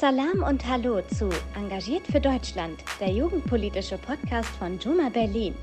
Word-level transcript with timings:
Salam 0.00 0.44
und 0.48 0.64
Hallo 0.64 1.00
zu 1.12 1.28
Engagiert 1.56 2.06
für 2.06 2.20
Deutschland, 2.20 2.78
der 3.00 3.10
jugendpolitische 3.10 3.98
Podcast 3.98 4.48
von 4.56 4.78
Juma 4.78 5.08
Berlin. 5.08 5.56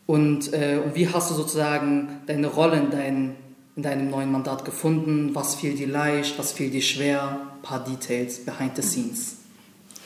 und, 0.06 0.53
äh, 0.53 0.80
und 0.83 0.95
wie 0.95 1.08
hast 1.08 1.31
du 1.31 1.36
sozusagen 1.36 2.22
deine 2.28 2.47
Rolle 2.47 2.78
in, 2.78 2.91
dein, 2.91 3.36
in 3.78 3.83
deinem 3.83 4.09
neuen 4.09 4.33
Mandat 4.33 4.66
gefunden? 4.66 5.31
Was 5.33 5.56
fiel 5.56 5.75
dir 5.75 5.88
leicht, 5.88 6.38
was 6.38 6.52
fiel 6.52 6.69
dir 6.69 6.81
schwer? 6.81 7.39
Ein 7.56 7.61
paar 7.61 7.83
Details 7.86 8.44
behind 8.44 8.75
the 8.75 8.81
scenes. 8.81 9.44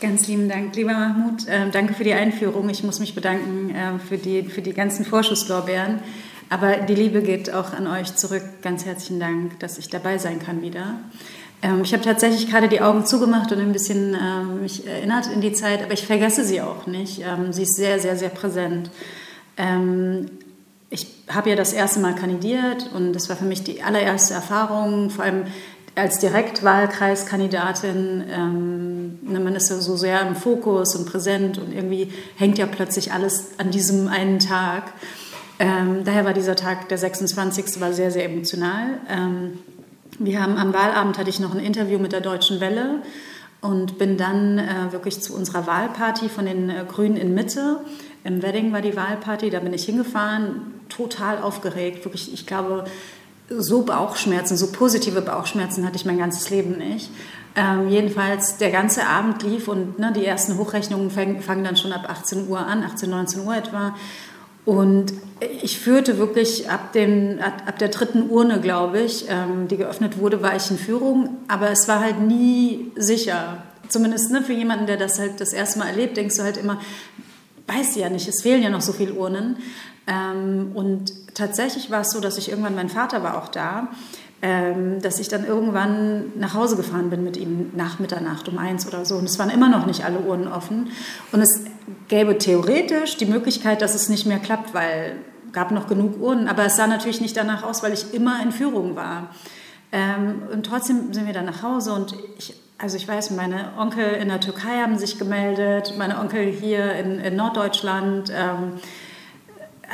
Ganz 0.01 0.27
lieben 0.27 0.47
Dank, 0.47 0.73
lieber 0.77 0.93
Mahmoud. 0.93 1.45
Äh, 1.47 1.69
danke 1.71 1.93
für 1.93 2.05
die 2.05 2.13
Einführung. 2.13 2.69
Ich 2.69 2.83
muss 2.83 3.01
mich 3.01 3.15
bedanken 3.15 3.75
äh, 3.75 3.99
für, 3.99 4.17
die, 4.17 4.43
für 4.43 4.61
die 4.61 4.71
ganzen 4.71 5.03
Vorschusslorbeeren. 5.03 5.99
Aber 6.49 6.77
die 6.77 6.95
Liebe 6.95 7.21
geht 7.21 7.53
auch 7.53 7.73
an 7.73 7.85
euch 7.85 8.15
zurück. 8.15 8.43
Ganz 8.61 8.85
herzlichen 8.85 9.19
Dank, 9.19 9.59
dass 9.59 9.77
ich 9.77 9.89
dabei 9.89 10.17
sein 10.17 10.39
kann 10.39 10.61
wieder. 10.61 10.95
Ähm, 11.61 11.81
ich 11.83 11.91
habe 11.91 12.01
tatsächlich 12.01 12.49
gerade 12.49 12.69
die 12.69 12.79
Augen 12.79 13.05
zugemacht 13.05 13.51
und 13.51 13.59
ein 13.59 13.73
bisschen 13.73 14.15
äh, 14.15 14.43
mich 14.45 14.87
erinnert 14.87 15.27
in 15.27 15.41
die 15.41 15.51
Zeit, 15.51 15.83
aber 15.83 15.91
ich 15.91 16.05
vergesse 16.05 16.45
sie 16.45 16.61
auch 16.61 16.87
nicht. 16.87 17.19
Ähm, 17.19 17.51
sie 17.51 17.63
ist 17.63 17.75
sehr, 17.75 17.99
sehr, 17.99 18.15
sehr 18.15 18.29
präsent. 18.29 18.89
Ähm, 19.57 20.31
ich 20.89 21.07
habe 21.27 21.49
ja 21.49 21.55
das 21.57 21.73
erste 21.73 21.99
Mal 21.99 22.15
kandidiert 22.15 22.89
und 22.95 23.11
das 23.11 23.27
war 23.27 23.35
für 23.35 23.45
mich 23.45 23.63
die 23.63 23.83
allererste 23.83 24.33
Erfahrung, 24.33 25.09
vor 25.09 25.25
allem 25.25 25.43
als 25.99 26.19
Direktwahlkreiskandidatin, 26.19 28.23
ähm, 28.31 29.19
ne, 29.21 29.39
man 29.39 29.55
ist 29.55 29.69
ja 29.69 29.77
so 29.77 29.95
sehr 29.95 30.21
im 30.21 30.35
Fokus 30.35 30.95
und 30.95 31.05
präsent 31.05 31.57
und 31.57 31.73
irgendwie 31.73 32.11
hängt 32.35 32.57
ja 32.57 32.65
plötzlich 32.65 33.13
alles 33.13 33.51
an 33.57 33.71
diesem 33.71 34.07
einen 34.07 34.39
Tag. 34.39 34.93
Ähm, 35.59 36.03
daher 36.05 36.25
war 36.25 36.33
dieser 36.33 36.55
Tag, 36.55 36.89
der 36.89 36.97
26. 36.97 37.81
war 37.81 37.93
sehr, 37.93 38.11
sehr 38.11 38.25
emotional. 38.25 38.99
Ähm, 39.09 39.59
wir 40.17 40.41
haben 40.41 40.57
am 40.57 40.73
Wahlabend 40.73 41.17
hatte 41.17 41.29
ich 41.29 41.39
noch 41.39 41.53
ein 41.53 41.59
Interview 41.59 41.99
mit 41.99 42.11
der 42.11 42.21
Deutschen 42.21 42.59
Welle 42.59 43.01
und 43.61 43.97
bin 43.97 44.17
dann 44.17 44.57
äh, 44.57 44.91
wirklich 44.91 45.21
zu 45.21 45.35
unserer 45.35 45.67
Wahlparty 45.67 46.29
von 46.29 46.45
den 46.45 46.69
äh, 46.69 46.85
Grünen 46.87 47.17
in 47.17 47.33
Mitte. 47.33 47.81
Im 48.23 48.41
Wedding 48.41 48.71
war 48.71 48.81
die 48.81 48.95
Wahlparty, 48.95 49.49
da 49.49 49.59
bin 49.59 49.73
ich 49.73 49.85
hingefahren, 49.85 50.73
total 50.89 51.41
aufgeregt, 51.41 52.05
wirklich, 52.05 52.33
ich 52.33 52.45
glaube, 52.45 52.85
so 53.49 53.83
Bauchschmerzen, 53.83 54.57
so 54.57 54.67
positive 54.67 55.21
Bauchschmerzen 55.21 55.85
hatte 55.85 55.95
ich 55.95 56.05
mein 56.05 56.17
ganzes 56.17 56.49
Leben 56.49 56.77
nicht. 56.77 57.09
Ähm, 57.55 57.89
jedenfalls 57.89 58.57
der 58.57 58.69
ganze 58.69 59.07
Abend 59.07 59.41
lief 59.43 59.67
und 59.67 59.97
ne, 59.97 60.13
die 60.15 60.25
ersten 60.25 60.57
Hochrechnungen 60.57 61.09
fangen, 61.09 61.41
fangen 61.41 61.63
dann 61.63 61.75
schon 61.75 61.91
ab 61.91 62.07
18 62.07 62.47
Uhr 62.47 62.59
an, 62.59 62.83
18, 62.83 63.09
19 63.09 63.45
Uhr 63.45 63.55
etwa. 63.55 63.95
Und 64.65 65.13
ich 65.63 65.79
führte 65.79 66.19
wirklich 66.19 66.69
ab, 66.69 66.93
dem, 66.93 67.39
ab, 67.39 67.63
ab 67.65 67.79
der 67.79 67.87
dritten 67.87 68.29
Urne, 68.29 68.61
glaube 68.61 68.99
ich, 68.99 69.25
ähm, 69.27 69.67
die 69.67 69.77
geöffnet 69.77 70.19
wurde, 70.19 70.43
war 70.43 70.55
ich 70.55 70.69
in 70.69 70.77
Führung. 70.77 71.37
Aber 71.47 71.71
es 71.71 71.87
war 71.87 72.01
halt 72.01 72.19
nie 72.21 72.91
sicher. 72.95 73.63
Zumindest 73.87 74.31
ne, 74.31 74.43
für 74.43 74.53
jemanden, 74.53 74.85
der 74.85 74.97
das 74.97 75.17
halt 75.17 75.41
das 75.41 75.53
erste 75.53 75.79
Mal 75.79 75.87
erlebt, 75.87 76.17
denkst 76.17 76.35
du 76.35 76.43
halt 76.43 76.57
immer, 76.57 76.79
weiß 77.65 77.95
ja 77.95 78.09
nicht, 78.09 78.27
es 78.27 78.41
fehlen 78.43 78.61
ja 78.61 78.69
noch 78.69 78.81
so 78.81 78.93
viele 78.93 79.13
Urnen. 79.13 79.57
Ähm, 80.05 80.71
und 80.75 81.13
tatsächlich 81.39 81.89
war 81.89 82.01
es 82.01 82.11
so, 82.11 82.19
dass 82.19 82.37
ich 82.37 82.49
irgendwann, 82.49 82.75
mein 82.75 82.89
Vater 82.89 83.23
war 83.23 83.37
auch 83.37 83.47
da, 83.47 83.87
ähm, 84.41 85.01
dass 85.01 85.19
ich 85.19 85.27
dann 85.27 85.45
irgendwann 85.45 86.37
nach 86.37 86.53
Hause 86.53 86.75
gefahren 86.75 87.09
bin 87.09 87.23
mit 87.23 87.37
ihm 87.37 87.71
nach 87.75 87.99
Mitternacht 87.99 88.47
um 88.47 88.57
eins 88.57 88.87
oder 88.87 89.05
so. 89.05 89.15
Und 89.15 89.25
es 89.25 89.39
waren 89.39 89.49
immer 89.49 89.69
noch 89.69 89.85
nicht 89.85 90.05
alle 90.05 90.19
Urnen 90.19 90.47
offen. 90.47 90.91
Und 91.31 91.41
es 91.41 91.61
gäbe 92.07 92.37
theoretisch 92.37 93.17
die 93.17 93.25
Möglichkeit, 93.25 93.81
dass 93.81 93.95
es 93.95 94.09
nicht 94.09 94.25
mehr 94.25 94.39
klappt, 94.39 94.73
weil 94.73 95.15
gab 95.51 95.71
noch 95.71 95.87
genug 95.87 96.21
Urnen. 96.21 96.47
Aber 96.47 96.65
es 96.65 96.75
sah 96.75 96.87
natürlich 96.87 97.21
nicht 97.21 97.35
danach 97.35 97.63
aus, 97.63 97.81
weil 97.81 97.93
ich 97.93 98.13
immer 98.13 98.41
in 98.43 98.51
Führung 98.51 98.95
war. 98.95 99.33
Ähm, 99.91 100.43
und 100.53 100.65
trotzdem 100.65 101.13
sind 101.13 101.25
wir 101.25 101.33
dann 101.33 101.45
nach 101.45 101.63
Hause 101.63 101.93
und 101.93 102.13
ich 102.37 102.53
also 102.81 102.95
ich 102.95 103.05
weiß, 103.05 103.31
meine 103.31 103.73
Onkel 103.77 104.05
in 104.05 104.29
der 104.29 104.39
Türkei 104.39 104.77
haben 104.81 104.97
sich 104.97 105.19
gemeldet, 105.19 105.95
meine 105.97 106.17
Onkel 106.17 106.45
hier 106.45 106.93
in, 106.93 107.19
in 107.19 107.35
Norddeutschland. 107.35 108.31
Ähm, 108.33 108.79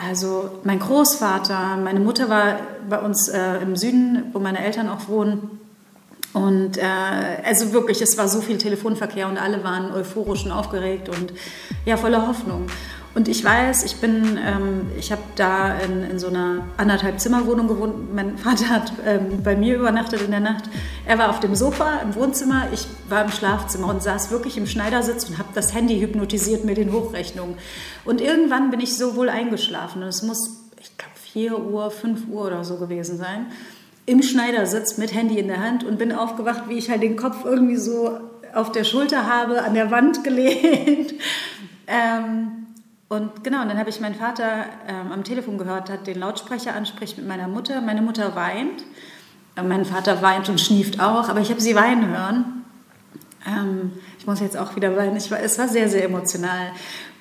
also 0.04 0.50
mein 0.64 0.80
Großvater, 0.80 1.78
meine 1.78 2.00
Mutter 2.00 2.30
war 2.30 2.60
bei 2.90 3.00
uns 3.00 3.28
äh, 3.30 3.58
im 3.62 3.76
Süden, 3.76 4.26
wo 4.34 4.40
meine 4.40 4.64
Eltern 4.64 4.90
auch 4.90 5.08
wohnen. 5.08 5.60
Und 6.34 6.78
äh, 6.78 6.84
also 7.46 7.72
wirklich, 7.72 8.02
es 8.02 8.18
war 8.18 8.28
so 8.28 8.42
viel 8.42 8.58
Telefonverkehr 8.58 9.28
und 9.28 9.38
alle 9.38 9.64
waren 9.64 9.94
euphorisch 9.94 10.46
und 10.46 10.52
aufgeregt 10.52 11.08
und 11.08 11.34
ja, 11.86 11.96
voller 11.96 12.28
Hoffnung. 12.28 12.68
Und 13.16 13.30
ich 13.30 13.46
weiß, 13.46 13.86
ich 13.86 13.96
bin, 14.02 14.38
ähm, 14.46 14.88
ich 15.00 15.10
habe 15.14 15.22
da 15.38 15.80
in, 15.80 16.04
in, 16.04 16.20
so 16.20 16.28
einer 16.28 16.66
anderthalb 16.76 17.18
Zimmerwohnung 17.22 17.70
gewohnt. 17.70 18.14
Mein 18.14 18.38
Vater 18.38 18.68
hat 18.68 18.92
ähm, 19.06 19.42
bei 19.42 19.56
mir 19.56 19.78
übernachtet 19.78 20.22
in 20.22 20.32
der 20.32 20.42
Nacht. 20.42 20.66
Er 21.06 21.18
war 21.18 21.30
auf 21.30 21.40
dem 21.40 21.56
Sofa 21.56 22.00
im 22.04 22.14
Wohnzimmer, 22.14 22.68
ich 22.74 22.86
war 23.08 23.24
im 23.24 23.32
Schlafzimmer 23.32 23.88
und 23.88 24.04
saß 24.04 24.32
wirklich 24.32 24.58
im 24.58 24.68
Schneidersitz 24.68 25.30
und 25.30 25.38
habe 25.38 25.48
das 25.56 25.74
Handy 25.74 25.98
hypnotisiert 26.02 26.66
mit 26.66 26.76
den 26.76 26.92
Hochrechnungen. 26.92 27.56
Und 28.04 28.20
irgendwann 28.20 28.70
bin 28.70 28.82
ich 28.82 28.98
so 28.98 29.16
wohl 29.16 29.30
eingeschlafen 29.30 30.04
und 30.04 30.10
es 30.10 30.22
muss, 30.22 30.50
ich 30.82 30.98
glaube, 30.98 31.14
4 31.32 31.58
Uhr, 31.58 31.92
5 31.92 32.28
Uhr 32.30 32.48
oder 32.48 32.66
so 32.66 32.76
gewesen 32.76 33.18
sein. 33.18 33.46
Im 34.06 34.24
Schneidersitz 34.24 34.98
mit 34.98 35.14
Handy 35.14 35.40
in 35.40 35.48
der 35.48 35.62
Hand 35.62 35.86
und 35.86 35.98
bin 35.98 36.12
aufgewacht, 36.12 36.64
wie 36.68 36.78
ich 36.78 36.90
halt 36.90 37.02
den 37.02 37.16
Kopf 37.16 37.46
irgendwie 37.46 37.78
so 37.78 38.20
auf 38.54 38.74
der 38.74 38.84
Schulter 38.84 39.26
habe, 39.26 39.64
an 39.64 39.74
der 39.74 39.90
Wand 39.90 40.26
gelehnt. 40.26 41.14
ähm, 41.88 42.65
und 43.08 43.44
genau, 43.44 43.62
und 43.62 43.70
dann 43.70 43.78
habe 43.78 43.90
ich 43.90 44.00
meinen 44.00 44.16
Vater 44.16 44.66
ähm, 44.88 45.12
am 45.12 45.24
Telefon 45.24 45.58
gehört, 45.58 45.90
hat 45.90 46.08
den 46.08 46.20
Lautsprecher 46.20 46.74
anspricht 46.74 47.18
mit 47.18 47.28
meiner 47.28 47.48
Mutter. 47.48 47.82
Meine 47.82 48.02
Mutter 48.02 48.36
weint. 48.36 48.84
Mein 49.56 49.86
Vater 49.86 50.22
weint 50.22 50.50
und 50.50 50.60
schnieft 50.60 51.00
auch, 51.00 51.30
aber 51.30 51.40
ich 51.40 51.50
habe 51.50 51.62
sie 51.62 51.76
weinen 51.76 52.10
hören. 52.10 52.66
Ähm, 53.48 53.92
ich 54.18 54.26
muss 54.26 54.40
jetzt 54.40 54.58
auch 54.58 54.76
wieder 54.76 54.98
weinen. 54.98 55.16
Ich 55.18 55.30
war, 55.30 55.40
es 55.40 55.60
war 55.60 55.68
sehr, 55.68 55.88
sehr 55.88 56.04
emotional. 56.04 56.72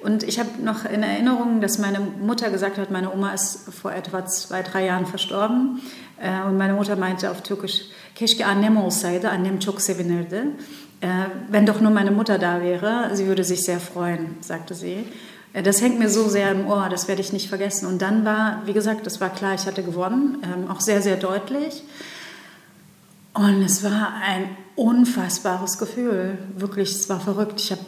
Und 0.01 0.23
ich 0.23 0.39
habe 0.39 0.49
noch 0.63 0.85
in 0.87 1.03
Erinnerung, 1.03 1.61
dass 1.61 1.79
meine 1.79 2.01
Mutter 2.01 2.51
gesagt 2.51 2.79
hat, 2.79 2.91
meine 2.91 3.13
Oma 3.13 3.33
ist 3.33 3.73
vor 3.73 3.93
etwa 3.93 4.25
zwei, 4.27 4.63
drei 4.63 4.87
Jahren 4.87 5.07
verstorben. 5.07 5.83
Äh, 6.19 6.47
und 6.49 6.57
meine 6.57 6.73
Mutter 6.73 6.97
meinte 6.97 7.31
auf 7.31 7.43
Türkisch, 7.43 7.83
Keşke 8.15 8.47
annem 8.47 8.77
olsaydı, 8.77 9.29
annem 9.29 9.59
çok 9.59 9.81
sevinirdi. 9.81 10.47
Äh, 11.03 11.09
wenn 11.51 11.67
doch 11.67 11.81
nur 11.81 11.91
meine 11.91 12.11
Mutter 12.11 12.39
da 12.39 12.63
wäre, 12.63 13.11
sie 13.15 13.27
würde 13.27 13.45
sich 13.45 13.65
sehr 13.65 13.81
freuen, 13.81 14.37
sagte 14.41 14.75
sie. 14.75 15.07
Äh, 15.55 15.63
das 15.63 15.81
hängt 15.81 15.99
mir 15.99 16.11
so 16.11 16.29
sehr 16.29 16.51
im 16.53 16.67
Ohr, 16.67 16.89
das 16.91 17.09
werde 17.09 17.23
ich 17.23 17.33
nicht 17.33 17.49
vergessen. 17.49 17.87
Und 17.87 18.03
dann 18.03 18.27
war, 18.27 18.63
wie 18.67 18.75
gesagt, 18.75 19.07
das 19.07 19.21
war 19.21 19.31
klar, 19.31 19.55
ich 19.55 19.67
hatte 19.67 19.83
gewonnen, 19.83 20.43
ähm, 20.43 20.71
auch 20.71 20.81
sehr, 20.81 21.01
sehr 21.01 21.17
deutlich. 21.17 21.83
Und 23.33 23.63
es 23.63 23.83
war 23.83 24.13
ein 24.23 24.49
unfassbares 24.77 25.79
Gefühl, 25.79 26.39
wirklich, 26.57 26.91
es 26.91 27.09
war 27.09 27.21
verrückt. 27.21 27.61
Ich 27.61 27.73
habe 27.73 27.81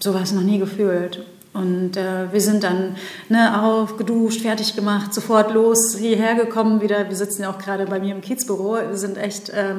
sowas 0.00 0.32
noch 0.32 0.42
nie 0.42 0.58
gefühlt. 0.58 1.24
Und 1.52 1.96
äh, 1.96 2.32
wir 2.32 2.40
sind 2.40 2.64
dann 2.64 2.96
ne, 3.28 3.62
aufgeduscht, 3.62 4.40
fertig 4.40 4.74
gemacht, 4.74 5.14
sofort 5.14 5.52
los, 5.52 5.96
hierher 5.96 6.34
gekommen 6.34 6.80
wieder. 6.80 7.08
Wir 7.08 7.16
sitzen 7.16 7.42
ja 7.42 7.50
auch 7.50 7.58
gerade 7.58 7.86
bei 7.86 8.00
mir 8.00 8.12
im 8.14 8.22
Kiezbüro. 8.22 8.74
Wir 8.74 8.96
sind 8.96 9.16
echt 9.16 9.50
äh, 9.50 9.76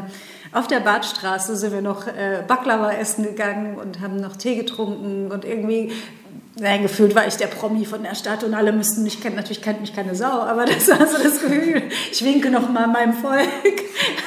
auf 0.53 0.67
der 0.67 0.79
Badstraße, 0.79 1.57
sind 1.57 1.73
wir 1.73 1.81
noch 1.81 2.07
äh, 2.07 2.43
Baklava 2.47 2.93
essen 2.93 3.25
gegangen 3.25 3.77
und 3.77 3.99
haben 3.99 4.15
noch 4.21 4.37
Tee 4.37 4.55
getrunken 4.55 5.31
und 5.31 5.43
irgendwie 5.43 5.91
Nein, 6.57 6.83
gefühlt 6.83 7.15
war 7.15 7.27
ich 7.27 7.35
der 7.35 7.47
Promi 7.47 7.85
von 7.85 8.03
der 8.03 8.15
Stadt 8.15 8.45
und 8.45 8.53
alle 8.53 8.71
müssten 8.71 9.03
mich 9.03 9.19
kennen. 9.21 9.35
Natürlich 9.35 9.61
kennt 9.61 9.81
mich 9.81 9.93
keine 9.93 10.15
Sau, 10.15 10.25
aber 10.25 10.65
das 10.65 10.87
war 10.87 11.05
so 11.05 11.21
das 11.21 11.41
Gefühl. 11.41 11.83
Ich 12.11 12.23
winke 12.23 12.49
noch 12.49 12.69
mal 12.69 12.87
meinem 12.87 13.13
Volk. 13.13 13.47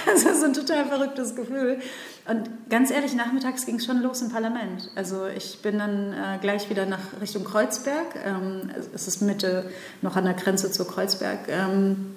Das 0.06 0.24
ist 0.24 0.42
ein 0.42 0.54
total 0.54 0.86
verrücktes 0.86 1.36
Gefühl. 1.36 1.78
Und 2.26 2.48
ganz 2.70 2.90
ehrlich, 2.90 3.14
nachmittags 3.14 3.66
ging 3.66 3.76
es 3.76 3.84
schon 3.84 4.00
los 4.02 4.22
im 4.22 4.30
Parlament. 4.30 4.90
Also 4.94 5.26
ich 5.26 5.60
bin 5.60 5.78
dann 5.78 6.14
äh, 6.14 6.38
gleich 6.40 6.70
wieder 6.70 6.86
nach 6.86 6.98
Richtung 7.20 7.44
Kreuzberg. 7.44 8.06
Ähm, 8.24 8.70
es 8.94 9.06
ist 9.06 9.20
Mitte 9.20 9.70
noch 10.00 10.16
an 10.16 10.24
der 10.24 10.32
Grenze 10.32 10.72
zu 10.72 10.86
Kreuzberg. 10.86 11.40
Ähm, 11.48 12.14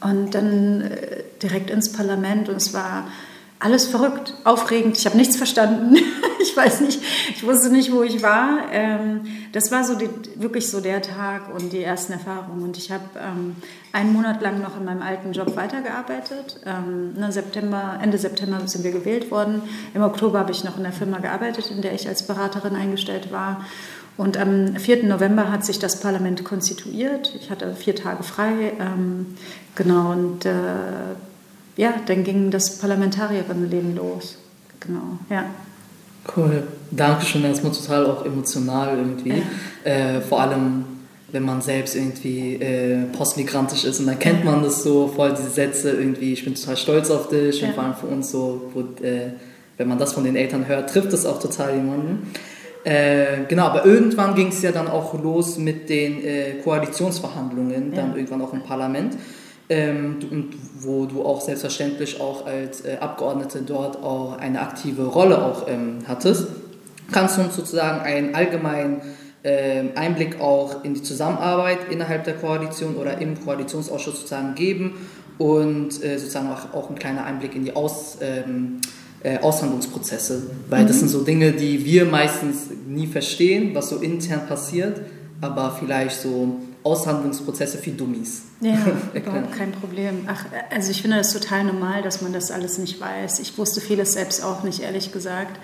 und 0.00 0.34
dann 0.34 0.82
äh, 0.82 1.22
direkt 1.42 1.70
ins 1.70 1.90
Parlament 1.90 2.50
und 2.50 2.56
es 2.56 2.74
war 2.74 3.08
alles 3.58 3.86
verrückt, 3.86 4.34
aufregend. 4.44 4.98
Ich 4.98 5.06
habe 5.06 5.16
nichts 5.16 5.36
verstanden. 5.36 5.96
ich 6.42 6.56
weiß 6.56 6.82
nicht, 6.82 7.00
ich 7.30 7.46
wusste 7.46 7.70
nicht, 7.70 7.90
wo 7.90 8.02
ich 8.02 8.22
war. 8.22 8.70
Ähm, 8.70 9.22
das 9.52 9.70
war 9.72 9.82
so 9.84 9.94
die, 9.94 10.10
wirklich 10.34 10.68
so 10.68 10.80
der 10.80 11.00
Tag 11.00 11.54
und 11.54 11.72
die 11.72 11.82
ersten 11.82 12.12
Erfahrungen. 12.12 12.62
Und 12.62 12.76
ich 12.76 12.90
habe 12.90 13.04
ähm, 13.18 13.56
einen 13.92 14.12
Monat 14.12 14.42
lang 14.42 14.60
noch 14.60 14.76
in 14.76 14.84
meinem 14.84 15.00
alten 15.00 15.32
Job 15.32 15.56
weitergearbeitet. 15.56 16.60
Ähm, 16.66 17.14
September, 17.30 17.98
Ende 18.02 18.18
September 18.18 18.60
sind 18.66 18.84
wir 18.84 18.92
gewählt 18.92 19.30
worden. 19.30 19.62
Im 19.94 20.02
Oktober 20.02 20.40
habe 20.40 20.52
ich 20.52 20.62
noch 20.62 20.76
in 20.76 20.82
der 20.82 20.92
Firma 20.92 21.18
gearbeitet, 21.18 21.70
in 21.70 21.80
der 21.80 21.94
ich 21.94 22.06
als 22.08 22.26
Beraterin 22.26 22.76
eingestellt 22.76 23.32
war. 23.32 23.64
Und 24.18 24.36
am 24.38 24.76
4. 24.76 25.04
November 25.04 25.50
hat 25.50 25.64
sich 25.64 25.78
das 25.78 26.00
Parlament 26.00 26.42
konstituiert. 26.44 27.34
Ich 27.38 27.50
hatte 27.50 27.74
vier 27.74 27.94
Tage 27.94 28.22
frei. 28.22 28.72
Genau, 29.74 30.12
und 30.12 30.46
äh, 30.46 30.52
ja, 31.76 31.94
dann 32.06 32.24
ging 32.24 32.50
das 32.50 32.78
Parlamentarierinnenleben 32.78 33.96
los. 33.96 34.38
Genau, 34.80 35.18
ja. 35.30 35.44
Cool. 36.36 36.64
Dankeschön, 36.90 37.44
erstmal 37.44 37.72
total 37.72 38.06
auch 38.06 38.24
emotional 38.24 38.96
irgendwie. 38.96 39.42
Ja. 39.84 39.90
Äh, 39.90 40.20
vor 40.20 40.40
allem, 40.40 40.84
wenn 41.30 41.44
man 41.44 41.60
selbst 41.60 41.94
irgendwie 41.94 42.54
äh, 42.54 43.04
postmigrantisch 43.16 43.84
ist 43.84 44.00
und 44.00 44.06
dann 44.06 44.18
kennt 44.18 44.44
man 44.44 44.62
das 44.62 44.82
so, 44.82 45.08
voll 45.08 45.34
diese 45.36 45.50
Sätze 45.50 45.90
irgendwie, 45.90 46.32
ich 46.32 46.44
bin 46.44 46.54
total 46.54 46.76
stolz 46.76 47.10
auf 47.10 47.28
dich 47.28 47.60
ja. 47.60 47.68
und 47.68 47.74
vor 47.74 47.84
allem 47.84 47.94
für 47.94 48.06
uns 48.06 48.30
so, 48.30 48.70
wo, 48.72 48.80
äh, 49.04 49.32
wenn 49.76 49.88
man 49.88 49.98
das 49.98 50.14
von 50.14 50.24
den 50.24 50.36
Eltern 50.36 50.66
hört, 50.66 50.90
trifft 50.90 51.12
das 51.12 51.26
auch 51.26 51.40
total 51.40 51.74
jemanden. 51.74 52.32
Äh, 52.84 53.44
genau, 53.48 53.64
aber 53.64 53.84
irgendwann 53.84 54.34
ging 54.34 54.48
es 54.48 54.62
ja 54.62 54.72
dann 54.72 54.88
auch 54.88 55.20
los 55.20 55.58
mit 55.58 55.88
den 55.88 56.24
äh, 56.24 56.52
Koalitionsverhandlungen, 56.62 57.92
dann 57.92 58.10
ja. 58.10 58.16
irgendwann 58.16 58.42
auch 58.42 58.52
im 58.52 58.62
Parlament 58.62 59.14
ähm, 59.68 60.16
und 60.30 60.50
wo 60.80 61.06
du 61.06 61.24
auch 61.24 61.40
selbstverständlich 61.40 62.20
auch 62.20 62.46
als 62.46 62.84
äh, 62.84 62.98
Abgeordnete 63.00 63.62
dort 63.62 64.02
auch 64.02 64.38
eine 64.38 64.60
aktive 64.60 65.06
Rolle 65.06 65.42
auch 65.44 65.66
ähm, 65.68 65.98
hattest. 66.06 66.48
Kannst 67.12 67.38
du 67.38 67.42
uns 67.42 67.56
sozusagen 67.56 68.00
einen 68.00 68.34
allgemeinen 68.34 69.00
äh, 69.42 69.84
Einblick 69.94 70.40
auch 70.40 70.84
in 70.84 70.94
die 70.94 71.02
Zusammenarbeit 71.02 71.78
innerhalb 71.90 72.24
der 72.24 72.34
Koalition 72.34 72.96
oder 72.96 73.18
im 73.18 73.42
Koalitionsausschuss 73.44 74.16
sozusagen 74.16 74.54
geben 74.54 74.94
und 75.38 76.02
äh, 76.02 76.18
sozusagen 76.18 76.48
auch, 76.48 76.74
auch 76.74 76.90
ein 76.90 76.98
kleiner 76.98 77.24
Einblick 77.24 77.54
in 77.54 77.64
die 77.64 77.74
Aus, 77.74 78.18
ähm, 78.20 78.80
äh, 79.22 79.38
Aushandlungsprozesse, 79.38 80.50
weil 80.68 80.84
mhm. 80.84 80.88
das 80.88 80.98
sind 80.98 81.08
so 81.08 81.22
Dinge, 81.22 81.52
die 81.52 81.84
wir 81.84 82.04
meistens 82.04 82.68
nie 82.86 83.06
verstehen, 83.06 83.74
was 83.74 83.88
so 83.88 83.96
intern 83.96 84.46
passiert, 84.46 85.00
aber 85.40 85.76
vielleicht 85.78 86.20
so 86.20 86.56
Aushandlungsprozesse 86.86 87.78
für 87.78 87.90
Dummies. 87.90 88.42
Ja, 88.60 88.78
überhaupt 89.14 89.52
kein 89.52 89.72
Problem. 89.72 90.24
Ach, 90.28 90.44
also 90.70 90.90
ich 90.90 91.02
finde 91.02 91.16
das 91.16 91.32
total 91.32 91.64
normal, 91.64 92.02
dass 92.02 92.22
man 92.22 92.32
das 92.32 92.50
alles 92.50 92.78
nicht 92.78 93.00
weiß. 93.00 93.40
Ich 93.40 93.58
wusste 93.58 93.80
vieles 93.80 94.12
selbst 94.12 94.42
auch 94.44 94.62
nicht, 94.62 94.80
ehrlich 94.80 95.12
gesagt. 95.12 95.58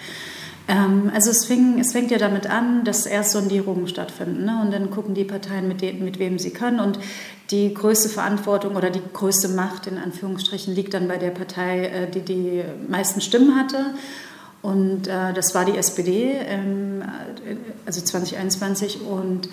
Ähm, 0.69 1.11
also 1.15 1.31
es, 1.31 1.45
fing, 1.45 1.79
es 1.79 1.93
fängt 1.93 2.11
ja 2.11 2.19
damit 2.19 2.49
an, 2.49 2.85
dass 2.85 3.07
erst 3.07 3.31
Sondierungen 3.33 3.87
stattfinden 3.87 4.45
ne? 4.45 4.61
und 4.63 4.73
dann 4.73 4.91
gucken 4.91 5.15
die 5.15 5.25
Parteien, 5.25 5.69
mit, 5.69 5.81
dem, 5.81 6.05
mit 6.05 6.19
wem 6.19 6.39
sie 6.39 6.51
können 6.51 6.81
und 6.81 6.99
die 7.51 7.73
größte 7.73 8.09
Verantwortung 8.09 8.77
oder 8.77 8.91
die 8.91 9.03
größte 9.13 9.49
Macht 9.49 9.87
in 9.87 9.99
Anführungsstrichen 9.99 10.75
liegt 10.75 10.95
dann 10.95 11.09
bei 11.09 11.19
der 11.19 11.31
Partei, 11.31 11.87
äh, 11.87 12.11
die 12.11 12.21
die 12.21 12.63
meisten 12.89 13.21
Stimmen 13.21 13.57
hatte. 13.57 13.95
Und 14.63 15.09
äh, 15.09 15.33
das 15.33 15.55
war 15.55 15.65
die 15.65 15.77
SPD, 15.77 16.37
ähm, 16.47 17.03
also 17.85 18.01
2021. 18.01 19.03
Und 19.03 19.49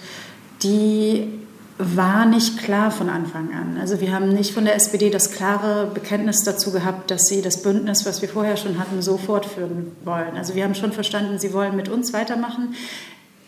die 0.62 1.40
war 1.82 2.26
nicht 2.26 2.58
klar 2.58 2.92
von 2.92 3.10
Anfang 3.10 3.54
an. 3.54 3.78
Also 3.80 4.02
wir 4.02 4.14
haben 4.14 4.28
nicht 4.34 4.54
von 4.54 4.66
der 4.66 4.76
SPD 4.76 5.10
das 5.10 5.32
klare 5.32 5.90
Bekenntnis 5.94 6.44
dazu 6.44 6.74
gehabt, 6.74 7.10
dass 7.10 7.28
sie 7.28 7.42
das 7.42 7.62
Bündnis, 7.62 8.06
was 8.06 8.22
wir 8.22 8.28
vorher 8.28 8.58
schon 8.58 8.78
hatten, 8.78 9.02
so 9.02 9.18
fortführen 9.18 9.94
wollen. 10.04 10.36
Also 10.36 10.56
wir 10.56 10.66
haben 10.66 10.76
schon 10.76 10.92
verstanden, 10.92 11.40
sie 11.40 11.54
wollen 11.54 11.78
mit 11.78 11.88
uns 11.88 12.12
weitermachen. 12.12 12.76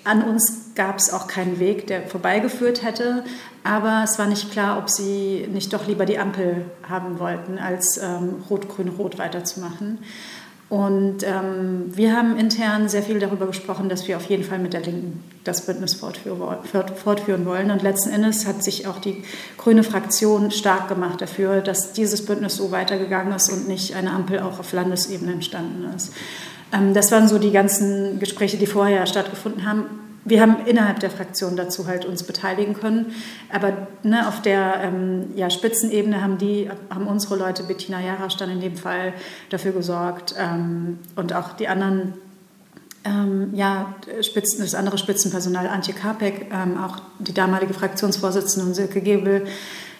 An 0.06 0.24
uns 0.24 0.74
gab 0.75 0.98
es 0.98 1.12
auch 1.12 1.28
keinen 1.28 1.60
Weg, 1.60 1.88
der 1.88 2.07
vorbeigeführt 2.07 2.83
hätte, 2.83 3.24
aber 3.66 4.01
es 4.06 4.18
war 4.18 4.28
nicht 4.28 4.50
klar, 4.50 4.80
ob 4.80 4.89
sie 4.89 5.45
nicht 5.51 5.74
doch 5.74 5.86
lieber 5.86 6.06
die 6.06 6.18
Ampel 6.18 6.66
haben 6.88 7.19
wollten, 7.19 7.60
als 7.60 7.98
ähm, 7.98 8.44
Rot-Grün-Rot 8.50 9.19
weiterzumachen. 9.19 10.00
Und 10.71 11.23
ähm, 11.23 11.91
wir 11.97 12.15
haben 12.15 12.38
intern 12.38 12.88
sehr 12.88 13.03
viel 13.03 13.19
darüber 13.19 13.45
gesprochen, 13.45 13.89
dass 13.89 14.07
wir 14.07 14.15
auf 14.15 14.29
jeden 14.29 14.45
Fall 14.45 14.57
mit 14.57 14.71
der 14.71 14.79
Linken 14.79 15.21
das 15.44 15.65
Bündnis 15.65 15.95
fortführen 15.95 17.45
wollen. 17.45 17.71
Und 17.71 17.81
letzten 17.81 18.09
Endes 18.09 18.47
hat 18.47 18.63
sich 18.63 18.88
auch 18.88 19.00
die 19.00 19.21
grüne 19.57 19.83
Fraktion 19.83 20.50
stark 20.50 20.88
gemacht 20.88 21.19
dafür, 21.19 21.59
dass 21.59 21.91
dieses 21.91 22.25
Bündnis 22.25 22.56
so 22.56 22.71
weitergegangen 22.71 23.33
ist 23.33 23.51
und 23.51 23.68
nicht 23.68 23.97
eine 23.97 24.12
Ampel 24.12 24.39
auch 24.39 24.59
auf 24.59 24.71
Landesebene 24.71 25.33
entstanden 25.33 25.94
ist. 25.94 26.13
Ähm, 26.71 26.94
das 26.94 27.12
waren 27.12 27.27
so 27.27 27.38
die 27.38 27.51
ganzen 27.51 28.21
Gespräche, 28.21 28.56
die 28.56 28.65
vorher 28.65 29.06
stattgefunden 29.07 29.65
haben 29.68 29.88
wir 30.23 30.41
haben 30.41 30.65
innerhalb 30.65 31.00
der 31.00 31.09
Fraktion 31.09 31.56
dazu 31.56 31.88
halt 31.88 32.06
uns 32.06 32.23
beteiligen 32.23 32.73
können. 32.73 33.13
Aber 33.51 33.88
ne, 34.03 34.27
auf 34.27 34.41
der 34.41 34.81
ähm, 34.83 35.31
ja, 35.35 35.50
Spitzenebene 35.50 36.21
haben 36.21 36.38
die, 36.38 36.69
haben 36.89 37.07
unsere 37.07 37.35
Leute, 37.38 37.63
Bettina 37.63 38.00
Jarasch 38.00 38.38
dann 38.38 38.51
in 38.51 38.62
dem 38.62 38.75
Fall 38.75 39.13
dafür 39.50 39.71
gesorgt 39.71 40.35
ähm, 40.38 41.00
und 41.15 41.33
auch 41.33 41.53
die 41.53 41.68
anderen, 41.68 42.13
ähm, 43.03 43.50
ja, 43.53 43.95
Spitzen, 44.21 44.59
das 44.59 44.75
andere 44.75 45.00
Spitzenpersonal, 45.00 45.68
Antje 45.68 45.95
Karpek, 45.95 46.51
ähm, 46.53 46.77
auch 46.77 47.00
die 47.18 47.33
damalige 47.33 47.73
Fraktionsvorsitzende 47.73 48.68
und 48.68 48.75
Silke 48.75 49.01
Gebel, 49.01 49.47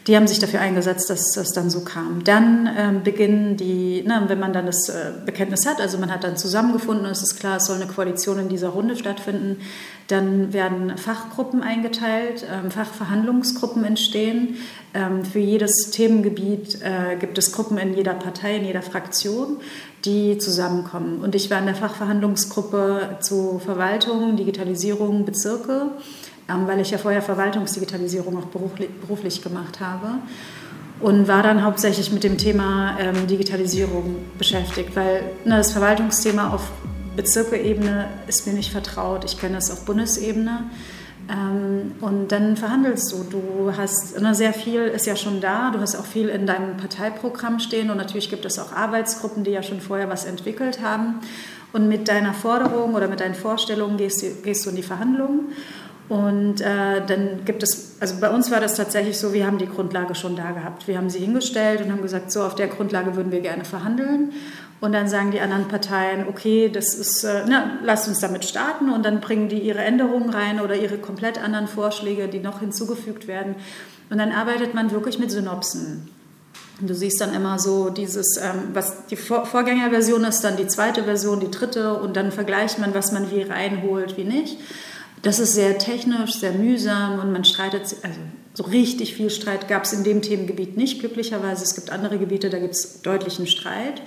die 0.07 0.15
haben 0.15 0.27
sich 0.27 0.39
dafür 0.39 0.62
eingesetzt, 0.62 1.09
dass 1.09 1.31
das 1.33 1.53
dann 1.53 1.69
so 1.69 1.81
kam. 1.81 2.24
Dann 2.24 2.68
ähm, 2.75 3.03
beginnen 3.03 3.56
die, 3.56 4.03
na, 4.06 4.27
wenn 4.27 4.39
man 4.39 4.51
dann 4.51 4.65
das 4.65 4.89
äh, 4.89 5.12
Bekenntnis 5.25 5.68
hat, 5.68 5.80
also 5.80 6.00
man 6.00 6.12
hat 6.12 6.24
dann 6.24 6.38
zusammengefunden 6.38 7.06
und 7.06 7.12
es 7.12 7.21
ist 7.21 7.39
klar, 7.39 7.57
es 7.57 7.65
soll 7.65 7.75
eine 7.75 7.86
Koalition 7.86 8.39
in 8.39 8.50
dieser 8.50 8.69
Runde 8.69 8.95
stattfinden, 8.95 9.57
dann 10.07 10.53
werden 10.53 10.98
Fachgruppen 10.98 11.62
eingeteilt, 11.62 12.45
ähm, 12.51 12.71
Fachverhandlungsgruppen 12.71 13.83
entstehen. 13.83 14.57
Ähm, 14.94 15.23
für 15.23 15.40
jedes 15.40 15.92
Themengebiet 15.92 16.80
äh, 16.81 17.16
gibt 17.18 17.37
es 17.37 17.52
Gruppen 17.52 17.78
in 17.78 17.95
jeder 17.95 18.16
Partei, 18.16 18.56
in 18.57 18.66
jeder 18.66 18.81
Fraktion, 18.81 19.57
die 20.04 20.40
zusammenkommen. 20.40 21.21
Und 21.21 21.35
ich 21.35 21.52
war 21.52 21.59
in 21.59 21.68
der 21.68 21.75
Fachverhandlungsgruppe 21.75 23.18
zu 23.21 23.61
Verwaltung, 23.64 24.35
Digitalisierung, 24.35 25.25
Bezirke. 25.25 25.92
Ähm, 26.50 26.68
weil 26.68 26.80
ich 26.80 26.92
ja 26.92 26.98
vorher 26.98 27.21
Verwaltungsdigitalisierung 27.21 28.38
auch 28.38 28.48
beruflich, 28.48 29.42
gemacht 29.42 29.80
habe 29.80 30.19
und 31.00 31.28
war 31.28 31.44
dann 31.44 31.64
hauptsächlich 31.64 32.12
mit 32.12 32.24
dem 32.24 32.38
Thema 32.38 32.98
ähm, 33.00 33.28
Digitalisierung 33.28 34.18
beschäftigt, 34.38 34.95
weil 34.95 35.24
ne, 35.45 35.57
das 35.57 35.71
Verwaltungsthema 35.71 36.54
auf 36.54 36.71
Bezirkeebene 37.16 38.07
ist 38.28 38.48
mir 38.48 38.54
nicht 38.54 38.71
vertraut. 38.71 39.26
Ich 39.26 39.40
kenne 39.40 39.56
das 39.56 39.69
auf 39.69 39.86
Bundesebene. 39.86 40.69
Ähm, 41.30 41.94
und 42.02 42.30
dann 42.31 42.57
verhandelst 42.57 43.12
du. 43.12 43.24
Du 43.24 43.74
hast 43.76 44.19
ne, 44.19 44.33
sehr 44.33 44.54
viel 44.54 44.81
ist 44.81 45.06
ja 45.06 45.16
schon 45.16 45.42
da. 45.42 45.71
Du 45.71 45.80
hast 45.80 45.95
auch 45.95 46.06
viel 46.06 46.30
in 46.30 46.45
deinem 46.45 46.78
Parteiprogramm 46.78 47.60
stehen 47.60 47.90
und 47.90 47.98
natürlich 47.98 48.30
gibt 48.30 48.45
es 48.45 48.60
auch 48.60 48.71
Arbeitsgruppen, 48.71 49.44
die 49.44 49.52
ja 49.52 49.64
schon 49.64 49.81
vorher 49.81 50.10
was 50.10 50.26
entwickelt 50.26 50.81
haben. 50.81 51.19
Und 51.74 51.88
mit 51.88 52.10
deiner 52.10 52.33
Forderung 52.33 52.95
oder 52.95 53.07
mit 53.07 53.21
deinen 53.21 53.36
Vorstellungen 53.36 53.98
gehst, 53.98 54.44
gehst 54.44 54.66
du 54.66 54.71
in 54.71 54.76
die 54.76 54.83
Verhandlungen. 54.83 55.54
Und 56.09 56.59
äh, 56.59 57.05
dann 57.05 57.45
gibt 57.45 57.63
es, 57.63 57.95
also 58.01 58.15
bei 58.19 58.29
uns 58.29 58.51
war 58.51 58.59
das 58.59 58.75
tatsächlich 58.75 59.17
so, 59.17 59.31
wir 59.33 59.45
haben 59.45 59.57
die 59.57 59.67
Grundlage 59.67 60.13
schon 60.13 60.35
da 60.35 60.51
gehabt. 60.51 60.87
Wir 60.87 60.97
haben 60.97 61.09
sie 61.09 61.19
hingestellt 61.19 61.81
und 61.81 61.91
haben 61.91 62.01
gesagt, 62.01 62.31
so 62.31 62.43
auf 62.43 62.55
der 62.55 62.67
Grundlage 62.67 63.15
würden 63.15 63.31
wir 63.31 63.39
gerne 63.39 63.63
verhandeln. 63.63 64.33
Und 64.81 64.93
dann 64.93 65.07
sagen 65.07 65.31
die 65.31 65.39
anderen 65.39 65.67
Parteien, 65.67 66.27
okay, 66.27 66.67
das 66.67 66.95
ist, 66.95 67.23
äh, 67.23 67.43
na, 67.47 67.77
lasst 67.83 68.07
uns 68.07 68.19
damit 68.19 68.43
starten. 68.43 68.89
Und 68.89 69.05
dann 69.05 69.21
bringen 69.21 69.47
die 69.47 69.59
ihre 69.59 69.79
Änderungen 69.79 70.31
rein 70.31 70.59
oder 70.59 70.75
ihre 70.75 70.97
komplett 70.97 71.41
anderen 71.41 71.67
Vorschläge, 71.67 72.27
die 72.27 72.39
noch 72.39 72.59
hinzugefügt 72.59 73.27
werden. 73.27 73.55
Und 74.09 74.17
dann 74.17 74.31
arbeitet 74.31 74.73
man 74.73 74.91
wirklich 74.91 75.19
mit 75.19 75.31
Synopsen. 75.31 76.09
Und 76.81 76.89
du 76.89 76.95
siehst 76.95 77.21
dann 77.21 77.33
immer 77.33 77.59
so 77.59 77.91
dieses, 77.91 78.37
ähm, 78.37 78.69
was 78.73 79.05
die 79.05 79.15
Vor 79.15 79.45
Vorgängerversion 79.45 80.23
ist, 80.23 80.41
dann 80.41 80.57
die 80.57 80.67
zweite 80.67 81.03
Version, 81.03 81.39
die 81.39 81.51
dritte 81.51 81.93
und 81.93 82.17
dann 82.17 82.31
vergleicht 82.31 82.79
man, 82.79 82.93
was 82.95 83.11
man 83.11 83.29
wie 83.29 83.43
reinholt, 83.43 84.17
wie 84.17 84.23
nicht. 84.23 84.57
Das 85.21 85.40
ist 85.40 85.54
sehr 85.54 85.78
technisch, 85.78 86.33
sehr 86.33 86.54
mühsam 86.54 87.19
und 87.19 87.31
man 87.31 87.45
streitet, 87.45 87.95
also 88.01 88.19
so 88.54 88.63
richtig 88.63 89.13
viel 89.13 89.30
Streit 89.30 89.68
gab 89.68 89.83
es 89.83 89.94
in 89.94 90.04
dem 90.04 90.21
Themengebiet 90.21 90.78
nicht, 90.78 90.99
glücklicherweise. 90.99 91.63
Es 91.63 91.75
gibt 91.75 91.90
andere 91.92 92.18
Gebiete, 92.18 92.49
da 92.49 92.59
gibt 92.59 92.73
es 92.73 93.01
deutlichen 93.01 93.47
Streit. 93.47 94.01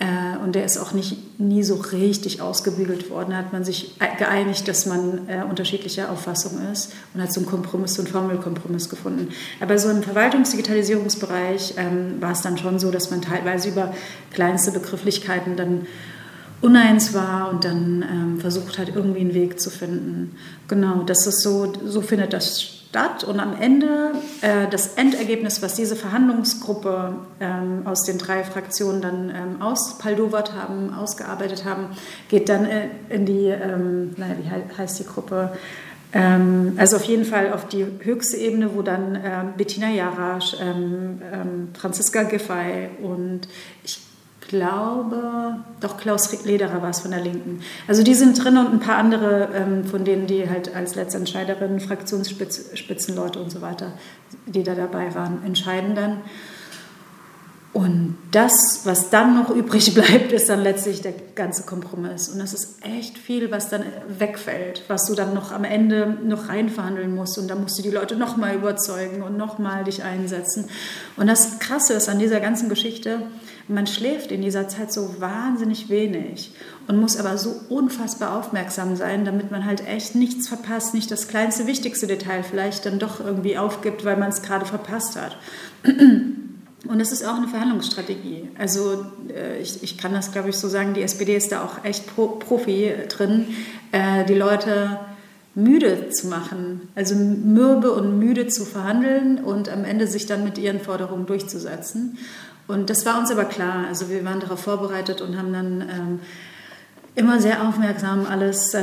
Äh, 0.00 0.42
und 0.42 0.54
der 0.54 0.64
ist 0.64 0.78
auch 0.78 0.92
nicht 0.92 1.38
nie 1.38 1.62
so 1.62 1.74
richtig 1.74 2.40
ausgebügelt 2.40 3.10
worden. 3.10 3.30
Da 3.30 3.36
hat 3.36 3.52
man 3.52 3.64
sich 3.64 3.94
geeinigt, 4.18 4.66
dass 4.66 4.86
man 4.86 5.28
äh, 5.28 5.44
unterschiedlicher 5.48 6.10
Auffassung 6.10 6.58
ist 6.72 6.92
und 7.12 7.22
hat 7.22 7.32
so 7.32 7.40
einen 7.40 7.48
Kompromiss, 7.48 7.94
so 7.94 8.02
einen 8.02 8.10
Formelkompromiss 8.10 8.88
gefunden. 8.88 9.28
Aber 9.60 9.78
so 9.78 9.90
im 9.90 10.02
Verwaltungsdigitalisierungsbereich 10.02 11.74
ähm, 11.76 12.20
war 12.20 12.32
es 12.32 12.40
dann 12.40 12.56
schon 12.56 12.78
so, 12.78 12.90
dass 12.90 13.10
man 13.10 13.20
teilweise 13.20 13.68
über 13.68 13.94
kleinste 14.32 14.72
Begrifflichkeiten 14.72 15.56
dann 15.56 15.86
uneins 16.60 17.14
war 17.14 17.50
und 17.50 17.64
dann 17.64 18.04
ähm, 18.10 18.40
versucht 18.40 18.78
hat, 18.78 18.88
irgendwie 18.94 19.20
einen 19.20 19.34
Weg 19.34 19.60
zu 19.60 19.70
finden. 19.70 20.36
Genau, 20.68 21.02
das 21.04 21.26
ist 21.26 21.42
so, 21.42 21.72
so 21.84 22.02
findet 22.02 22.32
das 22.32 22.62
statt. 22.62 23.24
Und 23.24 23.40
am 23.40 23.54
Ende, 23.58 24.12
äh, 24.42 24.68
das 24.70 24.94
Endergebnis, 24.94 25.62
was 25.62 25.74
diese 25.74 25.96
Verhandlungsgruppe 25.96 27.14
ähm, 27.40 27.86
aus 27.86 28.02
den 28.02 28.18
drei 28.18 28.44
Fraktionen 28.44 29.00
dann 29.00 29.30
ähm, 29.30 29.62
auspaldowert 29.62 30.52
haben, 30.54 30.92
ausgearbeitet 30.92 31.64
haben, 31.64 31.86
geht 32.28 32.48
dann 32.48 32.66
äh, 32.66 32.88
in 33.08 33.24
die, 33.24 33.46
ähm, 33.46 34.14
naja, 34.16 34.34
wie 34.38 34.76
heißt 34.76 34.98
die 34.98 35.06
Gruppe? 35.06 35.52
Ähm, 36.12 36.74
also 36.76 36.96
auf 36.96 37.04
jeden 37.04 37.24
Fall 37.24 37.52
auf 37.52 37.68
die 37.68 37.86
höchste 38.00 38.36
Ebene, 38.36 38.74
wo 38.74 38.82
dann 38.82 39.14
ähm, 39.14 39.52
Bettina 39.56 39.88
Jarasch, 39.88 40.56
ähm, 40.60 41.20
Franziska 41.74 42.24
Giffey 42.24 42.88
und 43.02 43.42
ich 43.84 44.09
glaube, 44.50 45.60
doch 45.80 45.96
Klaus 45.96 46.44
Lederer 46.44 46.82
war 46.82 46.90
es 46.90 47.00
von 47.00 47.12
der 47.12 47.20
Linken. 47.20 47.62
Also 47.86 48.02
die 48.02 48.14
sind 48.14 48.42
drin 48.42 48.58
und 48.58 48.72
ein 48.72 48.80
paar 48.80 48.96
andere 48.96 49.48
ähm, 49.54 49.84
von 49.84 50.04
denen, 50.04 50.26
die 50.26 50.50
halt 50.50 50.74
als 50.74 50.96
Letztentscheiderin, 50.96 51.78
Fraktionsspitzenleute 51.78 53.38
und 53.38 53.50
so 53.50 53.62
weiter, 53.62 53.92
die 54.46 54.64
da 54.64 54.74
dabei 54.74 55.14
waren, 55.14 55.44
entscheiden 55.44 55.94
dann. 55.94 56.18
Und 57.72 58.18
das, 58.32 58.80
was 58.82 59.10
dann 59.10 59.36
noch 59.36 59.50
übrig 59.54 59.94
bleibt, 59.94 60.32
ist 60.32 60.48
dann 60.48 60.62
letztlich 60.62 61.00
der 61.00 61.14
ganze 61.36 61.62
Kompromiss. 61.62 62.28
Und 62.28 62.40
das 62.40 62.52
ist 62.52 62.84
echt 62.84 63.16
viel, 63.16 63.52
was 63.52 63.68
dann 63.68 63.84
wegfällt, 64.08 64.82
was 64.88 65.06
du 65.06 65.14
dann 65.14 65.32
noch 65.32 65.52
am 65.52 65.62
Ende 65.62 66.18
noch 66.24 66.48
reinverhandeln 66.48 67.14
musst. 67.14 67.38
Und 67.38 67.48
da 67.48 67.54
musst 67.54 67.78
du 67.78 67.82
die 67.82 67.90
Leute 67.90 68.16
nochmal 68.16 68.56
überzeugen 68.56 69.22
und 69.22 69.36
nochmal 69.36 69.84
dich 69.84 70.02
einsetzen. 70.02 70.68
Und 71.16 71.28
das 71.28 71.60
Krasse 71.60 71.94
ist 71.94 72.08
an 72.08 72.18
dieser 72.18 72.40
ganzen 72.40 72.68
Geschichte, 72.68 73.20
man 73.70 73.86
schläft 73.86 74.32
in 74.32 74.42
dieser 74.42 74.68
Zeit 74.68 74.92
so 74.92 75.20
wahnsinnig 75.20 75.88
wenig 75.88 76.52
und 76.88 77.00
muss 77.00 77.16
aber 77.18 77.38
so 77.38 77.54
unfassbar 77.68 78.38
aufmerksam 78.38 78.96
sein, 78.96 79.24
damit 79.24 79.50
man 79.50 79.64
halt 79.64 79.86
echt 79.86 80.14
nichts 80.14 80.48
verpasst, 80.48 80.92
nicht 80.92 81.10
das 81.10 81.28
kleinste, 81.28 81.66
wichtigste 81.66 82.06
Detail 82.06 82.42
vielleicht 82.42 82.86
dann 82.86 82.98
doch 82.98 83.20
irgendwie 83.20 83.56
aufgibt, 83.56 84.04
weil 84.04 84.16
man 84.16 84.30
es 84.30 84.42
gerade 84.42 84.66
verpasst 84.66 85.16
hat. 85.16 85.36
Und 86.88 86.98
das 86.98 87.12
ist 87.12 87.24
auch 87.26 87.36
eine 87.36 87.48
Verhandlungsstrategie. 87.48 88.48
Also 88.58 89.04
äh, 89.34 89.60
ich, 89.60 89.82
ich 89.82 89.98
kann 89.98 90.12
das, 90.12 90.32
glaube 90.32 90.48
ich, 90.48 90.56
so 90.56 90.68
sagen, 90.68 90.94
die 90.94 91.02
SPD 91.02 91.36
ist 91.36 91.52
da 91.52 91.62
auch 91.62 91.84
echt 91.84 92.14
Pro, 92.14 92.26
Profi 92.28 92.92
drin, 93.08 93.46
äh, 93.92 94.24
die 94.24 94.34
Leute 94.34 94.98
müde 95.54 96.10
zu 96.10 96.28
machen, 96.28 96.88
also 96.94 97.14
mürbe 97.14 97.92
und 97.92 98.18
müde 98.18 98.46
zu 98.46 98.64
verhandeln 98.64 99.38
und 99.38 99.68
am 99.68 99.84
Ende 99.84 100.06
sich 100.06 100.26
dann 100.26 100.44
mit 100.44 100.58
ihren 100.58 100.80
Forderungen 100.80 101.26
durchzusetzen. 101.26 102.18
Und 102.70 102.88
das 102.88 103.04
war 103.04 103.18
uns 103.18 103.30
aber 103.30 103.44
klar. 103.44 103.86
Also 103.88 104.08
wir 104.08 104.24
waren 104.24 104.40
darauf 104.40 104.60
vorbereitet 104.60 105.20
und 105.20 105.36
haben 105.36 105.52
dann 105.52 105.80
ähm, 105.80 106.20
immer 107.14 107.40
sehr 107.40 107.66
aufmerksam 107.66 108.26
alles 108.26 108.74
äh, 108.74 108.82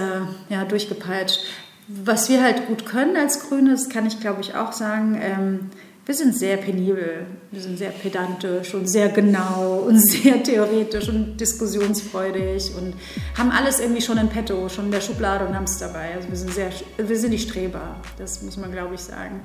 ja, 0.49 0.65
durchgepeitscht. 0.65 1.39
Was 1.87 2.29
wir 2.29 2.43
halt 2.43 2.67
gut 2.67 2.85
können 2.85 3.15
als 3.15 3.47
Grüne, 3.47 3.71
das 3.71 3.87
kann 3.87 4.05
ich 4.05 4.19
glaube 4.19 4.41
ich 4.41 4.55
auch 4.55 4.73
sagen, 4.73 5.17
ähm, 5.21 5.59
wir 6.07 6.15
sind 6.15 6.37
sehr 6.37 6.55
penibel, 6.55 7.25
wir 7.51 7.61
sind 7.61 7.77
sehr 7.77 7.89
pedantisch 7.89 8.73
und 8.73 8.89
sehr 8.89 9.09
genau 9.09 9.83
und 9.85 9.99
sehr 10.09 10.41
theoretisch 10.41 11.09
und 11.09 11.35
diskussionsfreudig 11.35 12.71
und 12.77 12.93
haben 13.37 13.51
alles 13.51 13.81
irgendwie 13.81 14.01
schon 14.01 14.17
in 14.17 14.29
petto, 14.29 14.69
schon 14.69 14.85
in 14.85 14.91
der 14.91 15.01
Schublade 15.01 15.45
und 15.45 15.53
haben 15.53 15.65
es 15.65 15.77
dabei. 15.77 16.15
Also 16.15 16.29
wir 16.29 16.37
sind 16.37 16.53
sehr, 16.53 16.69
wir 16.97 17.17
sind 17.17 17.31
die 17.31 17.39
Streber, 17.39 17.97
das 18.17 18.41
muss 18.41 18.55
man 18.55 18.71
glaube 18.71 18.95
ich 18.95 19.01
sagen. 19.01 19.41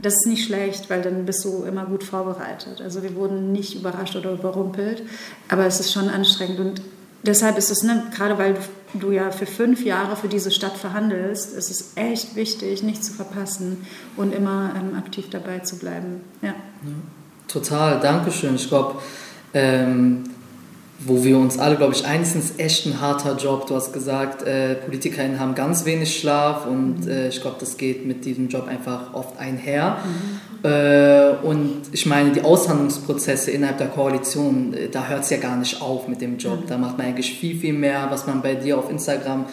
Das 0.00 0.14
ist 0.14 0.26
nicht 0.26 0.46
schlecht, 0.46 0.88
weil 0.88 1.02
dann 1.02 1.26
bist 1.26 1.44
du 1.44 1.64
immer 1.64 1.84
gut 1.84 2.02
vorbereitet. 2.02 2.80
Also 2.80 3.02
wir 3.02 3.14
wurden 3.14 3.52
nicht 3.52 3.74
überrascht 3.74 4.16
oder 4.16 4.32
überrumpelt, 4.32 5.02
aber 5.48 5.66
es 5.66 5.80
ist 5.80 5.92
schon 5.92 6.08
anstrengend 6.08 6.60
und 6.60 6.82
deshalb 7.26 7.58
ist 7.58 7.70
es, 7.70 7.82
ne, 7.82 8.04
gerade 8.14 8.38
weil 8.38 8.56
du 8.94 9.10
ja 9.10 9.30
für 9.30 9.46
fünf 9.46 9.84
Jahre 9.84 10.16
für 10.16 10.28
diese 10.28 10.50
Stadt 10.50 10.76
verhandelst, 10.76 11.54
ist 11.54 11.70
es 11.70 11.92
echt 11.96 12.36
wichtig, 12.36 12.82
nichts 12.82 13.06
zu 13.06 13.12
verpassen 13.12 13.86
und 14.16 14.34
immer 14.34 14.72
ähm, 14.76 14.96
aktiv 14.96 15.26
dabei 15.30 15.60
zu 15.60 15.78
bleiben. 15.78 16.22
Ja. 16.42 16.54
total, 17.48 18.00
Dankeschön. 18.00 18.54
Ich 18.54 18.68
glaube, 18.68 19.00
ähm, 19.54 20.24
wo 20.98 21.22
wir 21.22 21.38
uns 21.38 21.58
alle, 21.58 21.76
glaube 21.76 21.92
ich, 21.92 22.06
eins 22.06 22.34
ist 22.34 22.58
echt 22.58 22.86
ein 22.86 23.00
harter 23.00 23.36
Job. 23.36 23.66
Du 23.66 23.74
hast 23.74 23.92
gesagt, 23.92 24.42
äh, 24.42 24.76
PolitikerInnen 24.76 25.38
haben 25.38 25.54
ganz 25.54 25.84
wenig 25.84 26.18
Schlaf 26.18 26.66
und 26.66 27.04
mhm. 27.04 27.10
äh, 27.10 27.28
ich 27.28 27.42
glaube, 27.42 27.56
das 27.60 27.76
geht 27.76 28.06
mit 28.06 28.24
diesem 28.24 28.48
Job 28.48 28.66
einfach 28.66 29.12
oft 29.12 29.38
einher. 29.38 29.98
Mhm. 30.04 30.55
Äh, 30.66 31.46
und 31.46 31.82
ich 31.92 32.06
meine, 32.06 32.32
die 32.32 32.42
Aushandlungsprozesse 32.42 33.52
innerhalb 33.52 33.78
der 33.78 33.88
Koalition, 33.88 34.74
äh, 34.74 34.88
da 34.88 35.06
hört 35.06 35.22
es 35.22 35.30
ja 35.30 35.36
gar 35.36 35.56
nicht 35.56 35.80
auf 35.80 36.08
mit 36.08 36.20
dem 36.20 36.38
Job. 36.38 36.62
Mhm. 36.62 36.66
Da 36.66 36.76
macht 36.76 36.98
man 36.98 37.06
eigentlich 37.06 37.38
viel, 37.38 37.56
viel 37.56 37.72
mehr, 37.72 38.08
was 38.10 38.26
man 38.26 38.42
bei 38.42 38.54
dir 38.54 38.76
auf 38.76 38.90
Instagram 38.90 39.46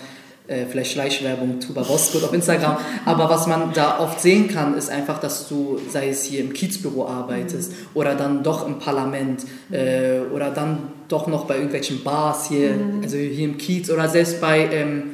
äh, 0.48 0.65
vielleicht 0.65 0.91
Schleichwerbung 0.91 1.60
Tuba 1.60 1.84
Boskut 1.84 2.24
auf 2.24 2.34
Instagram. 2.34 2.77
Aber 3.05 3.29
was 3.29 3.46
man 3.46 3.74
da 3.74 4.00
oft 4.00 4.20
sehen 4.20 4.48
kann, 4.48 4.75
ist 4.75 4.89
einfach, 4.89 5.20
dass 5.20 5.48
du, 5.48 5.79
sei 5.89 6.10
es 6.10 6.24
hier 6.24 6.41
im 6.41 6.51
Kiezbüro 6.51 7.08
arbeitest 7.08 7.72
mhm. 7.72 7.77
oder 7.93 8.15
dann 8.15 8.43
doch 8.43 8.65
im 8.67 8.79
Parlament 8.79 9.46
äh, 9.72 10.20
oder 10.34 10.50
dann 10.50 10.79
doch 11.10 11.27
noch 11.27 11.46
bei 11.46 11.55
irgendwelchen 11.55 12.03
Bars 12.03 12.48
hier, 12.48 12.72
mhm. 12.72 13.03
also 13.03 13.17
hier 13.17 13.46
im 13.46 13.58
Kiez 13.58 13.91
oder 13.91 14.10
selbst 14.10 14.41
bei 14.41 14.67
ähm, 14.72 15.12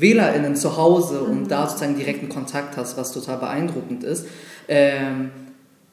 WählerInnen 0.00 0.56
zu 0.56 0.76
Hause 0.76 1.20
und 1.20 1.42
mhm. 1.42 1.48
da 1.48 1.66
sozusagen 1.66 1.96
direkten 1.96 2.28
Kontakt 2.28 2.76
hast, 2.76 2.96
was 2.96 3.12
total 3.12 3.38
beeindruckend 3.38 4.04
ist. 4.04 4.26
Ähm, 4.68 5.30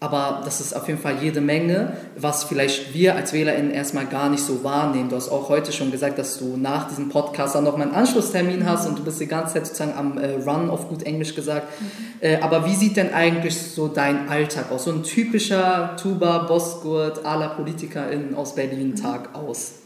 aber 0.04 0.42
das 0.44 0.60
ist 0.60 0.76
auf 0.76 0.86
jeden 0.90 1.00
Fall 1.00 1.20
jede 1.22 1.40
Menge, 1.40 1.94
was 2.18 2.44
vielleicht 2.44 2.94
wir 2.94 3.16
als 3.16 3.32
WählerInnen 3.32 3.72
erstmal 3.72 4.06
gar 4.06 4.28
nicht 4.28 4.44
so 4.44 4.62
wahrnehmen. 4.62 5.08
Du 5.08 5.16
hast 5.16 5.30
auch 5.30 5.48
heute 5.48 5.72
schon 5.72 5.92
gesagt, 5.92 6.20
dass 6.20 6.40
du 6.40 6.58
nach 6.58 6.90
diesem 6.90 7.08
Podcast 7.08 7.56
dann 7.56 7.64
noch 7.64 7.78
mal 7.78 7.86
einen 7.86 7.96
Anschlusstermin 7.96 8.70
hast 8.70 8.86
und 8.86 9.00
du 9.00 9.04
bist 9.06 9.22
die 9.22 9.28
ganze 9.28 9.54
Zeit 9.54 9.66
sozusagen 9.66 9.94
am 9.98 10.18
äh, 10.18 10.34
Run, 10.46 10.70
auf 10.70 10.90
gut 10.90 11.04
Englisch 11.04 11.36
gesagt. 11.36 11.68
Mhm. 11.80 11.86
Äh, 12.20 12.42
aber 12.42 12.66
wie 12.66 12.76
sieht 12.76 12.98
denn 12.98 13.14
eigentlich 13.14 13.58
so 13.58 13.88
dein 13.88 14.28
Alltag 14.28 14.74
aus? 14.74 14.84
So 14.84 14.92
ein 14.92 15.04
typischer 15.04 15.96
Tuba, 15.96 16.40
Bossgurt, 16.50 17.26
aller 17.26 17.48
PolitikerInnen 17.56 18.36
aus 18.36 18.56
Berlin-Tag 18.56 19.30
mhm. 19.30 19.48
aus? 19.48 19.83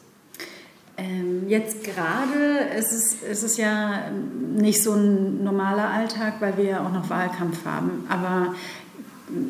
Ähm, 0.98 1.48
jetzt 1.48 1.84
gerade 1.84 2.70
ist 2.78 2.92
es, 2.92 3.22
ist 3.22 3.44
es 3.44 3.58
ja 3.58 4.10
nicht 4.56 4.82
so 4.82 4.94
ein 4.94 5.44
normaler 5.44 5.90
Alltag, 5.92 6.36
weil 6.40 6.58
wir 6.58 6.64
ja 6.64 6.86
auch 6.86 6.92
noch 6.92 7.10
Wahlkampf 7.10 7.66
haben. 7.66 8.06
Aber 8.10 8.56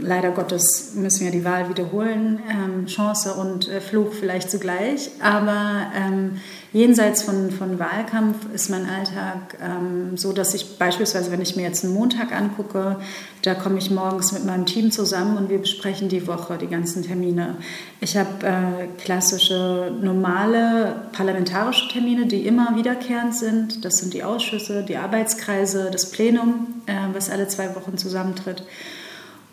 leider 0.01 0.31
Gottes 0.31 0.93
müssen 0.95 1.25
wir 1.25 1.31
die 1.31 1.45
Wahl 1.45 1.69
wiederholen. 1.69 2.39
Ähm, 2.49 2.87
Chance 2.87 3.33
und 3.35 3.67
äh, 3.69 3.79
Fluch 3.79 4.13
vielleicht 4.13 4.49
zugleich. 4.49 5.11
Aber 5.21 5.87
ähm, 5.95 6.39
jenseits 6.73 7.21
von, 7.21 7.51
von 7.51 7.77
Wahlkampf 7.77 8.37
ist 8.53 8.69
mein 8.69 8.87
Alltag 8.89 9.57
ähm, 9.61 10.17
so, 10.17 10.33
dass 10.33 10.53
ich 10.53 10.77
beispielsweise, 10.77 11.31
wenn 11.31 11.41
ich 11.41 11.55
mir 11.55 11.63
jetzt 11.63 11.83
einen 11.83 11.93
Montag 11.93 12.31
angucke, 12.31 12.97
da 13.43 13.53
komme 13.53 13.77
ich 13.77 13.91
morgens 13.91 14.31
mit 14.31 14.45
meinem 14.45 14.65
Team 14.65 14.91
zusammen 14.91 15.37
und 15.37 15.49
wir 15.49 15.59
besprechen 15.59 16.09
die 16.09 16.25
Woche, 16.27 16.57
die 16.57 16.67
ganzen 16.67 17.03
Termine. 17.03 17.57
Ich 18.01 18.17
habe 18.17 18.45
äh, 18.45 18.87
klassische, 19.01 19.91
normale 20.01 21.03
parlamentarische 21.11 21.87
Termine, 21.89 22.25
die 22.25 22.47
immer 22.47 22.75
wiederkehrend 22.75 23.35
sind. 23.35 23.85
Das 23.85 23.97
sind 23.97 24.13
die 24.13 24.23
Ausschüsse, 24.23 24.83
die 24.83 24.97
Arbeitskreise, 24.97 25.89
das 25.91 26.09
Plenum, 26.09 26.81
äh, 26.87 26.93
was 27.13 27.29
alle 27.29 27.47
zwei 27.47 27.75
Wochen 27.75 27.97
zusammentritt. 27.97 28.63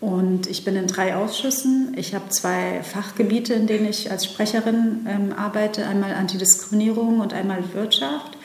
Und 0.01 0.47
ich 0.47 0.65
bin 0.65 0.75
in 0.75 0.87
drei 0.87 1.15
Ausschüssen. 1.15 1.93
Ich 1.97 2.13
habe 2.13 2.29
zwei 2.29 2.83
Fachgebiete, 2.83 3.53
in 3.53 3.65
denen 3.65 3.87
ich 3.87 4.11
als 4.11 4.25
Sprecherin 4.25 5.07
ähm, 5.09 5.33
arbeite. 5.33 5.87
Einmal 5.87 6.13
Antidiskriminierung 6.13 7.21
und 7.21 7.33
einmal 7.33 7.73
Wirtschaft. 7.73 8.37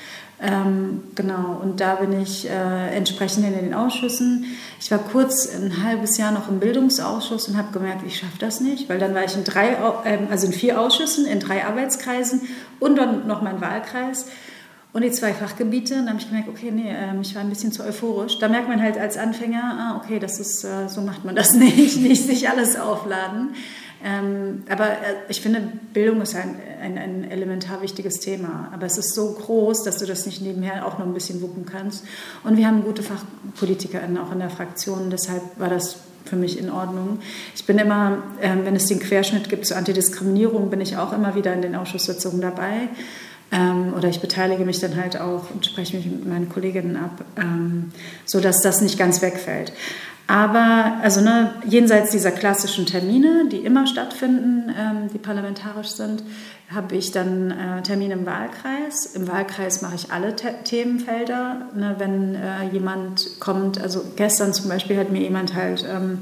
Ähm, 0.42 1.02
genau, 1.16 1.60
und 1.62 1.80
da 1.80 1.96
bin 1.96 2.18
ich 2.18 2.48
äh, 2.48 2.96
entsprechend 2.96 3.44
in 3.44 3.52
den 3.52 3.74
Ausschüssen. 3.74 4.46
Ich 4.80 4.90
war 4.90 4.98
kurz 4.98 5.46
ein 5.54 5.84
halbes 5.84 6.16
Jahr 6.16 6.32
noch 6.32 6.48
im 6.48 6.60
Bildungsausschuss 6.60 7.48
und 7.48 7.58
habe 7.58 7.72
gemerkt, 7.72 8.06
ich 8.06 8.18
schaffe 8.18 8.38
das 8.38 8.60
nicht, 8.60 8.88
weil 8.88 8.98
dann 8.98 9.14
war 9.14 9.22
ich 9.22 9.36
in 9.36 9.44
drei, 9.44 9.72
äh, 10.04 10.18
also 10.30 10.46
in 10.46 10.54
vier 10.54 10.80
Ausschüssen, 10.80 11.26
in 11.26 11.40
drei 11.40 11.66
Arbeitskreisen 11.66 12.40
und 12.78 12.96
dann 12.96 13.26
noch 13.26 13.42
mein 13.42 13.60
Wahlkreis. 13.60 14.26
Und 14.92 15.02
die 15.02 15.12
zwei 15.12 15.32
Fachgebiete, 15.32 15.94
dann 15.94 16.08
habe 16.08 16.18
ich 16.18 16.26
gemerkt, 16.26 16.48
okay, 16.48 16.72
nee, 16.72 16.88
ähm, 16.88 17.20
ich 17.20 17.34
war 17.34 17.42
ein 17.42 17.48
bisschen 17.48 17.70
zu 17.70 17.84
euphorisch. 17.84 18.38
Da 18.38 18.48
merkt 18.48 18.68
man 18.68 18.82
halt 18.82 18.98
als 18.98 19.16
Anfänger, 19.16 19.62
ah, 19.62 20.02
okay, 20.02 20.18
das 20.18 20.40
ist, 20.40 20.64
äh, 20.64 20.88
so 20.88 21.00
macht 21.00 21.24
man 21.24 21.36
das 21.36 21.54
nicht, 21.54 21.98
nicht 21.98 22.26
sich 22.26 22.48
alles 22.48 22.76
aufladen. 22.76 23.50
Ähm, 24.02 24.62
aber 24.68 24.86
äh, 24.86 25.14
ich 25.28 25.40
finde, 25.42 25.62
Bildung 25.92 26.22
ist 26.22 26.34
ein, 26.34 26.56
ein, 26.82 26.96
ein, 26.96 27.30
elementar 27.30 27.82
wichtiges 27.82 28.18
Thema. 28.18 28.70
Aber 28.72 28.86
es 28.86 28.98
ist 28.98 29.14
so 29.14 29.32
groß, 29.32 29.84
dass 29.84 29.98
du 29.98 30.06
das 30.06 30.26
nicht 30.26 30.40
nebenher 30.40 30.86
auch 30.86 30.98
noch 30.98 31.06
ein 31.06 31.14
bisschen 31.14 31.42
wuppen 31.42 31.66
kannst. 31.66 32.04
Und 32.42 32.56
wir 32.56 32.66
haben 32.66 32.82
gute 32.82 33.02
FachpolitikerInnen 33.02 34.18
auch 34.18 34.32
in 34.32 34.38
der 34.38 34.50
Fraktion. 34.50 35.10
Deshalb 35.10 35.42
war 35.58 35.68
das 35.68 35.98
für 36.24 36.36
mich 36.36 36.58
in 36.58 36.70
Ordnung. 36.70 37.18
Ich 37.54 37.64
bin 37.66 37.78
immer, 37.78 38.22
ähm, 38.40 38.64
wenn 38.64 38.74
es 38.74 38.86
den 38.86 39.00
Querschnitt 39.00 39.48
gibt 39.48 39.66
zur 39.66 39.76
Antidiskriminierung, 39.76 40.70
bin 40.70 40.80
ich 40.80 40.96
auch 40.96 41.12
immer 41.12 41.34
wieder 41.34 41.52
in 41.52 41.62
den 41.62 41.76
Ausschusssitzungen 41.76 42.40
dabei. 42.40 42.88
Ähm, 43.52 43.94
oder 43.96 44.08
ich 44.08 44.20
beteilige 44.20 44.64
mich 44.64 44.78
dann 44.80 44.96
halt 44.96 45.20
auch 45.20 45.50
und 45.50 45.66
spreche 45.66 45.96
mich 45.96 46.06
mit 46.06 46.26
meinen 46.26 46.48
Kolleginnen 46.48 46.96
ab, 46.96 47.24
ähm, 47.36 47.92
sodass 48.24 48.62
das 48.62 48.80
nicht 48.80 48.98
ganz 48.98 49.22
wegfällt. 49.22 49.72
Aber 50.30 50.98
also 51.02 51.20
ne, 51.20 51.54
jenseits 51.66 52.12
dieser 52.12 52.30
klassischen 52.30 52.86
Termine, 52.86 53.48
die 53.50 53.58
immer 53.58 53.88
stattfinden, 53.88 54.72
ähm, 54.78 55.08
die 55.12 55.18
parlamentarisch 55.18 55.88
sind, 55.88 56.22
habe 56.72 56.94
ich 56.94 57.10
dann 57.10 57.50
äh, 57.50 57.82
Termine 57.82 58.14
im 58.14 58.26
Wahlkreis. 58.26 59.06
Im 59.16 59.26
Wahlkreis 59.26 59.82
mache 59.82 59.96
ich 59.96 60.12
alle 60.12 60.36
Te 60.36 60.54
Themenfelder. 60.62 61.70
Ne, 61.74 61.96
wenn 61.98 62.36
äh, 62.36 62.68
jemand 62.72 63.40
kommt, 63.40 63.80
also 63.80 64.04
gestern 64.14 64.52
zum 64.52 64.68
Beispiel 64.68 64.96
hat 64.96 65.10
mir 65.10 65.22
jemand 65.22 65.56
halt 65.56 65.84
ähm, 65.92 66.18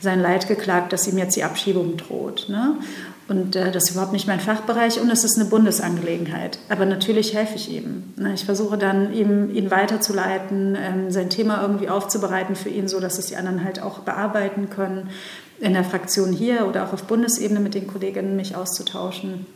sein 0.00 0.18
Leid 0.18 0.48
geklagt, 0.48 0.92
dass 0.92 1.06
ihm 1.06 1.18
jetzt 1.18 1.36
die 1.36 1.44
Abschiebung 1.44 1.96
droht. 1.96 2.48
Ne? 2.48 2.78
Und 3.28 3.56
äh, 3.56 3.70
das 3.70 3.84
ist 3.84 3.90
überhaupt 3.92 4.12
nicht 4.12 4.26
mein 4.26 4.40
Fachbereich 4.40 5.00
und 5.00 5.10
es 5.10 5.24
ist 5.24 5.38
eine 5.38 5.48
Bundesangelegenheit. 5.48 6.58
Aber 6.68 6.86
natürlich 6.86 7.34
helfe 7.34 7.54
ich 7.54 7.70
ihm. 7.70 8.04
Ne? 8.16 8.34
Ich 8.34 8.44
versuche 8.44 8.76
dann, 8.76 9.12
ihm, 9.12 9.54
ihn 9.54 9.70
weiterzuleiten, 9.70 10.76
ähm, 10.80 11.10
sein 11.10 11.30
Thema 11.30 11.62
irgendwie 11.62 11.88
aufzubereiten 11.88 12.56
für 12.56 12.68
ihn, 12.68 12.88
so 12.88 13.00
dass 13.00 13.18
es 13.18 13.26
die 13.26 13.36
anderen 13.36 13.64
halt 13.64 13.80
auch 13.80 14.00
bearbeiten 14.00 14.70
können. 14.70 15.10
In 15.60 15.74
der 15.74 15.84
Fraktion 15.84 16.32
hier 16.32 16.66
oder 16.66 16.84
auch 16.84 16.92
auf 16.92 17.04
Bundesebene 17.04 17.60
mit 17.60 17.74
den 17.74 17.86
Kolleginnen 17.86 18.34
mich 18.34 18.56
auszutauschen. 18.56 19.46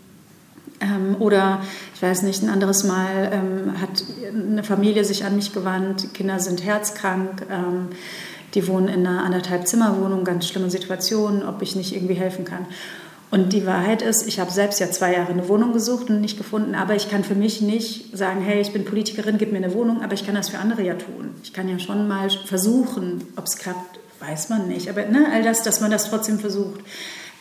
Ähm, 0.80 1.16
oder 1.18 1.60
ich 1.94 2.02
weiß 2.02 2.22
nicht, 2.22 2.42
ein 2.42 2.50
anderes 2.50 2.84
Mal 2.84 3.30
ähm, 3.32 3.80
hat 3.80 4.04
eine 4.32 4.62
Familie 4.62 5.04
sich 5.04 5.24
an 5.24 5.34
mich 5.36 5.52
gewandt, 5.52 6.14
Kinder 6.14 6.38
sind 6.38 6.64
herzkrank, 6.64 7.46
ähm, 7.50 7.88
die 8.54 8.68
wohnen 8.68 8.88
in 8.88 9.06
einer 9.06 9.24
anderthalb 9.24 9.66
Zimmerwohnung, 9.66 10.24
ganz 10.24 10.46
schlimme 10.46 10.70
Situation, 10.70 11.42
ob 11.42 11.62
ich 11.62 11.76
nicht 11.76 11.94
irgendwie 11.94 12.14
helfen 12.14 12.44
kann. 12.44 12.66
Und 13.30 13.52
die 13.52 13.66
Wahrheit 13.66 14.02
ist, 14.02 14.26
ich 14.26 14.38
habe 14.38 14.52
selbst 14.52 14.78
ja 14.78 14.90
zwei 14.90 15.14
Jahre 15.14 15.32
eine 15.32 15.48
Wohnung 15.48 15.72
gesucht 15.72 16.10
und 16.10 16.20
nicht 16.20 16.38
gefunden, 16.38 16.74
aber 16.74 16.94
ich 16.94 17.10
kann 17.10 17.24
für 17.24 17.34
mich 17.34 17.60
nicht 17.60 18.16
sagen, 18.16 18.40
hey, 18.40 18.60
ich 18.60 18.72
bin 18.72 18.84
Politikerin, 18.84 19.36
gib 19.36 19.50
mir 19.50 19.58
eine 19.58 19.74
Wohnung, 19.74 20.02
aber 20.02 20.14
ich 20.14 20.24
kann 20.24 20.36
das 20.36 20.50
für 20.50 20.58
andere 20.58 20.82
ja 20.82 20.94
tun. 20.94 21.34
Ich 21.42 21.52
kann 21.52 21.68
ja 21.68 21.78
schon 21.78 22.06
mal 22.06 22.30
versuchen, 22.30 23.26
ob 23.36 23.44
es 23.44 23.58
klappt, 23.58 23.98
weiß 24.20 24.48
man 24.48 24.68
nicht. 24.68 24.88
Aber 24.88 25.04
ne, 25.06 25.26
all 25.32 25.42
das, 25.42 25.64
dass 25.64 25.80
man 25.80 25.90
das 25.90 26.08
trotzdem 26.08 26.38
versucht. 26.38 26.80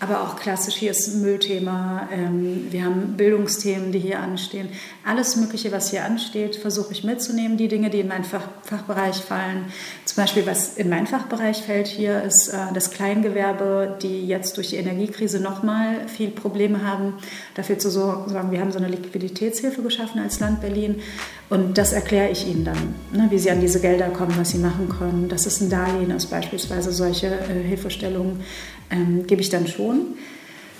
Aber 0.07 0.21
auch 0.21 0.35
klassisch, 0.35 0.75
hier 0.75 0.91
ist 0.91 1.15
Müllthema, 1.15 2.07
ähm, 2.11 2.67
wir 2.69 2.85
haben 2.85 3.17
Bildungsthemen, 3.17 3.91
die 3.91 3.97
hier 3.97 4.19
anstehen. 4.19 4.69
Alles 5.03 5.35
Mögliche, 5.35 5.71
was 5.71 5.89
hier 5.89 6.05
ansteht, 6.05 6.57
versuche 6.57 6.91
ich 6.91 7.03
mitzunehmen. 7.03 7.57
Die 7.57 7.67
Dinge, 7.67 7.89
die 7.89 8.01
in 8.01 8.07
meinen 8.07 8.23
Fach, 8.23 8.47
Fachbereich 8.61 9.15
fallen. 9.15 9.65
Zum 10.05 10.21
Beispiel, 10.21 10.45
was 10.45 10.77
in 10.77 10.89
meinen 10.89 11.07
Fachbereich 11.07 11.63
fällt 11.63 11.87
hier, 11.87 12.21
ist 12.21 12.49
äh, 12.49 12.57
das 12.75 12.91
Kleingewerbe, 12.91 13.97
die 13.99 14.27
jetzt 14.27 14.57
durch 14.57 14.69
die 14.69 14.75
Energiekrise 14.75 15.39
nochmal 15.39 16.07
viel 16.07 16.29
Probleme 16.29 16.85
haben. 16.85 17.15
Dafür 17.55 17.79
zu 17.79 17.89
sorgen, 17.89 18.51
wir 18.51 18.59
haben 18.61 18.71
so 18.71 18.77
eine 18.77 18.89
Liquiditätshilfe 18.89 19.81
geschaffen 19.81 20.21
als 20.21 20.39
Land 20.39 20.61
Berlin. 20.61 21.01
Und 21.49 21.79
das 21.79 21.93
erkläre 21.93 22.29
ich 22.29 22.47
ihnen 22.47 22.63
dann, 22.63 22.95
ne, 23.11 23.27
wie 23.31 23.39
sie 23.39 23.49
an 23.49 23.61
diese 23.61 23.79
Gelder 23.79 24.09
kommen, 24.09 24.35
was 24.37 24.51
sie 24.51 24.59
machen 24.59 24.87
können. 24.87 25.29
Das 25.29 25.47
ist 25.47 25.61
ein 25.61 25.69
Darlehen 25.71 26.11
ist 26.11 26.27
beispielsweise 26.27 26.91
solche 26.91 27.27
äh, 27.27 27.63
Hilfestellungen 27.67 28.41
ähm, 28.89 29.25
gebe 29.27 29.41
ich 29.41 29.49
dann 29.49 29.67
schon. 29.67 30.15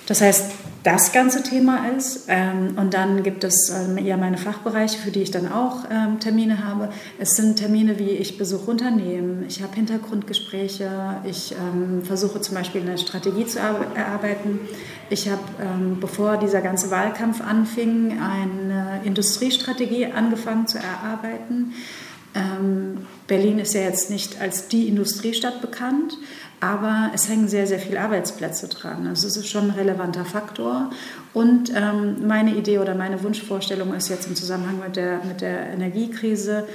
Das 0.08 0.22
heißt, 0.22 0.52
das 0.86 1.12
ganze 1.12 1.42
Thema 1.42 1.90
ist. 1.98 2.26
Ähm, 2.28 2.76
und 2.78 2.94
dann 2.94 3.24
gibt 3.24 3.44
es 3.44 3.70
ähm, 3.72 3.98
eher 3.98 4.18
meine 4.18 4.38
Fachbereiche, 4.38 5.00
für 5.00 5.10
die 5.10 5.24
ich 5.24 5.32
dann 5.32 5.52
auch 5.52 5.86
ähm, 5.92 6.20
Termine 6.20 6.64
habe. 6.64 6.90
Es 7.18 7.32
sind 7.32 7.56
Termine 7.56 7.98
wie 7.98 8.12
ich 8.12 8.38
besuche 8.38 8.70
Unternehmen, 8.70 9.46
ich 9.48 9.64
habe 9.64 9.74
Hintergrundgespräche, 9.74 10.90
ich 11.28 11.54
ähm, 11.54 12.04
versuche 12.04 12.40
zum 12.40 12.54
Beispiel 12.54 12.82
eine 12.82 13.00
Strategie 13.00 13.48
zu 13.48 13.58
erarbeiten. 13.58 14.60
Ich 15.10 15.28
habe, 15.28 15.42
ähm, 15.60 15.98
bevor 16.00 16.38
dieser 16.38 16.62
ganze 16.62 16.92
Wahlkampf 16.92 17.42
anfing, 17.42 18.20
eine 18.22 19.02
Industriestrategie 19.04 20.06
angefangen 20.06 20.68
zu 20.68 20.78
erarbeiten. 20.78 21.74
Ähm, 22.36 23.08
Berlin 23.28 23.60
ist 23.60 23.74
ja 23.74 23.82
jetzt 23.82 24.10
nicht 24.10 24.42
als 24.42 24.68
die 24.68 24.88
Industriestadt 24.88 25.62
bekannt, 25.62 26.18
aber 26.60 27.12
es 27.14 27.30
hängen 27.30 27.48
sehr, 27.48 27.66
sehr 27.66 27.80
viele 27.80 28.00
Arbeitsplätze 28.00 28.68
dran. 28.68 29.08
Also 29.08 29.28
es 29.28 29.38
ist 29.38 29.48
schon 29.48 29.66
ein 29.66 29.72
relevanter 29.72 30.26
Faktor. 30.26 30.90
Und 31.34 31.72
ähm, 31.76 32.28
meine 32.28 32.56
Idee 32.56 32.80
oder 32.80 32.94
meine 32.94 33.24
Wunschvorstellung 33.24 33.94
ist 33.94 34.10
jetzt 34.10 34.28
im 34.28 34.36
Zusammenhang 34.36 34.80
mit 34.80 34.96
der, 34.96 35.22
mit 35.24 35.42
der 35.42 35.70
Energiekrise 35.72 36.68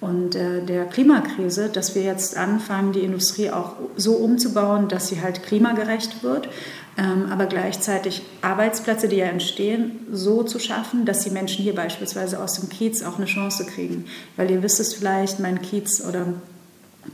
und 0.00 0.34
äh, 0.34 0.62
der 0.62 0.84
Klimakrise, 0.84 1.70
dass 1.70 1.94
wir 1.94 2.02
jetzt 2.02 2.36
anfangen, 2.36 2.92
die 2.92 3.00
Industrie 3.00 3.50
auch 3.50 3.72
so 3.96 4.12
umzubauen, 4.12 4.88
dass 4.88 5.08
sie 5.08 5.22
halt 5.22 5.42
klimagerecht 5.42 6.22
wird, 6.22 6.48
aber 6.96 7.46
gleichzeitig 7.46 8.22
Arbeitsplätze, 8.40 9.08
die 9.08 9.16
ja 9.16 9.26
entstehen, 9.26 10.06
so 10.10 10.42
zu 10.42 10.58
schaffen, 10.58 11.04
dass 11.04 11.20
die 11.20 11.30
Menschen 11.30 11.62
hier 11.62 11.74
beispielsweise 11.74 12.42
aus 12.42 12.54
dem 12.54 12.70
Kiez 12.70 13.02
auch 13.02 13.16
eine 13.16 13.26
Chance 13.26 13.66
kriegen. 13.66 14.06
Weil 14.36 14.50
ihr 14.50 14.62
wisst 14.62 14.80
es 14.80 14.94
vielleicht, 14.94 15.38
mein 15.38 15.60
Kiez 15.60 16.02
oder 16.02 16.26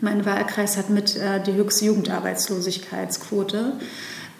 mein 0.01 0.25
Wahlkreis 0.25 0.77
hat 0.77 0.88
mit 0.88 1.16
äh, 1.16 1.42
die 1.42 1.55
höchste 1.55 1.87
Jugendarbeitslosigkeitsquote. 1.87 3.73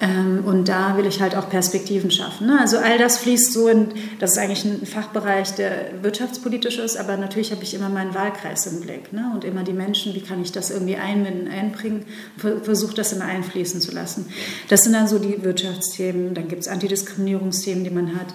Ähm, 0.03 0.43
und 0.45 0.69
da 0.69 0.97
will 0.97 1.07
ich 1.07 1.23
halt 1.23 1.37
auch 1.37 1.49
Perspektiven 1.49 2.11
schaffen. 2.11 2.49
Ne? 2.49 2.59
Also 2.61 2.79
all 2.79 2.99
das 2.99 3.19
fließt 3.19 3.53
so 3.53 3.69
in, 3.69 3.91
das 4.19 4.33
ist 4.33 4.39
eigentlich 4.39 4.65
ein 4.65 4.85
Fachbereich, 4.85 5.55
der 5.55 6.03
wirtschaftspolitisch 6.03 6.79
ist, 6.79 6.97
aber 6.97 7.17
natürlich 7.17 7.53
habe 7.53 7.63
ich 7.63 7.73
immer 7.73 7.89
meinen 7.89 8.13
Wahlkreis 8.13 8.67
im 8.67 8.81
Blick 8.81 9.13
ne? 9.13 9.31
und 9.33 9.45
immer 9.45 9.63
die 9.63 9.73
Menschen, 9.73 10.13
wie 10.15 10.21
kann 10.21 10.43
ich 10.43 10.51
das 10.51 10.73
irgendwie 10.73 10.97
einbinden, 10.97 11.47
einbringen, 11.47 12.05
versuche 12.37 12.95
das 12.95 13.13
immer 13.13 13.27
einfließen 13.27 13.81
zu 13.81 13.93
lassen. 13.93 14.27
Das 14.69 14.83
sind 14.83 14.93
dann 14.93 15.07
so 15.07 15.21
die 15.21 15.45
Wirtschaftsthemen, 15.45 16.35
dann 16.35 16.49
gibt 16.49 16.63
es 16.63 16.69
Antidiskriminierungsthemen, 16.69 17.85
die 17.85 17.91
man 17.91 18.17
hat. 18.17 18.35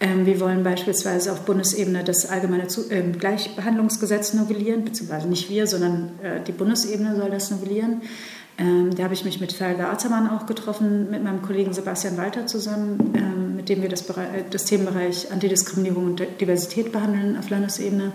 Ähm, 0.00 0.26
wir 0.26 0.40
wollen 0.40 0.64
beispielsweise 0.64 1.30
auf 1.30 1.42
Bundesebene 1.42 2.02
das 2.02 2.26
allgemeine 2.26 2.66
ähm, 2.90 3.16
Gleichbehandlungsgesetz 3.16 4.34
novellieren, 4.34 4.84
beziehungsweise 4.84 5.28
nicht 5.28 5.48
wir, 5.48 5.68
sondern 5.68 6.10
äh, 6.24 6.40
die 6.44 6.50
Bundesebene 6.50 7.14
soll 7.14 7.30
das 7.30 7.52
novellieren. 7.52 8.02
Ähm, 8.56 8.94
da 8.94 9.04
habe 9.04 9.14
ich 9.14 9.24
mich 9.24 9.40
mit 9.40 9.52
Felga 9.52 9.90
Attermann 9.90 10.30
auch 10.30 10.46
getroffen, 10.46 11.10
mit 11.10 11.24
meinem 11.24 11.42
Kollegen 11.42 11.72
Sebastian 11.72 12.16
Walter 12.16 12.46
zusammen, 12.46 13.54
mit 13.56 13.68
dem 13.68 13.82
wir 13.82 13.88
das, 13.88 14.04
das 14.50 14.64
Themenbereich 14.66 15.32
Antidiskriminierung 15.32 16.04
und 16.06 16.22
Diversität 16.40 16.92
behandeln 16.92 17.36
auf 17.38 17.50
Landesebene. 17.50 18.12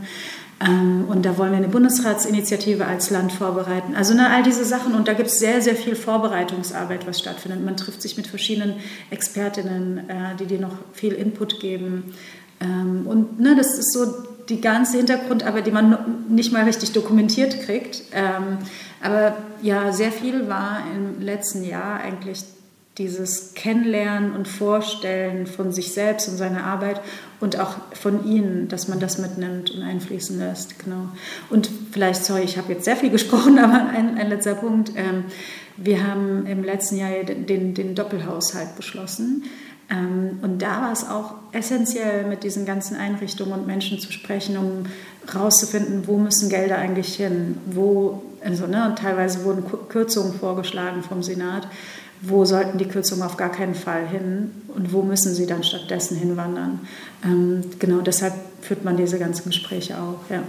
Ähm, 0.61 1.05
und 1.07 1.25
da 1.25 1.37
wollen 1.37 1.51
wir 1.51 1.57
eine 1.57 1.69
Bundesratsinitiative 1.69 2.85
als 2.85 3.09
Land 3.09 3.31
vorbereiten. 3.31 3.95
Also 3.95 4.13
ne, 4.13 4.29
all 4.29 4.43
diese 4.43 4.65
Sachen. 4.65 4.93
Und 4.93 5.07
da 5.07 5.13
gibt 5.13 5.29
es 5.29 5.39
sehr, 5.39 5.61
sehr 5.61 5.75
viel 5.75 5.95
Vorbereitungsarbeit, 5.95 7.07
was 7.07 7.19
stattfindet. 7.19 7.63
Man 7.63 7.77
trifft 7.77 8.01
sich 8.01 8.17
mit 8.17 8.27
verschiedenen 8.27 8.75
Expertinnen, 9.09 10.09
äh, 10.09 10.35
die 10.39 10.45
dir 10.45 10.59
noch 10.59 10.75
viel 10.93 11.13
Input 11.13 11.59
geben. 11.59 12.13
Ähm, 12.59 13.07
und 13.07 13.39
ne, 13.39 13.55
das 13.55 13.77
ist 13.77 13.93
so 13.93 14.05
die 14.49 14.61
ganze 14.61 14.97
Hintergrundarbeit, 14.97 15.67
die 15.67 15.71
man 15.71 16.25
nicht 16.27 16.51
mal 16.51 16.63
richtig 16.63 16.91
dokumentiert 16.91 17.61
kriegt. 17.61 18.03
Ähm, 18.11 18.57
aber 19.01 19.37
ja, 19.61 19.91
sehr 19.93 20.11
viel 20.11 20.49
war 20.49 20.81
im 20.95 21.21
letzten 21.21 21.63
Jahr 21.63 21.99
eigentlich 21.99 22.43
dieses 22.97 23.53
Kennenlernen 23.53 24.33
und 24.33 24.47
Vorstellen 24.47 25.47
von 25.47 25.71
sich 25.71 25.93
selbst 25.93 26.27
und 26.27 26.35
seiner 26.35 26.65
Arbeit 26.65 26.99
und 27.39 27.57
auch 27.57 27.75
von 27.93 28.27
ihnen, 28.27 28.67
dass 28.67 28.89
man 28.89 28.99
das 28.99 29.17
mitnimmt 29.17 29.71
und 29.71 29.81
einfließen 29.81 30.37
lässt. 30.37 30.83
Genau. 30.83 31.07
Und 31.49 31.69
vielleicht, 31.91 32.25
sorry, 32.25 32.41
ich 32.41 32.57
habe 32.57 32.73
jetzt 32.73 32.83
sehr 32.83 32.97
viel 32.97 33.09
gesprochen, 33.11 33.57
aber 33.57 33.87
ein, 33.89 34.17
ein 34.17 34.29
letzter 34.29 34.55
Punkt. 34.55 34.91
Ähm, 34.95 35.25
wir 35.77 36.05
haben 36.05 36.45
im 36.45 36.61
letzten 36.61 36.97
Jahr 36.97 37.11
den, 37.23 37.73
den 37.73 37.95
Doppelhaushalt 37.95 38.75
beschlossen. 38.75 39.43
Ähm, 39.91 40.39
und 40.41 40.61
da 40.61 40.81
war 40.81 40.91
es 40.91 41.07
auch 41.07 41.35
essentiell, 41.51 42.27
mit 42.27 42.43
diesen 42.43 42.65
ganzen 42.65 42.95
Einrichtungen 42.95 43.53
und 43.53 43.67
Menschen 43.67 43.99
zu 43.99 44.11
sprechen, 44.11 44.57
um 44.57 44.85
herauszufinden, 45.27 46.07
wo 46.07 46.17
müssen 46.17 46.49
Gelder 46.49 46.77
eigentlich 46.77 47.15
hin, 47.15 47.57
wo, 47.65 48.23
also, 48.43 48.67
ne, 48.67 48.95
teilweise 48.99 49.43
wurden 49.43 49.63
Kürzungen 49.89 50.33
vorgeschlagen 50.33 51.03
vom 51.03 51.23
Senat, 51.23 51.67
wo 52.21 52.45
sollten 52.45 52.77
die 52.77 52.85
Kürzungen 52.85 53.23
auf 53.23 53.37
gar 53.37 53.51
keinen 53.51 53.75
Fall 53.75 54.07
hin 54.07 54.51
und 54.75 54.91
wo 54.91 55.01
müssen 55.01 55.33
sie 55.33 55.45
dann 55.45 55.63
stattdessen 55.63 56.17
hinwandern. 56.17 56.81
Ähm, 57.23 57.61
genau 57.79 58.01
deshalb 58.01 58.33
führt 58.61 58.83
man 58.83 58.97
diese 58.97 59.17
ganzen 59.19 59.45
Gespräche 59.45 59.95
auch. 59.97 60.29
Ja. 60.29 60.43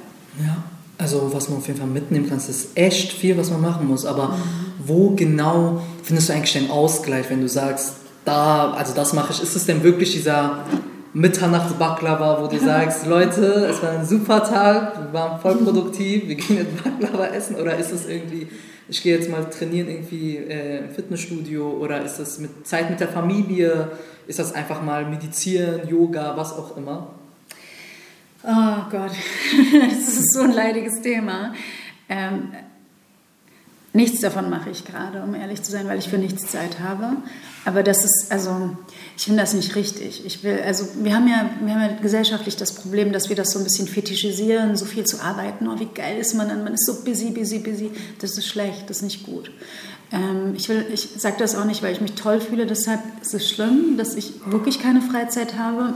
ja, 0.44 0.56
also 0.98 1.30
was 1.32 1.48
man 1.48 1.58
auf 1.58 1.66
jeden 1.68 1.78
Fall 1.78 1.88
mitnehmen 1.88 2.28
kann, 2.28 2.38
ist 2.38 2.76
echt 2.76 3.12
viel, 3.12 3.38
was 3.38 3.50
man 3.50 3.60
machen 3.60 3.86
muss. 3.86 4.04
Aber 4.04 4.28
mhm. 4.28 4.42
wo 4.84 5.10
genau 5.10 5.80
findest 6.02 6.28
du 6.28 6.32
eigentlich 6.32 6.52
den 6.52 6.70
Ausgleich, 6.70 7.30
wenn 7.30 7.40
du 7.40 7.48
sagst, 7.48 7.94
da, 8.24 8.72
also 8.72 8.94
das 8.94 9.12
mache 9.12 9.32
ich, 9.32 9.42
ist 9.42 9.56
es 9.56 9.66
denn 9.66 9.82
wirklich 9.82 10.12
dieser 10.12 10.64
Mitternachtsbaklava, 11.12 12.42
wo 12.42 12.46
du 12.46 12.58
sagst, 12.64 13.06
Leute, 13.06 13.66
es 13.70 13.82
war 13.82 13.90
ein 13.90 14.06
super 14.06 14.44
Tag, 14.44 14.98
wir 14.98 15.12
waren 15.12 15.40
voll 15.40 15.56
produktiv, 15.56 16.28
wir 16.28 16.36
gehen 16.36 16.58
jetzt 16.58 16.84
Baklava 16.84 17.26
essen 17.26 17.56
oder 17.56 17.76
ist 17.76 17.92
es 17.92 18.06
irgendwie 18.06 18.48
ich 18.90 19.02
gehe 19.02 19.16
jetzt 19.16 19.30
mal 19.30 19.48
trainieren 19.48 19.88
irgendwie 19.88 20.36
äh, 20.36 20.78
im 20.78 20.90
Fitnessstudio 20.90 21.70
oder 21.70 22.02
ist 22.02 22.18
das 22.18 22.38
mit 22.38 22.66
Zeit 22.66 22.90
mit 22.90 22.98
der 22.98 23.08
Familie, 23.08 23.92
ist 24.26 24.40
das 24.40 24.52
einfach 24.52 24.82
mal 24.82 25.06
meditieren, 25.06 25.88
Yoga, 25.88 26.36
was 26.36 26.52
auch 26.52 26.76
immer? 26.76 27.14
Oh 28.42 28.90
Gott, 28.90 29.12
das 29.90 30.08
ist 30.08 30.34
so 30.34 30.40
ein 30.40 30.52
leidiges 30.52 31.00
Thema. 31.02 31.54
Ähm, 32.08 32.52
Nichts 33.92 34.20
davon 34.20 34.48
mache 34.50 34.70
ich 34.70 34.84
gerade, 34.84 35.20
um 35.22 35.34
ehrlich 35.34 35.62
zu 35.62 35.72
sein, 35.72 35.88
weil 35.88 35.98
ich 35.98 36.08
für 36.08 36.18
nichts 36.18 36.46
Zeit 36.46 36.78
habe. 36.78 37.16
Aber 37.64 37.82
das 37.82 38.04
ist, 38.04 38.30
also, 38.30 38.76
ich 39.16 39.24
finde 39.24 39.40
das 39.40 39.52
nicht 39.52 39.74
richtig. 39.74 40.24
Ich 40.24 40.44
will, 40.44 40.60
also, 40.64 40.86
wir 41.02 41.12
haben 41.12 41.26
ja, 41.26 41.50
wir 41.60 41.74
haben 41.74 41.80
ja 41.80 41.96
gesellschaftlich 42.00 42.56
das 42.56 42.72
Problem, 42.72 43.12
dass 43.12 43.28
wir 43.28 43.36
das 43.36 43.50
so 43.50 43.58
ein 43.58 43.64
bisschen 43.64 43.88
fetischisieren, 43.88 44.76
so 44.76 44.84
viel 44.84 45.04
zu 45.04 45.20
arbeiten. 45.20 45.66
Oh, 45.66 45.80
wie 45.80 45.88
geil 45.92 46.18
ist 46.18 46.34
man 46.34 46.48
dann? 46.48 46.62
Man 46.62 46.74
ist 46.74 46.86
so 46.86 47.02
busy, 47.02 47.30
busy, 47.30 47.58
busy. 47.58 47.90
Das 48.20 48.38
ist 48.38 48.46
schlecht, 48.46 48.88
das 48.88 48.98
ist 48.98 49.02
nicht 49.02 49.24
gut. 49.24 49.50
Ähm, 50.12 50.54
ich 50.56 50.68
ich 50.70 51.08
sage 51.16 51.36
das 51.40 51.56
auch 51.56 51.64
nicht, 51.64 51.82
weil 51.82 51.92
ich 51.92 52.00
mich 52.00 52.12
toll 52.12 52.40
fühle. 52.40 52.66
Deshalb 52.66 53.00
ist 53.20 53.34
es 53.34 53.48
schlimm, 53.48 53.96
dass 53.96 54.14
ich 54.14 54.34
wirklich 54.46 54.80
keine 54.80 55.02
Freizeit 55.02 55.58
habe. 55.58 55.94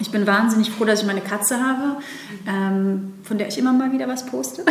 Ich 0.00 0.12
bin 0.12 0.26
wahnsinnig 0.26 0.70
froh, 0.70 0.84
dass 0.84 1.00
ich 1.00 1.06
meine 1.06 1.20
Katze 1.20 1.60
habe, 1.60 2.00
ähm, 2.46 3.14
von 3.24 3.36
der 3.36 3.48
ich 3.48 3.58
immer 3.58 3.72
mal 3.72 3.92
wieder 3.92 4.06
was 4.06 4.26
poste. 4.26 4.64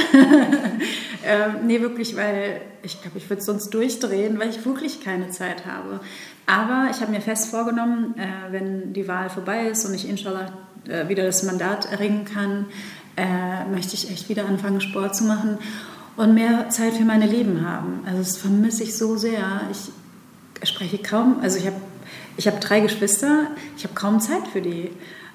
ähm, 1.26 1.66
nee, 1.66 1.82
wirklich, 1.82 2.16
weil 2.16 2.62
ich 2.82 3.02
glaube, 3.02 3.18
ich 3.18 3.30
würde 3.30 3.42
sonst 3.42 3.70
durchdrehen, 3.72 4.40
weil 4.40 4.50
ich 4.50 4.66
wirklich 4.66 5.04
keine 5.04 5.30
Zeit 5.30 5.66
habe. 5.66 6.00
Aber 6.46 6.88
ich 6.92 7.02
habe 7.02 7.12
mir 7.12 7.20
fest 7.20 7.50
vorgenommen, 7.50 8.16
äh, 8.18 8.52
wenn 8.52 8.94
die 8.94 9.08
Wahl 9.10 9.30
vorbei 9.30 9.68
ist 9.68 9.86
und 9.86 9.94
ich 9.94 10.08
inshallah 10.08 10.54
äh, 10.88 11.10
wieder 11.10 11.24
das 11.24 11.44
Mandat 11.44 11.92
erringen 11.92 12.24
kann, 12.24 12.68
äh, 13.18 13.66
möchte 13.70 13.96
ich 13.96 14.10
echt 14.10 14.30
wieder 14.30 14.46
anfangen, 14.46 14.80
Sport 14.80 15.14
zu 15.14 15.26
machen 15.26 15.58
und 16.16 16.34
mehr 16.34 16.70
Zeit 16.70 16.94
für 16.94 17.04
meine 17.04 17.26
Leben 17.26 17.68
haben. 17.68 18.02
Also 18.06 18.20
das 18.20 18.38
vermisse 18.38 18.84
ich 18.84 18.96
so 18.96 19.18
sehr. 19.18 19.62
Ich 19.72 20.70
spreche 20.70 21.00
kaum, 21.00 21.40
also 21.42 21.58
ich 21.58 21.66
habe 21.66 21.76
ich 22.38 22.48
habe 22.48 22.60
drei 22.60 22.80
Geschwister, 22.80 23.48
ich 23.76 23.84
habe 23.84 23.94
kaum 23.96 24.20
Zeit 24.20 24.48
für 24.48 24.62
die. 24.62 24.92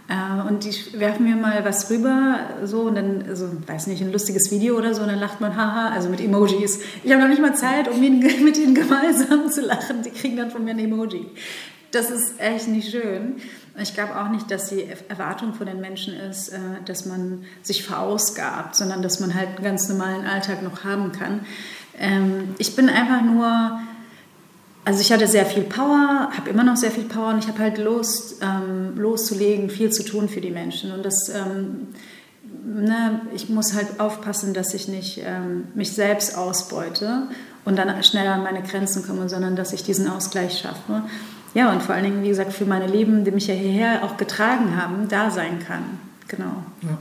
Äh, 0.09 0.49
und 0.49 0.65
die 0.65 0.99
werfen 0.99 1.25
mir 1.25 1.37
mal 1.37 1.65
was 1.65 1.91
rüber, 1.91 2.41
so 2.65 2.83
und 2.83 2.95
dann, 2.95 3.25
also, 3.29 3.49
weiß 3.67 3.87
nicht, 3.89 4.03
ein 4.03 4.13
lustiges 4.13 4.51
Video 4.51 4.77
oder 4.77 4.95
so, 4.95 5.03
und 5.03 5.09
dann 5.09 5.19
lacht 5.19 5.41
man, 5.41 5.57
haha, 5.57 5.91
also 5.91 6.09
mit 6.09 6.21
Emojis. 6.21 6.81
Ich 7.05 7.13
habe 7.13 7.23
noch 7.23 7.29
nicht 7.29 7.43
mal 7.43 7.55
Zeit, 7.55 7.89
um 7.89 8.01
mit 8.01 8.59
ihnen 8.59 8.75
gemeinsam 8.75 9.51
zu 9.51 9.63
lachen. 9.63 10.03
Die 10.03 10.11
kriegen 10.11 10.37
dann 10.37 10.51
von 10.51 10.65
mir 10.65 10.71
ein 10.71 10.79
Emoji. 10.79 11.27
Das 11.91 12.11
ist 12.11 12.41
echt 12.41 12.69
nicht 12.69 12.91
schön. 12.91 13.37
Ich 13.81 13.95
glaube 13.95 14.19
auch 14.19 14.29
nicht, 14.29 14.51
dass 14.51 14.69
die 14.69 14.87
Erwartung 15.09 15.55
von 15.55 15.67
den 15.67 15.81
Menschen 15.81 16.15
ist, 16.15 16.49
äh, 16.49 16.59
dass 16.85 17.07
man 17.07 17.45
sich 17.63 17.85
verausgabt, 17.85 18.77
sondern 18.77 19.03
dass 19.03 19.21
man 19.21 19.35
halt 19.35 19.49
einen 19.49 19.65
ganz 19.65 19.89
normalen 19.89 20.27
Alltag 20.27 20.63
noch 20.63 20.85
haben 20.85 21.13
kann. 21.13 21.41
Ähm, 21.99 22.55
ich 22.59 22.77
bin 22.77 22.89
einfach 22.89 23.23
nur 23.23 23.81
also 24.85 25.01
ich 25.01 25.13
hatte 25.13 25.29
sehr 25.29 25.47
viel 25.47 25.63
Power, 25.63 26.31
habe 26.37 26.51
immer 26.51 26.65
noch 26.65 26.77
sehr 26.77 26.91
viel 26.91 27.05
Power 27.05 27.29
und 27.29 27.39
ich 27.39 27.49
habe 27.49 27.59
halt 27.61 27.79
Lust, 27.79 28.43
ähm, 28.43 28.97
loszulegen, 28.97 29.71
viel 29.71 29.91
zu 29.91 30.05
tun 30.05 30.29
für 30.29 30.41
die 30.41 30.51
Menschen. 30.51 30.93
Und 30.93 31.05
das, 31.05 31.29
ähm, 31.29 31.89
ne, 32.65 33.21
ich 33.33 33.49
muss 33.49 33.75
halt 33.75 34.01
aufpassen, 34.01 34.55
dass 34.55 34.75
ich 34.75 34.89
nicht 34.89 35.23
ähm, 35.25 35.69
mich 35.75 35.93
selbst 35.93 36.37
ausbeute 36.37 37.29
und 37.65 37.77
dann 37.79 38.03
schneller 38.03 38.35
an 38.35 38.43
meine 38.43 38.63
Grenzen 38.63 39.07
komme, 39.07 39.29
sondern 39.29 39.55
dass 39.55 39.73
ich 39.73 39.85
diesen 39.85 40.09
Ausgleich 40.09 40.59
schaffe. 40.59 41.03
Ja, 41.55 41.71
und 41.71 41.83
vor 41.83 41.95
allen 41.95 42.05
Dingen, 42.05 42.23
wie 42.25 42.29
gesagt, 42.29 42.53
für 42.53 42.65
meine 42.65 42.87
Lieben, 42.87 43.25
die 43.25 43.31
mich 43.31 43.47
ja 43.47 43.55
hierher 43.55 44.03
auch 44.05 44.17
getragen 44.17 44.77
haben, 44.77 45.09
da 45.09 45.31
sein 45.31 45.61
kann. 45.61 45.85
Genau. 46.27 46.65
Ja, 46.83 46.99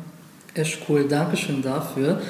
echt 0.53 0.81
cool. 0.87 1.07
Dankeschön 1.07 1.61
dafür. 1.61 2.21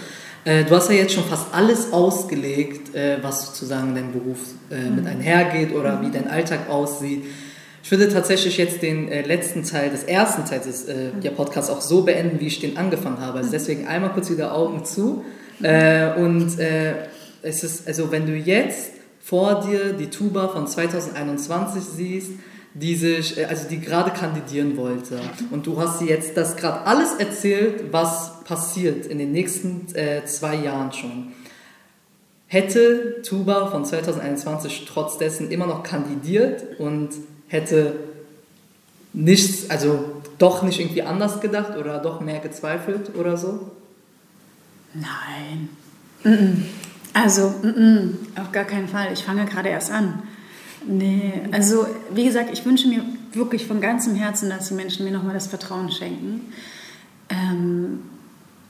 Äh, 0.43 0.63
du 0.63 0.75
hast 0.75 0.89
ja 0.89 0.95
jetzt 0.95 1.13
schon 1.13 1.23
fast 1.23 1.53
alles 1.53 1.93
ausgelegt, 1.93 2.95
äh, 2.95 3.17
was 3.21 3.45
sozusagen 3.47 3.93
dein 3.93 4.11
Beruf 4.11 4.39
äh, 4.71 4.89
mit 4.89 5.01
mhm. 5.01 5.07
einhergeht 5.07 5.73
oder 5.75 6.01
wie 6.01 6.09
dein 6.09 6.27
Alltag 6.27 6.69
aussieht. 6.69 7.23
Ich 7.83 7.89
würde 7.89 8.09
tatsächlich 8.09 8.57
jetzt 8.57 8.83
den 8.83 9.07
letzten 9.25 9.63
Teil 9.63 9.89
des 9.89 10.03
ersten 10.03 10.45
Teils 10.45 10.65
des 10.65 10.85
der 10.85 11.31
Podcasts 11.31 11.71
auch 11.71 11.81
so 11.81 12.03
beenden, 12.03 12.39
wie 12.39 12.45
ich 12.45 12.59
den 12.59 12.77
angefangen 12.77 13.19
habe. 13.19 13.39
Also 13.39 13.47
mhm. 13.47 13.53
deswegen 13.53 13.87
einmal 13.87 14.11
kurz 14.11 14.29
wieder 14.29 14.53
Augen 14.53 14.85
zu. 14.85 15.25
und 15.59 16.57
es 17.41 17.63
ist, 17.63 17.87
also 17.87 18.11
wenn 18.11 18.27
du 18.27 18.33
jetzt 18.33 18.91
vor 19.19 19.61
dir 19.61 19.93
die 19.93 20.11
Tuba 20.11 20.49
von 20.49 20.67
2021 20.67 21.81
siehst, 21.83 22.31
die 22.73 22.95
sich, 22.95 23.37
äh, 23.37 23.45
also 23.45 23.67
die 23.67 23.79
gerade 23.79 24.11
kandidieren 24.11 24.77
wollte. 24.77 25.19
Und 25.51 25.67
du 25.67 25.79
hast 25.79 26.01
jetzt 26.01 26.37
das 26.37 26.55
gerade 26.55 26.85
alles 26.85 27.13
erzählt, 27.15 27.91
was 27.91 28.43
passiert 28.43 29.05
in 29.05 29.17
den 29.17 29.31
nächsten 29.31 29.93
äh, 29.95 30.25
zwei 30.25 30.55
Jahren 30.55 30.91
schon. 30.91 31.33
Hätte 32.47 33.21
Tuba 33.21 33.67
von 33.67 33.85
2021 33.85 34.85
trotz 34.85 35.17
dessen 35.17 35.51
immer 35.51 35.67
noch 35.67 35.83
kandidiert 35.83 36.79
und 36.79 37.09
hätte 37.47 37.95
nichts, 39.13 39.69
also 39.69 40.21
doch 40.37 40.61
nicht 40.63 40.79
irgendwie 40.79 41.03
anders 41.03 41.39
gedacht 41.39 41.77
oder 41.77 41.99
doch 41.99 42.19
mehr 42.19 42.39
gezweifelt 42.39 43.15
oder 43.15 43.37
so? 43.37 43.71
Nein. 44.93 45.69
Also, 47.13 47.53
auf 48.35 48.51
gar 48.51 48.65
keinen 48.65 48.87
Fall. 48.87 49.13
Ich 49.13 49.23
fange 49.23 49.45
gerade 49.45 49.69
erst 49.69 49.91
an. 49.91 50.23
Nee, 50.87 51.33
also 51.51 51.85
wie 52.13 52.25
gesagt, 52.25 52.49
ich 52.51 52.65
wünsche 52.65 52.87
mir 52.87 53.03
wirklich 53.33 53.67
von 53.67 53.81
ganzem 53.81 54.15
Herzen, 54.15 54.49
dass 54.49 54.69
die 54.69 54.73
Menschen 54.73 55.05
mir 55.05 55.11
nochmal 55.11 55.33
das 55.33 55.47
Vertrauen 55.47 55.91
schenken. 55.91 56.51
Ähm, 57.29 57.99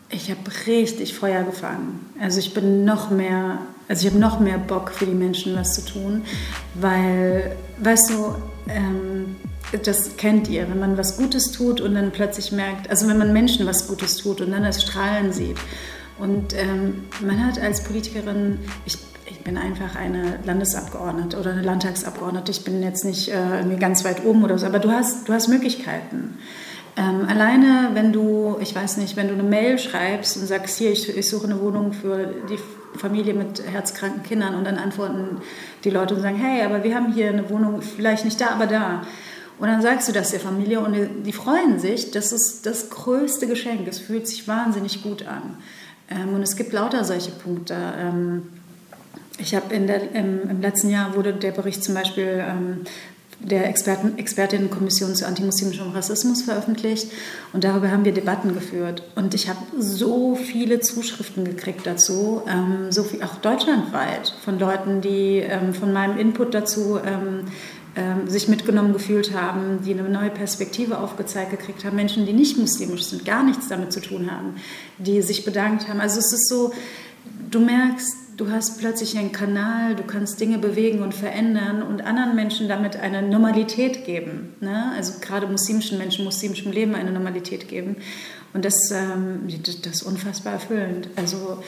ich 0.10 0.30
habe 0.30 0.42
richtig 0.68 1.14
Feuer 1.14 1.44
gefangen. 1.44 2.06
Also 2.20 2.40
ich 2.40 2.54
bin 2.54 2.84
noch 2.84 3.10
mehr, 3.10 3.60
also 3.88 4.06
ich 4.06 4.14
habe 4.14 4.22
noch 4.22 4.40
mehr 4.40 4.58
Bock 4.58 4.92
für 4.92 5.06
die 5.06 5.14
Menschen 5.14 5.56
was 5.56 5.74
zu 5.74 5.86
tun, 5.86 6.24
weil, 6.76 7.56
weißt 7.80 8.10
du, 8.10 8.36
ähm, 8.68 9.38
das 9.84 10.18
kennt 10.18 10.50
ihr, 10.50 10.70
wenn 10.70 10.80
man 10.80 10.98
was 10.98 11.18
Gutes 11.18 11.52
tut 11.54 11.80
und 11.80 11.96
dann 11.96 12.12
plötzlich 12.12 12.52
merkt, 12.52 12.90
also 12.90 13.08
wenn 13.08 13.18
man 13.18 13.32
Menschen 13.32 13.66
was 13.66 13.88
Gutes 13.88 14.18
tut 14.18 14.42
und 14.42 14.52
dann 14.52 14.64
das 14.64 14.82
Strahlen 14.82 15.32
sieht. 15.32 15.58
Und 16.22 16.54
ähm, 16.54 17.04
man 17.20 17.46
hat 17.46 17.60
als 17.60 17.84
Politikerin, 17.84 18.60
ich 18.86 18.98
ich 19.42 19.46
bin 19.46 19.58
einfach 19.58 19.96
eine 19.96 20.38
Landesabgeordnete 20.46 21.40
oder 21.40 21.50
eine 21.52 21.64
Landtagsabgeordnete. 21.64 22.52
Ich 22.52 22.64
bin 22.64 22.84
jetzt 22.84 23.04
nicht 23.04 23.30
äh, 23.30 23.58
irgendwie 23.58 23.78
ganz 23.78 24.06
weit 24.06 24.24
oben 24.24 24.44
oder 24.44 24.60
so, 24.60 24.68
aber 24.68 24.78
du 24.78 24.92
hast, 24.92 25.28
du 25.28 25.34
hast 25.34 25.48
Möglichkeiten. 25.48 26.38
Ähm, 26.96 27.26
alleine, 27.28 27.90
wenn 27.94 28.14
du, 28.14 28.58
ich 28.62 28.76
weiß 28.76 28.98
nicht, 28.98 29.16
wenn 29.16 29.30
du 29.30 29.34
eine 29.34 29.42
Mail 29.42 29.80
schreibst 29.80 30.38
und 30.38 30.46
sagst, 30.46 30.78
hier, 30.78 30.92
ich, 30.92 31.18
ich 31.18 31.28
suche 31.28 31.46
eine 31.46 31.60
Wohnung 31.60 31.92
für 31.92 32.36
die 32.50 32.60
Familie 33.00 33.34
mit 33.34 33.64
herzkranken 33.66 34.22
Kindern 34.22 34.54
und 34.54 34.64
dann 34.64 34.78
antworten 34.78 35.42
die 35.86 35.90
Leute 35.90 36.14
und 36.14 36.22
sagen, 36.22 36.38
hey, 36.38 36.64
aber 36.64 36.84
wir 36.84 36.94
haben 36.94 37.12
hier 37.12 37.30
eine 37.30 37.50
Wohnung, 37.50 37.82
vielleicht 37.82 38.26
nicht 38.26 38.40
da, 38.40 38.50
aber 38.50 38.68
da. 38.68 39.02
Und 39.58 39.70
dann 39.70 39.82
sagst 39.82 40.08
du 40.08 40.12
das 40.12 40.30
der 40.30 40.40
Familie 40.40 40.82
und 40.82 41.26
die, 41.26 41.34
freuen 41.34 41.80
sich. 41.80 42.12
Das 42.12 42.32
ist 42.32 42.66
das 42.68 42.92
größte 42.92 43.48
Geschenk. 43.48 43.88
Es 43.88 43.98
fühlt 43.98 44.28
sich 44.28 44.48
wahnsinnig 44.48 45.02
gut 45.02 45.26
an. 45.26 45.58
Ähm, 46.12 46.34
und 46.34 46.44
es 46.44 46.56
gibt 46.56 46.74
lauter 46.74 47.04
solche 47.04 47.32
Punkte. 47.32 47.76
Ähm, 47.98 48.44
ich 49.38 49.56
habe 49.56 49.74
im, 49.74 49.90
im, 50.50 50.62
letzten 50.62 50.90
Jahr 50.90 51.16
wurde 51.16 51.34
der 51.34 51.52
Bericht 51.52 51.84
zum 51.84 51.96
Beispiel 51.96 52.44
ähm, 52.48 52.82
der 53.40 53.68
Experten, 53.68 54.18
Expertinnenkommission 54.20 55.16
zu 55.16 55.26
antimuslimischem 55.26 55.92
Rassismus 55.92 56.44
veröffentlicht 56.44 57.12
und 57.54 57.64
darüber 57.64 57.90
haben 57.90 58.06
wir 58.06 58.14
Debatten 58.14 58.54
geführt. 58.54 59.04
Und 59.16 59.34
ich 59.34 59.50
habe 59.50 59.60
so 59.80 60.36
viele 60.36 60.80
Zuschriften 60.80 61.46
gekriegt 61.46 61.88
dazu, 61.88 62.44
ähm, 62.48 62.92
so 62.92 63.04
viel, 63.04 63.24
auch 63.24 63.36
deutschlandweit, 63.38 64.34
von 64.44 64.60
Leuten, 64.60 65.02
die 65.02 65.38
ähm, 65.38 65.74
von 65.74 65.92
meinem 65.92 66.20
Input 66.20 66.54
dazu 66.54 67.00
ähm, 67.04 67.46
sich 68.26 68.48
mitgenommen 68.48 68.94
gefühlt 68.94 69.34
haben, 69.34 69.80
die 69.86 69.92
eine 69.94 70.08
neue 70.08 70.30
Perspektive 70.30 71.00
aufgezeigt 71.00 71.52
gekriegt 71.52 71.84
haben, 71.84 71.98
Menschen, 71.98 72.26
die 72.26 72.32
nicht 72.32 72.58
muslimisch 72.58 73.04
sind, 73.04 73.26
gar 73.26 73.44
nichts 73.44 73.68
damit 73.68 73.92
zu 73.92 74.00
tun 74.00 74.32
haben, 74.32 74.56
die 74.98 75.22
sich 75.22 75.44
bedankt 75.44 75.90
haben. 75.90 76.00
Also 76.00 76.20
es 76.20 76.32
ist 76.32 76.48
so, 76.48 76.72
du 77.50 77.60
merkst, 77.60 78.16
du 78.38 78.50
hast 78.50 78.80
plötzlich 78.80 79.18
einen 79.18 79.34
Kanal, 79.34 79.96
du 79.96 80.04
kannst 80.04 80.40
Dinge 80.40 80.58
bewegen 80.58 81.02
und 81.02 81.14
verändern 81.14 81.84
und 81.84 82.02
anderen 82.02 82.34
Menschen 82.36 82.70
damit 82.70 82.96
eine 82.96 83.22
Normalität 83.22 84.06
geben. 84.06 84.56
Ne? 84.62 84.94
Also 84.96 85.20
gerade 85.20 85.48
muslimischen 85.48 85.98
Menschen, 85.98 86.24
muslimischem 86.24 86.72
Leben 86.72 86.96
eine 86.96 87.12
Normalität 87.12 87.68
geben. 87.68 87.98
Und 88.54 88.66
das, 88.66 88.92
ähm, 88.92 89.48
das 89.84 89.96
ist 89.96 90.04
unfassbar 90.04 90.54
erfüllend. 90.54 91.10
Also, 91.16 91.64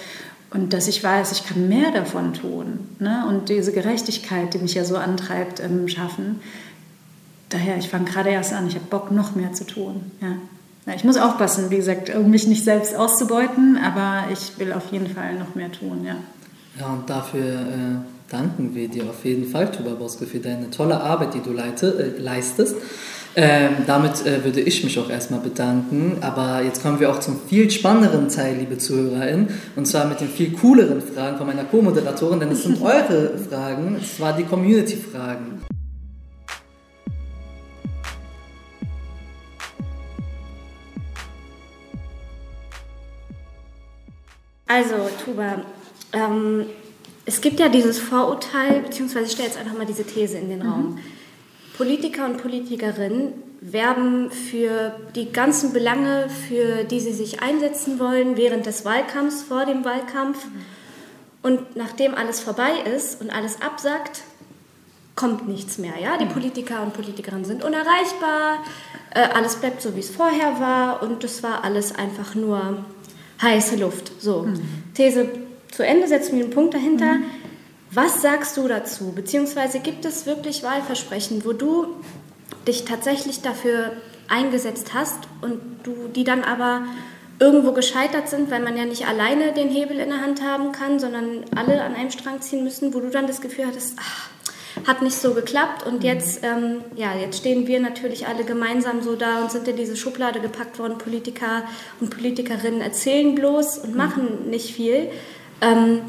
und 0.54 0.74
dass 0.74 0.88
ich 0.88 1.04
weiß, 1.04 1.32
ich 1.32 1.46
kann 1.46 1.68
mehr 1.68 1.92
davon 1.92 2.34
tun. 2.34 2.80
Ne? 3.00 3.26
Und 3.28 3.50
diese 3.50 3.72
Gerechtigkeit, 3.72 4.54
die 4.54 4.60
mich 4.60 4.76
ja 4.76 4.86
so 4.86 4.98
antreibt, 4.98 5.60
ähm, 5.60 5.88
schaffen. 5.88 6.40
Daher, 7.50 7.78
ich 7.78 7.90
fange 7.90 8.06
gerade 8.06 8.30
erst 8.30 8.54
an, 8.54 8.68
ich 8.68 8.76
habe 8.76 8.86
Bock, 8.86 9.12
noch 9.12 9.36
mehr 9.36 9.54
zu 9.54 9.66
tun. 9.66 10.12
Ja. 10.22 10.36
Ja, 10.86 10.94
ich 10.96 11.06
muss 11.06 11.18
aufpassen, 11.18 11.70
wie 11.70 11.78
gesagt, 11.78 12.14
um 12.14 12.30
mich 12.30 12.46
nicht 12.46 12.64
selbst 12.64 12.96
auszubeuten, 12.96 13.78
aber 13.78 14.32
ich 14.34 14.60
will 14.60 14.74
auf 14.74 14.92
jeden 14.92 15.08
Fall 15.08 15.36
noch 15.36 15.56
mehr 15.56 15.72
tun, 15.72 16.04
ja. 16.04 16.16
Ja, 16.78 16.88
und 16.88 17.10
dafür 17.10 17.62
äh, 17.62 17.96
danken 18.30 18.76
wir 18.76 18.90
dir 18.90 19.06
auf 19.06 19.24
jeden 19.24 19.50
Fall, 19.50 19.72
Tuba 19.72 19.94
Boske, 19.94 20.26
für 20.26 20.40
deine 20.40 20.70
tolle 20.72 21.00
Arbeit, 21.00 21.36
die 21.36 21.40
du 21.40 21.54
leite, 21.54 22.16
äh, 22.18 22.20
leistest. 22.20 22.76
Ähm, 23.36 23.78
damit 23.88 24.26
äh, 24.28 24.44
würde 24.44 24.62
ich 24.62 24.84
mich 24.84 25.00
auch 25.00 25.10
erstmal 25.10 25.40
bedanken. 25.40 26.18
Aber 26.22 26.62
jetzt 26.64 26.84
kommen 26.84 27.00
wir 27.00 27.10
auch 27.10 27.20
zum 27.20 27.40
viel 27.48 27.70
spannenderen 27.72 28.30
Teil, 28.30 28.58
liebe 28.58 28.78
ZuhörerInnen. 28.78 29.48
Und 29.76 29.88
zwar 29.88 30.06
mit 30.06 30.22
den 30.22 30.30
viel 30.30 30.52
cooleren 30.54 31.02
Fragen 31.02 31.38
von 31.38 31.48
meiner 31.48 31.64
Co-Moderatorin, 31.64 32.40
denn 32.40 32.52
es 32.52 32.64
sind 32.64 32.80
eure 32.84 33.38
Fragen, 33.38 33.96
und 33.96 34.06
zwar 34.06 34.34
die 34.34 34.44
Community-Fragen. 34.44 35.64
Also, 44.68 44.96
Tuba, 45.24 45.62
ähm, 46.14 46.66
es 47.26 47.42
gibt 47.42 47.60
ja 47.60 47.70
dieses 47.70 48.00
Vorurteil, 48.00 48.82
beziehungsweise 48.82 49.26
ich 49.26 49.32
stelle 49.32 49.48
jetzt 49.48 49.58
einfach 49.58 49.78
mal 49.78 49.86
diese 49.86 50.04
These 50.04 50.38
in 50.38 50.50
den 50.50 50.60
mhm. 50.60 50.98
Politiker 51.78 52.26
und 52.26 52.38
Politikerinnen 52.38 53.34
werben 53.62 54.30
für 54.30 54.94
die 55.16 55.32
ganzen 55.32 55.74
Belange, 55.74 56.30
für 56.30 56.84
die 56.84 57.00
sie 57.00 57.14
sich 57.14 57.42
einsetzen 57.42 58.00
wollen, 58.00 58.38
während 58.38 58.66
des 58.66 58.86
Wahlkampfs, 58.86 59.44
vor 59.44 59.66
dem 59.66 59.86
Wahlkampf. 59.86 60.46
Und 61.42 61.76
nachdem 61.76 62.14
alles 62.14 62.42
vorbei 62.42 62.72
ist 62.96 63.22
und 63.22 63.30
alles 63.30 63.62
absagt, 63.62 64.22
kommt 65.16 65.48
nichts 65.48 65.78
mehr. 65.78 65.94
Ja? 66.02 66.18
Die 66.18 66.26
Politiker 66.26 66.82
und 66.82 66.94
Politikerinnen 66.94 67.46
sind 67.46 67.64
unerreichbar, 67.64 68.64
äh, 69.14 69.22
alles 69.34 69.56
bleibt 69.56 69.82
so, 69.82 69.96
wie 69.96 70.00
es 70.00 70.10
vorher 70.10 70.60
war 70.60 71.04
und 71.04 71.24
das 71.24 71.44
war 71.44 71.64
alles 71.64 71.96
einfach 71.96 72.36
nur 72.36 72.84
heiße 73.42 73.76
Luft. 73.76 74.12
So, 74.20 74.44
mhm. 74.44 74.62
These 74.94 75.30
zu 75.72 75.86
Ende, 75.86 76.08
setzen 76.08 76.38
wir 76.38 76.46
einen 76.46 76.54
Punkt 76.54 76.74
dahinter. 76.74 77.16
Mhm. 77.16 77.26
Was 77.94 78.22
sagst 78.22 78.58
du 78.58 78.68
dazu? 78.68 79.12
Beziehungsweise 79.12 79.80
gibt 79.80 80.06
es 80.06 80.26
wirklich 80.26 80.64
Wahlversprechen, 80.64 81.46
wo 81.46 81.54
du 81.54 81.88
dich 82.68 82.86
tatsächlich 82.86 83.42
dafür 83.42 83.92
eingesetzt 84.28 84.94
hast 84.94 85.20
und 85.42 85.60
du 85.84 86.08
die 86.08 86.24
dann 86.24 86.44
aber 86.44 86.84
irgendwo 87.40 87.72
gescheitert 87.72 88.30
sind, 88.30 88.50
weil 88.52 88.62
man 88.62 88.78
ja 88.78 88.86
nicht 88.86 89.08
alleine 89.08 89.52
den 89.52 89.70
Hebel 89.70 90.00
in 90.00 90.10
der 90.10 90.22
Hand 90.22 90.42
haben 90.42 90.72
kann, 90.72 91.00
sondern 91.00 91.44
alle 91.56 91.84
an 91.84 91.94
einem 91.94 92.12
Strang 92.12 92.42
ziehen 92.42 92.64
müssen, 92.64 92.94
wo 92.94 93.00
du 93.00 93.10
dann 93.10 93.28
das 93.28 93.42
Gefühl 93.42 93.68
hattest, 93.68 93.98
ach, 94.00 94.30
hat 94.88 95.02
nicht 95.02 95.16
so 95.16 95.34
geklappt 95.34 95.86
und 95.86 96.00
mhm. 96.00 96.06
jetzt, 96.06 96.44
ähm, 96.44 96.82
ja, 96.96 97.14
jetzt 97.16 97.38
stehen 97.38 97.68
wir 97.68 97.80
natürlich 97.80 98.28
alle 98.28 98.44
gemeinsam 98.44 99.02
so 99.02 99.16
da 99.16 99.42
und 99.42 99.52
sind 99.52 99.68
in 99.68 99.76
diese 99.76 99.96
Schublade 99.96 100.40
gepackt 100.40 100.80
worden. 100.80 100.98
Politiker 100.98 101.64
und 102.00 102.10
Politikerinnen 102.10 102.82
erzählen 102.82 103.36
bloß 103.36 103.80
und 103.80 103.92
mhm. 103.92 103.98
machen 103.98 104.50
nicht 104.50 104.74
viel. 104.74 105.10
Ähm, 105.62 106.02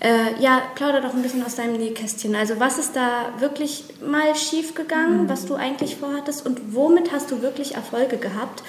äh, 0.00 0.42
ja, 0.42 0.62
plauder 0.74 1.00
doch 1.00 1.14
ein 1.14 1.22
bisschen 1.22 1.44
aus 1.44 1.56
deinem 1.56 1.76
Nähkästchen. 1.76 2.34
Also 2.34 2.58
was 2.58 2.78
ist 2.78 2.96
da 2.96 3.34
wirklich 3.38 3.84
mal 4.04 4.34
schief 4.34 4.74
gegangen, 4.74 5.24
mhm. 5.24 5.28
was 5.28 5.46
du 5.46 5.54
eigentlich 5.54 5.96
vorhattest 5.96 6.46
und 6.46 6.74
womit 6.74 7.12
hast 7.12 7.30
du 7.30 7.42
wirklich 7.42 7.74
Erfolge 7.74 8.16
gehabt? 8.16 8.62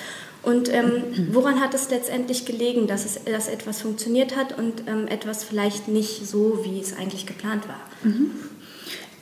Und 0.44 0.74
ähm, 0.74 1.30
woran 1.32 1.62
hat 1.62 1.74
es 1.76 1.90
letztendlich 1.92 2.46
gelegen, 2.46 2.88
dass, 2.88 3.06
es, 3.06 3.24
dass 3.26 3.48
etwas 3.48 3.82
funktioniert 3.82 4.36
hat 4.36 4.58
und 4.58 4.88
ähm, 4.88 5.08
etwas 5.08 5.44
vielleicht 5.44 5.88
nicht 5.88 6.26
so, 6.26 6.62
wie 6.64 6.80
es 6.80 6.98
eigentlich 6.98 7.28
geplant 7.28 7.68
war? 7.68 7.80
Mhm. 8.04 8.32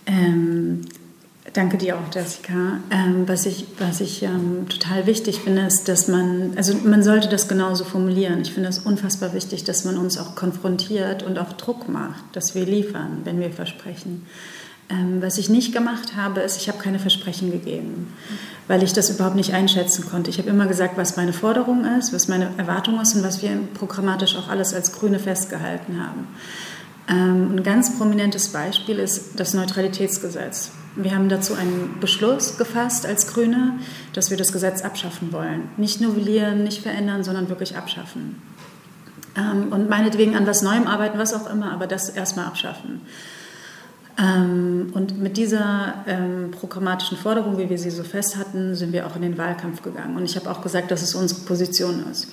Ähm, 0.05 0.81
danke 1.53 1.77
dir 1.77 1.95
auch, 1.95 2.13
Jessica. 2.13 2.79
Ähm, 2.91 3.27
was 3.27 3.45
ich, 3.45 3.65
was 3.77 4.01
ich 4.01 4.23
ähm, 4.23 4.67
total 4.69 5.05
wichtig 5.05 5.39
finde, 5.39 5.63
ist, 5.63 5.87
dass 5.87 6.07
man, 6.07 6.53
also 6.55 6.73
man 6.83 7.03
sollte 7.03 7.29
das 7.29 7.47
genauso 7.47 7.83
formulieren. 7.83 8.41
Ich 8.41 8.53
finde 8.53 8.69
es 8.69 8.79
unfassbar 8.79 9.33
wichtig, 9.33 9.63
dass 9.63 9.85
man 9.85 9.97
uns 9.97 10.17
auch 10.17 10.35
konfrontiert 10.35 11.23
und 11.23 11.37
auch 11.37 11.53
Druck 11.53 11.89
macht, 11.89 12.23
dass 12.33 12.55
wir 12.55 12.65
liefern, 12.65 13.21
wenn 13.23 13.39
wir 13.39 13.51
versprechen. 13.51 14.25
Ähm, 14.89 15.21
was 15.21 15.37
ich 15.37 15.49
nicht 15.49 15.71
gemacht 15.71 16.15
habe, 16.15 16.41
ist, 16.41 16.57
ich 16.57 16.67
habe 16.67 16.79
keine 16.79 16.97
Versprechen 16.97 17.51
gegeben, 17.51 18.11
weil 18.67 18.81
ich 18.81 18.91
das 18.91 19.11
überhaupt 19.11 19.35
nicht 19.35 19.53
einschätzen 19.53 20.05
konnte. 20.09 20.31
Ich 20.31 20.39
habe 20.39 20.49
immer 20.49 20.65
gesagt, 20.65 20.97
was 20.97 21.15
meine 21.15 21.33
Forderung 21.33 21.85
ist, 21.99 22.11
was 22.11 22.27
meine 22.27 22.51
Erwartung 22.57 22.99
ist 22.99 23.13
und 23.13 23.23
was 23.23 23.43
wir 23.43 23.51
programmatisch 23.75 24.35
auch 24.35 24.49
alles 24.49 24.73
als 24.73 24.91
Grüne 24.91 25.19
festgehalten 25.19 26.03
haben. 26.03 26.27
Ähm, 27.09 27.55
ein 27.55 27.63
ganz 27.63 27.97
prominentes 27.97 28.49
Beispiel 28.49 28.99
ist 28.99 29.39
das 29.39 29.53
Neutralitätsgesetz. 29.53 30.71
Wir 30.95 31.15
haben 31.15 31.29
dazu 31.29 31.55
einen 31.55 31.97
Beschluss 31.99 32.57
gefasst 32.57 33.05
als 33.05 33.27
Grüne, 33.27 33.79
dass 34.13 34.29
wir 34.29 34.37
das 34.37 34.51
Gesetz 34.51 34.83
abschaffen 34.83 35.31
wollen. 35.31 35.69
Nicht 35.77 36.01
novellieren, 36.01 36.63
nicht 36.63 36.83
verändern, 36.83 37.23
sondern 37.23 37.49
wirklich 37.49 37.77
abschaffen. 37.77 38.41
Ähm, 39.35 39.71
und 39.71 39.89
meinetwegen 39.89 40.35
an 40.35 40.45
was 40.45 40.61
Neuem 40.61 40.87
arbeiten, 40.87 41.17
was 41.17 41.33
auch 41.33 41.49
immer, 41.49 41.71
aber 41.71 41.87
das 41.87 42.09
erstmal 42.09 42.45
abschaffen. 42.45 43.01
Ähm, 44.19 44.91
und 44.93 45.19
mit 45.19 45.37
dieser 45.37 45.93
programmatischen 46.59 47.17
Forderung, 47.17 47.57
wie 47.57 47.69
wir 47.69 47.77
sie 47.77 47.89
so 47.89 48.03
fest 48.03 48.37
hatten, 48.37 48.75
sind 48.75 48.91
wir 48.91 49.07
auch 49.07 49.15
in 49.15 49.21
den 49.21 49.37
Wahlkampf 49.37 49.81
gegangen. 49.81 50.15
Und 50.17 50.25
ich 50.25 50.35
habe 50.35 50.49
auch 50.51 50.61
gesagt, 50.61 50.91
dass 50.91 51.01
es 51.01 51.15
unsere 51.15 51.41
Position 51.41 52.05
ist. 52.11 52.27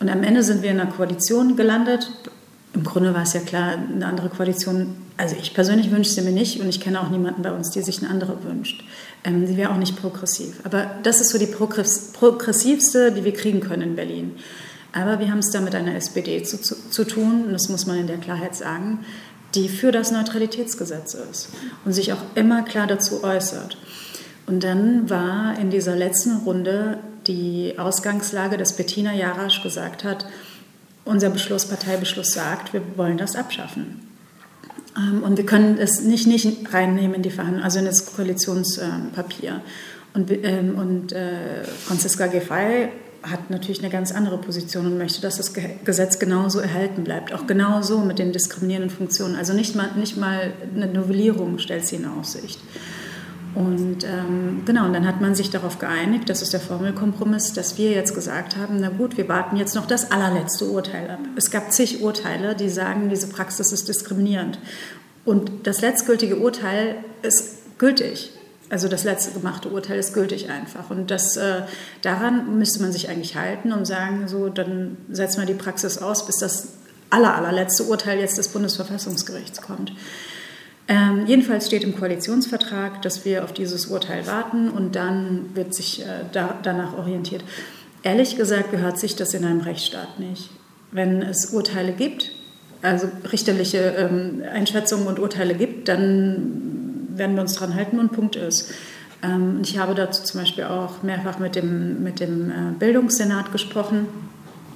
Und 0.00 0.08
am 0.08 0.22
Ende 0.22 0.42
sind 0.42 0.62
wir 0.62 0.70
in 0.70 0.80
einer 0.80 0.90
Koalition 0.90 1.56
gelandet, 1.56 2.10
im 2.74 2.84
Grunde 2.84 3.14
war 3.14 3.22
es 3.22 3.32
ja 3.32 3.40
klar, 3.40 3.74
eine 3.76 4.06
andere 4.06 4.28
Koalition, 4.28 4.94
also 5.16 5.36
ich 5.40 5.54
persönlich 5.54 5.90
wünsche 5.90 6.10
sie 6.10 6.20
mir 6.22 6.32
nicht 6.32 6.60
und 6.60 6.68
ich 6.68 6.80
kenne 6.80 7.00
auch 7.00 7.08
niemanden 7.08 7.42
bei 7.42 7.52
uns, 7.52 7.70
der 7.70 7.82
sich 7.82 8.00
eine 8.00 8.10
andere 8.10 8.44
wünscht. 8.44 8.84
Ähm, 9.24 9.46
sie 9.46 9.56
wäre 9.56 9.70
auch 9.70 9.78
nicht 9.78 9.96
progressiv. 9.96 10.60
Aber 10.64 10.86
das 11.02 11.20
ist 11.20 11.30
so 11.30 11.38
die 11.38 11.46
progressivste, 11.46 13.12
die 13.12 13.24
wir 13.24 13.32
kriegen 13.32 13.60
können 13.60 13.82
in 13.82 13.96
Berlin. 13.96 14.36
Aber 14.92 15.18
wir 15.18 15.30
haben 15.30 15.38
es 15.38 15.50
da 15.50 15.60
mit 15.60 15.74
einer 15.74 15.94
SPD 15.94 16.42
zu, 16.42 16.60
zu, 16.60 16.74
zu 16.90 17.04
tun, 17.04 17.44
und 17.46 17.52
das 17.52 17.68
muss 17.68 17.86
man 17.86 17.98
in 17.98 18.06
der 18.06 18.18
Klarheit 18.18 18.54
sagen, 18.54 19.00
die 19.54 19.68
für 19.68 19.92
das 19.92 20.10
Neutralitätsgesetz 20.12 21.14
ist 21.14 21.50
und 21.84 21.92
sich 21.92 22.12
auch 22.12 22.22
immer 22.34 22.62
klar 22.62 22.86
dazu 22.86 23.24
äußert. 23.24 23.78
Und 24.46 24.64
dann 24.64 25.10
war 25.10 25.58
in 25.58 25.70
dieser 25.70 25.96
letzten 25.96 26.36
Runde 26.38 26.98
die 27.26 27.74
Ausgangslage, 27.78 28.56
dass 28.56 28.76
Bettina 28.76 29.14
Jarasch 29.14 29.62
gesagt 29.62 30.04
hat, 30.04 30.26
unser 31.08 31.30
Beschluss, 31.30 31.64
Parteibeschluss 31.64 32.32
sagt, 32.32 32.72
wir 32.72 32.82
wollen 32.96 33.18
das 33.18 33.34
abschaffen. 33.34 34.08
Ähm, 34.96 35.22
und 35.22 35.36
wir 35.38 35.46
können 35.46 35.78
es 35.78 36.02
nicht, 36.02 36.26
nicht 36.26 36.72
reinnehmen 36.72 37.14
in 37.14 37.22
die 37.22 37.30
Verhandlungen, 37.30 37.64
also 37.64 37.78
in 37.78 37.86
das 37.86 38.14
Koalitionspapier. 38.14 39.60
Und, 40.14 40.30
ähm, 40.30 40.76
und 40.76 41.12
äh, 41.12 41.64
Franziska 41.64 42.26
Giffey 42.26 42.88
hat 43.22 43.50
natürlich 43.50 43.80
eine 43.80 43.90
ganz 43.90 44.12
andere 44.12 44.38
Position 44.38 44.86
und 44.86 44.98
möchte, 44.98 45.20
dass 45.20 45.36
das 45.36 45.52
Gesetz 45.84 46.18
genauso 46.18 46.60
erhalten 46.60 47.04
bleibt. 47.04 47.32
Auch 47.32 47.46
genauso 47.46 47.98
mit 47.98 48.18
den 48.18 48.32
diskriminierenden 48.32 48.90
Funktionen. 48.90 49.34
Also 49.34 49.54
nicht 49.54 49.74
mal, 49.74 49.90
nicht 49.96 50.16
mal 50.16 50.52
eine 50.74 50.86
Novellierung 50.86 51.58
stellt 51.58 51.84
sie 51.84 51.96
in 51.96 52.06
Aussicht. 52.06 52.60
Und 53.58 54.04
ähm, 54.04 54.62
genau, 54.66 54.84
und 54.84 54.92
dann 54.92 55.04
hat 55.04 55.20
man 55.20 55.34
sich 55.34 55.50
darauf 55.50 55.80
geeinigt, 55.80 56.28
das 56.28 56.42
ist 56.42 56.52
der 56.52 56.60
Formelkompromiss, 56.60 57.54
dass 57.54 57.76
wir 57.76 57.90
jetzt 57.90 58.14
gesagt 58.14 58.56
haben, 58.56 58.76
na 58.78 58.88
gut, 58.88 59.16
wir 59.16 59.28
warten 59.28 59.56
jetzt 59.56 59.74
noch 59.74 59.86
das 59.86 60.12
allerletzte 60.12 60.66
Urteil 60.66 61.10
ab. 61.10 61.18
Es 61.34 61.50
gab 61.50 61.72
zig 61.72 62.00
Urteile, 62.00 62.54
die 62.54 62.68
sagen, 62.68 63.08
diese 63.08 63.26
Praxis 63.26 63.72
ist 63.72 63.88
diskriminierend. 63.88 64.60
Und 65.24 65.66
das 65.66 65.80
letztgültige 65.80 66.36
Urteil 66.36 66.98
ist 67.22 67.78
gültig. 67.78 68.30
Also 68.70 68.86
das 68.86 69.02
letzte 69.02 69.32
gemachte 69.32 69.70
Urteil 69.70 69.98
ist 69.98 70.14
gültig 70.14 70.50
einfach. 70.50 70.90
Und 70.90 71.10
das, 71.10 71.36
äh, 71.36 71.62
daran 72.02 72.60
müsste 72.60 72.80
man 72.80 72.92
sich 72.92 73.08
eigentlich 73.08 73.34
halten 73.34 73.72
und 73.72 73.86
sagen, 73.86 74.28
so, 74.28 74.50
dann 74.50 74.98
setzen 75.10 75.40
wir 75.40 75.46
die 75.46 75.54
Praxis 75.54 75.98
aus, 75.98 76.26
bis 76.26 76.38
das 76.38 76.74
aller, 77.10 77.34
allerletzte 77.34 77.82
Urteil 77.82 78.20
jetzt 78.20 78.38
des 78.38 78.46
Bundesverfassungsgerichts 78.48 79.62
kommt. 79.62 79.92
Ähm, 80.90 81.26
jedenfalls 81.26 81.66
steht 81.66 81.84
im 81.84 81.94
Koalitionsvertrag, 81.94 83.02
dass 83.02 83.26
wir 83.26 83.44
auf 83.44 83.52
dieses 83.52 83.86
Urteil 83.86 84.26
warten 84.26 84.70
und 84.70 84.96
dann 84.96 85.54
wird 85.54 85.74
sich 85.74 86.00
äh, 86.00 86.24
da, 86.32 86.58
danach 86.62 86.96
orientiert. 86.96 87.44
Ehrlich 88.02 88.36
gesagt 88.36 88.70
gehört 88.70 88.98
sich 88.98 89.14
das 89.14 89.34
in 89.34 89.44
einem 89.44 89.60
Rechtsstaat 89.60 90.18
nicht. 90.18 90.48
Wenn 90.90 91.20
es 91.20 91.52
Urteile 91.52 91.92
gibt, 91.92 92.30
also 92.80 93.08
richterliche 93.30 93.78
ähm, 93.78 94.42
Einschätzungen 94.50 95.06
und 95.06 95.18
Urteile 95.18 95.54
gibt, 95.54 95.88
dann 95.88 97.08
werden 97.10 97.34
wir 97.34 97.42
uns 97.42 97.54
dran 97.54 97.74
halten 97.74 97.98
und 97.98 98.12
Punkt 98.12 98.36
ist. 98.36 98.72
Ähm, 99.22 99.58
ich 99.62 99.78
habe 99.78 99.94
dazu 99.94 100.22
zum 100.22 100.40
Beispiel 100.40 100.64
auch 100.64 101.02
mehrfach 101.02 101.38
mit 101.38 101.54
dem, 101.54 102.02
mit 102.02 102.20
dem 102.20 102.50
äh, 102.50 102.54
Bildungssenat 102.78 103.52
gesprochen 103.52 104.06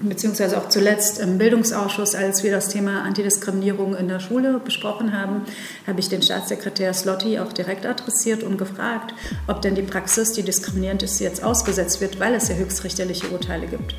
beziehungsweise 0.02 0.58
auch 0.58 0.68
zuletzt 0.68 1.18
im 1.18 1.38
Bildungsausschuss, 1.38 2.14
als 2.14 2.42
wir 2.42 2.50
das 2.50 2.68
Thema 2.68 3.02
Antidiskriminierung 3.02 3.96
in 3.96 4.08
der 4.08 4.20
Schule 4.20 4.60
besprochen 4.64 5.16
haben, 5.16 5.42
habe 5.86 6.00
ich 6.00 6.08
den 6.08 6.22
Staatssekretär 6.22 6.92
Slotti 6.92 7.38
auch 7.38 7.52
direkt 7.52 7.86
adressiert 7.86 8.42
und 8.42 8.58
gefragt, 8.58 9.14
ob 9.46 9.62
denn 9.62 9.74
die 9.74 9.82
Praxis, 9.82 10.32
die 10.32 10.42
diskriminierend 10.42 11.02
ist, 11.02 11.20
jetzt 11.20 11.42
ausgesetzt 11.42 12.00
wird, 12.00 12.20
weil 12.20 12.34
es 12.34 12.48
ja 12.48 12.54
höchstrichterliche 12.56 13.28
Urteile 13.28 13.66
gibt. 13.66 13.94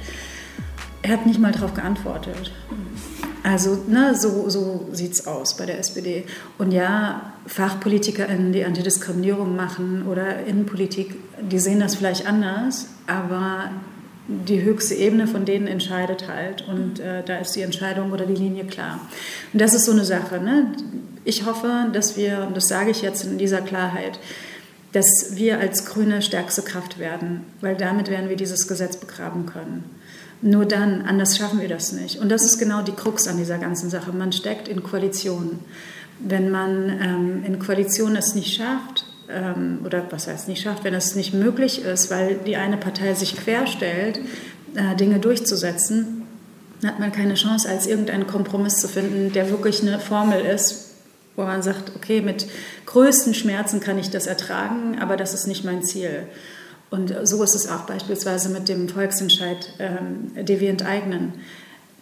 Er 1.02 1.14
hat 1.14 1.26
nicht 1.26 1.40
mal 1.40 1.52
darauf 1.52 1.74
geantwortet. 1.74 2.52
Also 3.44 3.84
ne, 3.88 4.16
so, 4.16 4.50
so 4.50 4.88
sieht 4.94 5.12
es 5.12 5.28
aus 5.28 5.58
bei 5.58 5.66
der 5.66 5.78
SPD. 5.78 6.24
Und 6.58 6.72
ja, 6.72 7.34
FachpolitikerInnen, 7.46 8.54
die 8.54 8.64
Antidiskriminierung 8.64 9.56
machen 9.56 10.08
oder 10.08 10.46
Innenpolitik, 10.46 11.16
die 11.42 11.60
sehen 11.60 11.82
das 11.82 11.96
vielleicht 11.96 12.26
anders, 12.26 12.88
aber 13.06 13.70
die 14.28 14.62
höchste 14.62 14.96
Ebene 14.96 15.28
von 15.28 15.46
denen 15.46 15.68
entscheidet 15.68 16.28
halt 16.28 16.66
und 16.68 17.00
äh, 17.00 17.24
da 17.24 17.38
ist 17.38 17.56
die 17.56 17.62
Entscheidung 17.62 18.12
oder 18.12 18.26
die 18.26 18.36
Linie 18.36 18.66
klar. 18.66 19.00
Und 19.52 19.62
das 19.62 19.74
ist 19.74 19.86
so 19.86 19.92
eine 19.92 20.06
Sache. 20.06 20.40
Ne? 20.40 20.72
Ich 21.26 21.46
hoffe, 21.46 21.88
dass 21.92 22.16
wir, 22.16 22.46
und 22.48 22.56
das 22.56 22.68
sage 22.68 22.92
ich 22.92 23.02
jetzt 23.02 23.26
in 23.26 23.38
dieser 23.38 23.62
Klarheit, 23.62 24.20
dass 24.94 25.36
wir 25.36 25.60
als 25.60 25.86
Grüne 25.86 26.22
stärkste 26.22 26.62
Kraft 26.62 27.00
werden, 27.00 27.42
weil 27.62 27.76
damit 27.76 28.10
werden 28.10 28.30
wir 28.30 28.38
dieses 28.38 28.68
Gesetz 28.68 28.96
begraben 28.98 29.46
können. 29.46 29.84
Nur 30.42 30.66
dann, 30.66 31.04
anders 31.04 31.38
schaffen 31.38 31.60
wir 31.62 31.70
das 31.70 31.94
nicht. 31.94 32.20
Und 32.20 32.30
das 32.30 32.44
ist 32.44 32.60
genau 32.60 32.82
die 32.82 32.92
Krux 32.92 33.28
an 33.28 33.38
dieser 33.38 33.58
ganzen 33.58 33.90
Sache. 33.90 34.12
Man 34.12 34.32
steckt 34.32 34.68
in 34.68 34.84
Koalitionen. 34.84 35.60
Wenn 36.20 36.52
man 36.52 36.90
ähm, 37.02 37.44
in 37.46 37.60
Koalitionen 37.60 38.18
es 38.18 38.36
nicht 38.36 38.56
schafft, 38.56 39.03
ähm, 39.34 39.80
oder 39.86 40.04
was 40.10 40.28
heißt 40.28 40.48
nicht 40.48 40.62
schafft, 40.62 40.84
wenn 40.84 40.94
es 40.94 41.16
nicht 41.16 41.34
möglich 41.34 41.84
ist, 41.84 42.12
weil 42.12 42.36
die 42.36 42.56
eine 42.56 42.78
Partei 42.78 43.14
sich 43.14 43.36
querstellt, 43.36 44.20
äh, 44.76 44.96
Dinge 44.96 45.20
durchzusetzen, 45.20 46.24
hat 46.86 47.00
man 47.00 47.12
keine 47.12 47.36
Chance, 47.36 47.70
als 47.70 47.88
irgendeinen 47.88 48.28
Kompromiss 48.28 48.78
zu 48.78 48.88
finden, 48.88 49.32
der 49.32 49.50
wirklich 49.50 49.82
eine 49.82 50.00
Formel 50.00 50.42
ist, 50.42 50.92
wo 51.36 51.44
man 51.44 51.62
sagt, 51.62 51.96
okay, 51.96 52.22
mit 52.22 52.48
größten 52.86 53.34
Schmerzen 53.34 53.80
kann 53.80 53.98
ich 53.98 54.10
das 54.10 54.28
ertragen, 54.28 55.00
aber 55.00 55.18
das 55.18 55.34
ist 55.34 55.48
nicht 55.48 55.64
mein 55.64 55.84
Ziel. 55.84 56.28
Und 56.90 57.14
so 57.24 57.42
ist 57.42 57.56
es 57.56 57.68
auch 57.68 57.82
beispielsweise 57.82 58.50
mit 58.50 58.70
dem 58.70 58.88
Volksentscheid 58.88 59.74
ähm, 59.80 60.32
DW 60.46 60.68
enteignen. 60.68 61.34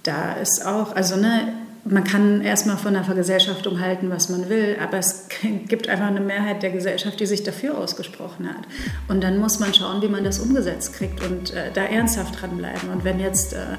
Da 0.03 0.33
ist 0.33 0.65
auch, 0.65 0.95
also 0.95 1.15
ne, 1.15 1.53
man 1.83 2.03
kann 2.03 2.41
erstmal 2.41 2.77
von 2.77 2.93
der 2.93 3.03
Vergesellschaftung 3.03 3.79
halten, 3.79 4.09
was 4.09 4.29
man 4.29 4.49
will, 4.49 4.77
aber 4.81 4.99
es 4.99 5.27
gibt 5.67 5.89
einfach 5.89 6.07
eine 6.07 6.19
Mehrheit 6.19 6.63
der 6.63 6.71
Gesellschaft, 6.71 7.19
die 7.19 7.25
sich 7.25 7.43
dafür 7.43 7.77
ausgesprochen 7.77 8.47
hat. 8.47 8.67
Und 9.07 9.23
dann 9.23 9.39
muss 9.39 9.59
man 9.59 9.73
schauen, 9.73 10.01
wie 10.01 10.07
man 10.07 10.23
das 10.23 10.39
umgesetzt 10.39 10.93
kriegt 10.93 11.23
und 11.23 11.53
äh, 11.53 11.71
da 11.73 11.83
ernsthaft 11.83 12.41
dranbleiben. 12.41 12.89
Und 12.89 13.03
wenn 13.03 13.19
jetzt 13.19 13.53
äh, 13.53 13.77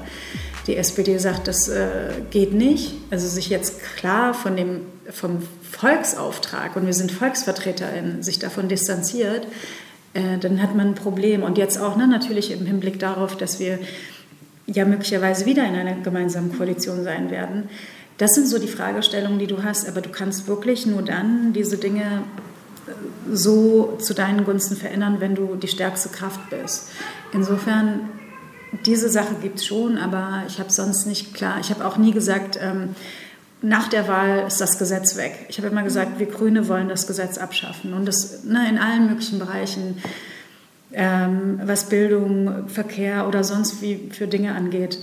die 0.67 0.75
SPD 0.75 1.17
sagt, 1.17 1.47
das 1.47 1.69
äh, 1.69 2.11
geht 2.29 2.53
nicht, 2.53 2.93
also 3.09 3.27
sich 3.27 3.49
jetzt 3.49 3.81
klar 3.97 4.33
von 4.33 4.55
dem, 4.55 4.81
vom 5.09 5.43
Volksauftrag, 5.71 6.75
und 6.75 6.85
wir 6.85 6.93
sind 6.93 7.11
VolksvertreterInnen, 7.11 8.21
sich 8.21 8.39
davon 8.39 8.67
distanziert, 8.67 9.47
äh, 10.13 10.37
dann 10.39 10.61
hat 10.61 10.75
man 10.75 10.89
ein 10.89 10.95
Problem. 10.95 11.43
Und 11.43 11.57
jetzt 11.57 11.79
auch 11.79 11.95
ne, 11.95 12.07
natürlich 12.07 12.51
im 12.51 12.65
Hinblick 12.65 12.99
darauf, 12.99 13.37
dass 13.37 13.59
wir 13.59 13.79
ja 14.65 14.85
möglicherweise 14.85 15.45
wieder 15.45 15.65
in 15.65 15.75
einer 15.75 15.95
gemeinsamen 15.95 16.55
Koalition 16.57 17.03
sein 17.03 17.29
werden. 17.29 17.69
Das 18.17 18.31
sind 18.35 18.47
so 18.47 18.59
die 18.59 18.67
Fragestellungen, 18.67 19.39
die 19.39 19.47
du 19.47 19.63
hast, 19.63 19.87
aber 19.87 20.01
du 20.01 20.09
kannst 20.09 20.47
wirklich 20.47 20.85
nur 20.85 21.01
dann 21.01 21.53
diese 21.53 21.77
Dinge 21.77 22.23
äh, 22.87 22.91
so 23.33 23.97
zu 23.99 24.13
deinen 24.13 24.45
Gunsten 24.45 24.75
verändern, 24.75 25.17
wenn 25.19 25.35
du 25.35 25.55
die 25.55 25.67
stärkste 25.67 26.09
Kraft 26.09 26.49
bist. 26.49 26.89
Insofern, 27.33 28.09
diese 28.85 29.09
Sache 29.09 29.35
gibt 29.41 29.59
es 29.59 29.65
schon, 29.65 29.97
aber 29.97 30.43
ich 30.47 30.59
habe 30.59 30.71
sonst 30.71 31.05
nicht 31.05 31.33
klar, 31.33 31.57
ich 31.59 31.69
habe 31.69 31.85
auch 31.85 31.97
nie 31.97 32.11
gesagt, 32.11 32.57
ähm, 32.61 32.95
nach 33.61 33.87
der 33.87 34.07
Wahl 34.07 34.45
ist 34.45 34.59
das 34.59 34.77
Gesetz 34.77 35.15
weg. 35.15 35.45
Ich 35.47 35.57
habe 35.57 35.69
immer 35.69 35.83
gesagt, 35.83 36.19
wir 36.19 36.25
Grüne 36.25 36.67
wollen 36.67 36.89
das 36.89 37.07
Gesetz 37.07 37.37
abschaffen 37.37 37.93
und 37.93 38.05
das 38.05 38.43
ne, 38.43 38.67
in 38.69 38.77
allen 38.77 39.07
möglichen 39.07 39.39
Bereichen 39.39 40.01
ähm, 40.93 41.59
was 41.63 41.85
Bildung, 41.85 42.67
Verkehr 42.67 43.27
oder 43.27 43.43
sonst 43.43 43.81
wie 43.81 44.09
für 44.11 44.27
Dinge 44.27 44.55
angeht. 44.55 44.99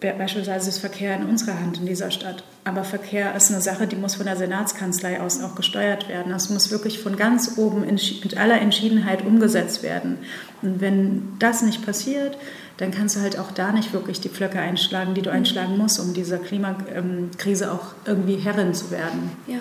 Beispielsweise 0.00 0.68
ist 0.68 0.78
Verkehr 0.78 1.14
in 1.14 1.26
unserer 1.26 1.60
Hand 1.60 1.78
in 1.78 1.86
dieser 1.86 2.10
Stadt. 2.10 2.42
Aber 2.64 2.84
Verkehr 2.84 3.34
ist 3.36 3.50
eine 3.50 3.60
Sache, 3.60 3.86
die 3.86 3.96
muss 3.96 4.16
von 4.16 4.26
der 4.26 4.36
Senatskanzlei 4.36 5.20
aus 5.20 5.42
auch 5.42 5.54
gesteuert 5.54 6.08
werden. 6.08 6.32
Das 6.32 6.50
muss 6.50 6.70
wirklich 6.70 6.98
von 6.98 7.16
ganz 7.16 7.56
oben 7.56 7.82
mit 7.82 8.36
aller 8.36 8.60
Entschiedenheit 8.60 9.24
umgesetzt 9.24 9.82
werden. 9.82 10.18
Und 10.62 10.80
wenn 10.80 11.34
das 11.38 11.62
nicht 11.62 11.84
passiert, 11.84 12.36
dann 12.78 12.90
kannst 12.90 13.16
du 13.16 13.20
halt 13.20 13.38
auch 13.38 13.52
da 13.52 13.72
nicht 13.72 13.92
wirklich 13.92 14.20
die 14.20 14.30
Pflöcke 14.30 14.58
einschlagen, 14.58 15.14
die 15.14 15.22
du 15.22 15.30
einschlagen 15.30 15.76
musst, 15.78 16.00
um 16.00 16.14
dieser 16.14 16.38
Klimakrise 16.38 17.70
auch 17.70 17.94
irgendwie 18.06 18.36
Herrin 18.36 18.74
zu 18.74 18.90
werden. 18.90 19.30
Ja. 19.46 19.58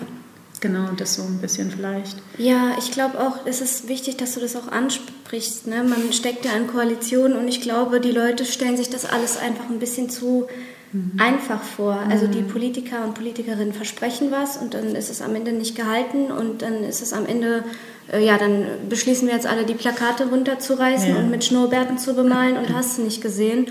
Genau, 0.62 0.90
das 0.98 1.16
so 1.16 1.24
ein 1.24 1.40
bisschen 1.40 1.72
vielleicht. 1.72 2.18
Ja, 2.38 2.76
ich 2.78 2.92
glaube 2.92 3.20
auch, 3.20 3.46
es 3.46 3.62
ist 3.62 3.88
wichtig, 3.88 4.18
dass 4.18 4.34
du 4.34 4.42
das 4.42 4.56
auch 4.56 4.68
ansprichst. 4.68 5.68
Ne? 5.68 5.84
Man 5.84 6.12
steckt 6.12 6.44
ja 6.46 6.52
in 6.52 6.68
Koalitionen 6.68 7.38
und 7.38 7.48
ich 7.48 7.62
glaube, 7.62 8.02
die 8.02 8.12
Leute 8.12 8.44
stellen 8.46 8.76
sich 8.76 8.90
das 8.90 9.06
alles 9.06 9.38
einfach 9.38 9.70
ein 9.70 9.80
bisschen 9.80 10.10
zu 10.10 10.48
mhm. 10.92 11.14
einfach 11.18 11.62
vor. 11.64 11.98
Also 12.10 12.28
die 12.28 12.42
mhm. 12.42 12.48
Politiker 12.48 13.06
und 13.06 13.14
Politikerinnen 13.14 13.74
versprechen 13.74 14.32
was 14.32 14.58
und 14.58 14.74
dann 14.74 14.96
ist 14.96 15.10
es 15.10 15.22
am 15.22 15.36
Ende 15.36 15.54
nicht 15.54 15.76
gehalten 15.76 16.32
und 16.32 16.62
dann 16.62 16.84
ist 16.84 17.02
es 17.02 17.14
am 17.14 17.26
Ende, 17.26 17.64
äh, 18.12 18.24
ja, 18.24 18.38
dann 18.38 18.66
beschließen 18.90 19.28
wir 19.28 19.36
jetzt 19.36 19.48
alle 19.48 19.66
die 19.66 19.76
Plakate 19.76 20.28
runterzureißen 20.28 21.10
ja. 21.10 21.16
und 21.18 21.30
mit 21.30 21.46
Schnurrbärten 21.46 21.98
zu 21.98 22.16
bemalen 22.16 22.58
und 22.58 22.74
hast 22.74 22.98
du 22.98 23.04
nicht 23.04 23.22
gesehen. 23.22 23.68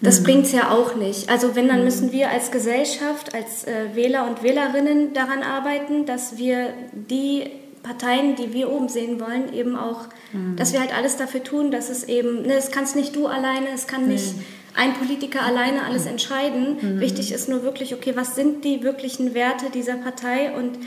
Das 0.00 0.20
mhm. 0.20 0.24
bringt 0.24 0.46
es 0.46 0.52
ja 0.52 0.70
auch 0.70 0.96
nicht. 0.96 1.28
Also 1.28 1.54
wenn, 1.54 1.68
dann 1.68 1.78
mhm. 1.78 1.84
müssen 1.84 2.12
wir 2.12 2.30
als 2.30 2.50
Gesellschaft, 2.50 3.34
als 3.34 3.64
äh, 3.64 3.94
Wähler 3.94 4.26
und 4.26 4.42
Wählerinnen 4.42 5.14
daran 5.14 5.42
arbeiten, 5.42 6.06
dass 6.06 6.36
wir 6.36 6.74
die 6.92 7.50
Parteien, 7.82 8.34
die 8.34 8.52
wir 8.52 8.72
oben 8.72 8.88
sehen 8.88 9.20
wollen, 9.20 9.52
eben 9.52 9.76
auch, 9.76 10.06
mhm. 10.32 10.56
dass 10.56 10.72
wir 10.72 10.80
halt 10.80 10.96
alles 10.96 11.16
dafür 11.16 11.42
tun, 11.42 11.70
dass 11.70 11.90
es 11.90 12.04
eben, 12.04 12.42
ne, 12.42 12.54
es 12.54 12.70
kann 12.70 12.84
es 12.84 12.94
nicht 12.94 13.14
du 13.14 13.26
alleine, 13.26 13.68
es 13.74 13.86
kann 13.86 14.08
nicht 14.08 14.34
ein 14.74 14.94
Politiker 14.94 15.42
alleine 15.42 15.84
alles 15.84 16.06
entscheiden. 16.06 16.76
Mhm. 16.80 17.00
Wichtig 17.00 17.30
ist 17.32 17.48
nur 17.48 17.62
wirklich, 17.62 17.94
okay, 17.94 18.12
was 18.16 18.34
sind 18.34 18.64
die 18.64 18.82
wirklichen 18.82 19.34
Werte 19.34 19.66
dieser 19.72 19.94
Partei 19.94 20.52
und 20.56 20.78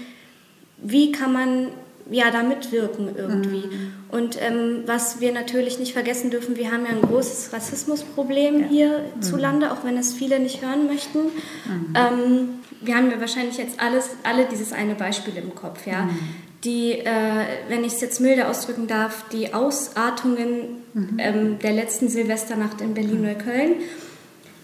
wie 0.77 1.11
kann 1.11 1.33
man 1.33 1.67
ja, 2.11 2.31
da 2.31 2.43
mitwirken 2.43 3.09
irgendwie. 3.15 3.67
Mhm. 3.67 3.93
Und 4.09 4.41
ähm, 4.41 4.83
was 4.85 5.19
wir 5.19 5.31
natürlich 5.33 5.79
nicht 5.79 5.93
vergessen 5.93 6.31
dürfen, 6.31 6.55
wir 6.55 6.71
haben 6.71 6.85
ja 6.85 6.91
ein 6.91 7.01
großes 7.01 7.51
Rassismusproblem 7.53 8.61
ja. 8.61 8.67
hier 8.67 8.99
mhm. 9.15 9.21
zu 9.21 9.37
Lande, 9.37 9.71
auch 9.71 9.83
wenn 9.83 9.97
es 9.97 10.13
viele 10.13 10.39
nicht 10.39 10.61
hören 10.61 10.87
möchten. 10.87 11.19
Mhm. 11.19 11.93
Ähm, 11.95 12.49
wir 12.81 12.95
haben 12.95 13.11
ja 13.11 13.19
wahrscheinlich 13.19 13.57
jetzt 13.57 13.79
alles, 13.79 14.09
alle 14.23 14.45
dieses 14.45 14.73
eine 14.73 14.95
Beispiel 14.95 15.35
im 15.37 15.55
Kopf, 15.55 15.85
ja. 15.85 16.03
Mhm. 16.03 16.19
Die, 16.63 16.93
äh, 16.93 17.45
wenn 17.69 17.83
ich 17.83 17.93
es 17.93 18.01
jetzt 18.01 18.19
milde 18.19 18.47
ausdrücken 18.47 18.87
darf, 18.87 19.25
die 19.31 19.53
Ausartungen 19.53 20.81
mhm. 20.93 21.17
ähm, 21.17 21.59
der 21.59 21.71
letzten 21.71 22.09
Silvesternacht 22.09 22.81
in 22.81 22.93
Berlin-Neukölln. 22.93 23.75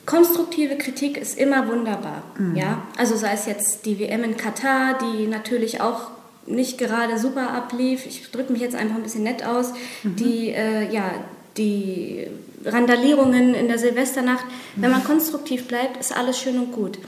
Konstruktive 0.06 0.77
Kritik 0.77 1.17
ist 1.17 1.38
immer 1.38 1.67
wunderbar, 1.67 2.23
mhm. 2.38 2.56
ja. 2.56 2.82
Also 2.97 3.15
sei 3.15 3.34
es 3.34 3.45
jetzt 3.45 3.86
die 3.86 3.99
WM 3.99 4.23
in 4.23 4.38
Katar, 4.38 4.97
die 4.97 5.27
natürlich 5.27 5.79
auch 5.82 6.12
nicht 6.45 6.77
gerade 6.77 7.17
super 7.17 7.51
ablief. 7.51 8.06
Ich 8.06 8.29
drücke 8.32 8.51
mich 8.51 8.62
jetzt 8.62 8.75
einfach 8.75 8.95
ein 8.95 9.03
bisschen 9.03 9.23
nett 9.23 9.45
aus. 9.45 9.73
Mhm. 10.03 10.15
Die, 10.15 10.49
äh, 10.49 10.93
ja, 10.93 11.12
die 11.58 12.27
Randalierungen 12.65 13.53
in 13.53 13.67
der 13.67 13.77
Silvesternacht. 13.77 14.45
Mhm. 14.45 14.82
Wenn 14.82 14.91
man 14.91 15.03
konstruktiv 15.03 15.67
bleibt, 15.67 15.97
ist 15.97 16.15
alles 16.15 16.39
schön 16.39 16.58
und 16.60 16.71
gut. 16.71 16.99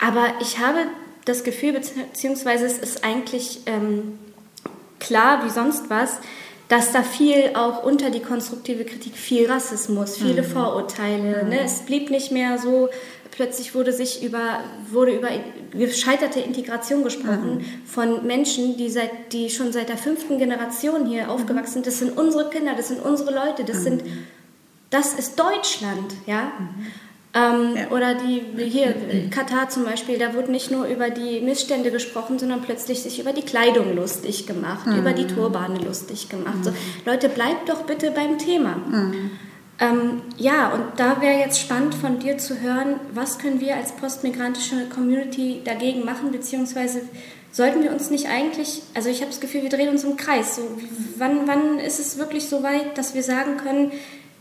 Aber 0.00 0.26
ich 0.40 0.58
habe 0.58 0.78
das 1.24 1.44
Gefühl, 1.44 1.72
beziehungsweise 1.72 2.66
es 2.66 2.78
ist 2.78 3.04
eigentlich 3.04 3.60
ähm, 3.66 4.18
klar 4.98 5.44
wie 5.44 5.50
sonst 5.50 5.90
was, 5.90 6.18
dass 6.68 6.92
da 6.92 7.02
viel 7.02 7.50
auch 7.54 7.82
unter 7.82 8.10
die 8.10 8.20
konstruktive 8.20 8.84
Kritik, 8.84 9.16
viel 9.16 9.50
Rassismus, 9.50 10.16
viele 10.16 10.42
mhm. 10.42 10.46
Vorurteile. 10.46 11.44
Ne? 11.44 11.56
Mhm. 11.56 11.64
Es 11.64 11.80
blieb 11.80 12.10
nicht 12.10 12.30
mehr 12.30 12.58
so 12.58 12.88
plötzlich 13.30 13.74
wurde 13.74 13.92
sich 13.92 14.22
über, 14.22 14.60
wurde 14.90 15.12
über 15.12 15.28
gescheiterte 15.72 16.40
Integration 16.40 17.04
gesprochen 17.04 17.58
mhm. 17.58 17.86
von 17.86 18.26
Menschen, 18.26 18.76
die, 18.76 18.90
seit, 18.90 19.32
die 19.32 19.50
schon 19.50 19.72
seit 19.72 19.88
der 19.88 19.96
fünften 19.96 20.38
Generation 20.38 21.06
hier 21.06 21.24
mhm. 21.24 21.30
aufgewachsen 21.30 21.74
sind. 21.74 21.86
Das 21.86 21.98
sind 21.98 22.16
unsere 22.16 22.50
Kinder, 22.50 22.74
das 22.76 22.88
sind 22.88 23.02
unsere 23.02 23.34
Leute, 23.34 23.64
das, 23.64 23.78
mhm. 23.78 23.82
sind, 23.82 24.02
das 24.90 25.14
ist 25.14 25.38
Deutschland. 25.38 26.14
Ja? 26.26 26.52
Mhm. 26.58 26.86
Ähm, 27.32 27.76
ja. 27.76 27.90
Oder 27.90 28.14
die 28.14 28.42
hier, 28.64 28.94
Katar 29.30 29.68
zum 29.68 29.84
Beispiel, 29.84 30.18
da 30.18 30.34
wurde 30.34 30.50
nicht 30.50 30.70
nur 30.70 30.86
über 30.86 31.10
die 31.10 31.40
Missstände 31.40 31.92
gesprochen, 31.92 32.38
sondern 32.40 32.60
plötzlich 32.62 33.02
sich 33.02 33.20
über 33.20 33.32
die 33.32 33.42
Kleidung 33.42 33.94
lustig 33.94 34.46
gemacht, 34.46 34.86
mhm. 34.86 34.98
über 34.98 35.12
die 35.12 35.28
Turbane 35.28 35.78
lustig 35.78 36.28
gemacht. 36.28 36.64
So, 36.64 36.72
Leute, 37.06 37.28
bleibt 37.28 37.68
doch 37.68 37.82
bitte 37.82 38.10
beim 38.10 38.38
Thema. 38.38 38.76
Ähm, 39.80 40.20
ja, 40.36 40.68
und 40.74 41.00
da 41.00 41.22
wäre 41.22 41.38
jetzt 41.38 41.58
spannend 41.58 41.94
von 41.94 42.18
dir 42.18 42.36
zu 42.36 42.60
hören, 42.60 43.00
was 43.14 43.38
können 43.38 43.60
wir 43.60 43.76
als 43.76 43.92
postmigrantische 43.92 44.88
Community 44.94 45.62
dagegen 45.64 46.04
machen, 46.04 46.30
beziehungsweise 46.30 47.00
sollten 47.50 47.82
wir 47.82 47.90
uns 47.90 48.10
nicht 48.10 48.28
eigentlich, 48.28 48.82
also 48.94 49.08
ich 49.08 49.22
habe 49.22 49.30
das 49.30 49.40
Gefühl, 49.40 49.62
wir 49.62 49.70
drehen 49.70 49.88
uns 49.88 50.04
im 50.04 50.16
Kreis. 50.16 50.56
So, 50.56 50.62
wann, 51.16 51.48
wann 51.48 51.78
ist 51.78 51.98
es 51.98 52.18
wirklich 52.18 52.46
so 52.46 52.62
weit, 52.62 52.96
dass 52.98 53.14
wir 53.14 53.22
sagen 53.22 53.56
können, 53.56 53.90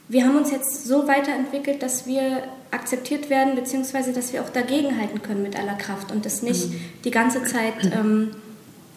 wir 0.10 0.26
haben 0.26 0.36
uns 0.36 0.52
jetzt 0.52 0.86
so 0.86 1.08
weiterentwickelt, 1.08 1.82
dass 1.82 2.06
wir 2.06 2.44
akzeptiert 2.72 3.30
werden, 3.30 3.56
beziehungsweise 3.56 4.12
dass 4.12 4.34
wir 4.34 4.42
auch 4.42 4.50
dagegenhalten 4.50 5.22
können 5.22 5.44
mit 5.44 5.58
aller 5.58 5.76
Kraft 5.76 6.12
und 6.12 6.26
das 6.26 6.42
nicht 6.42 6.70
mhm. 6.70 6.82
die 7.06 7.12
ganze 7.12 7.44
Zeit 7.44 7.76
ähm, 7.94 8.32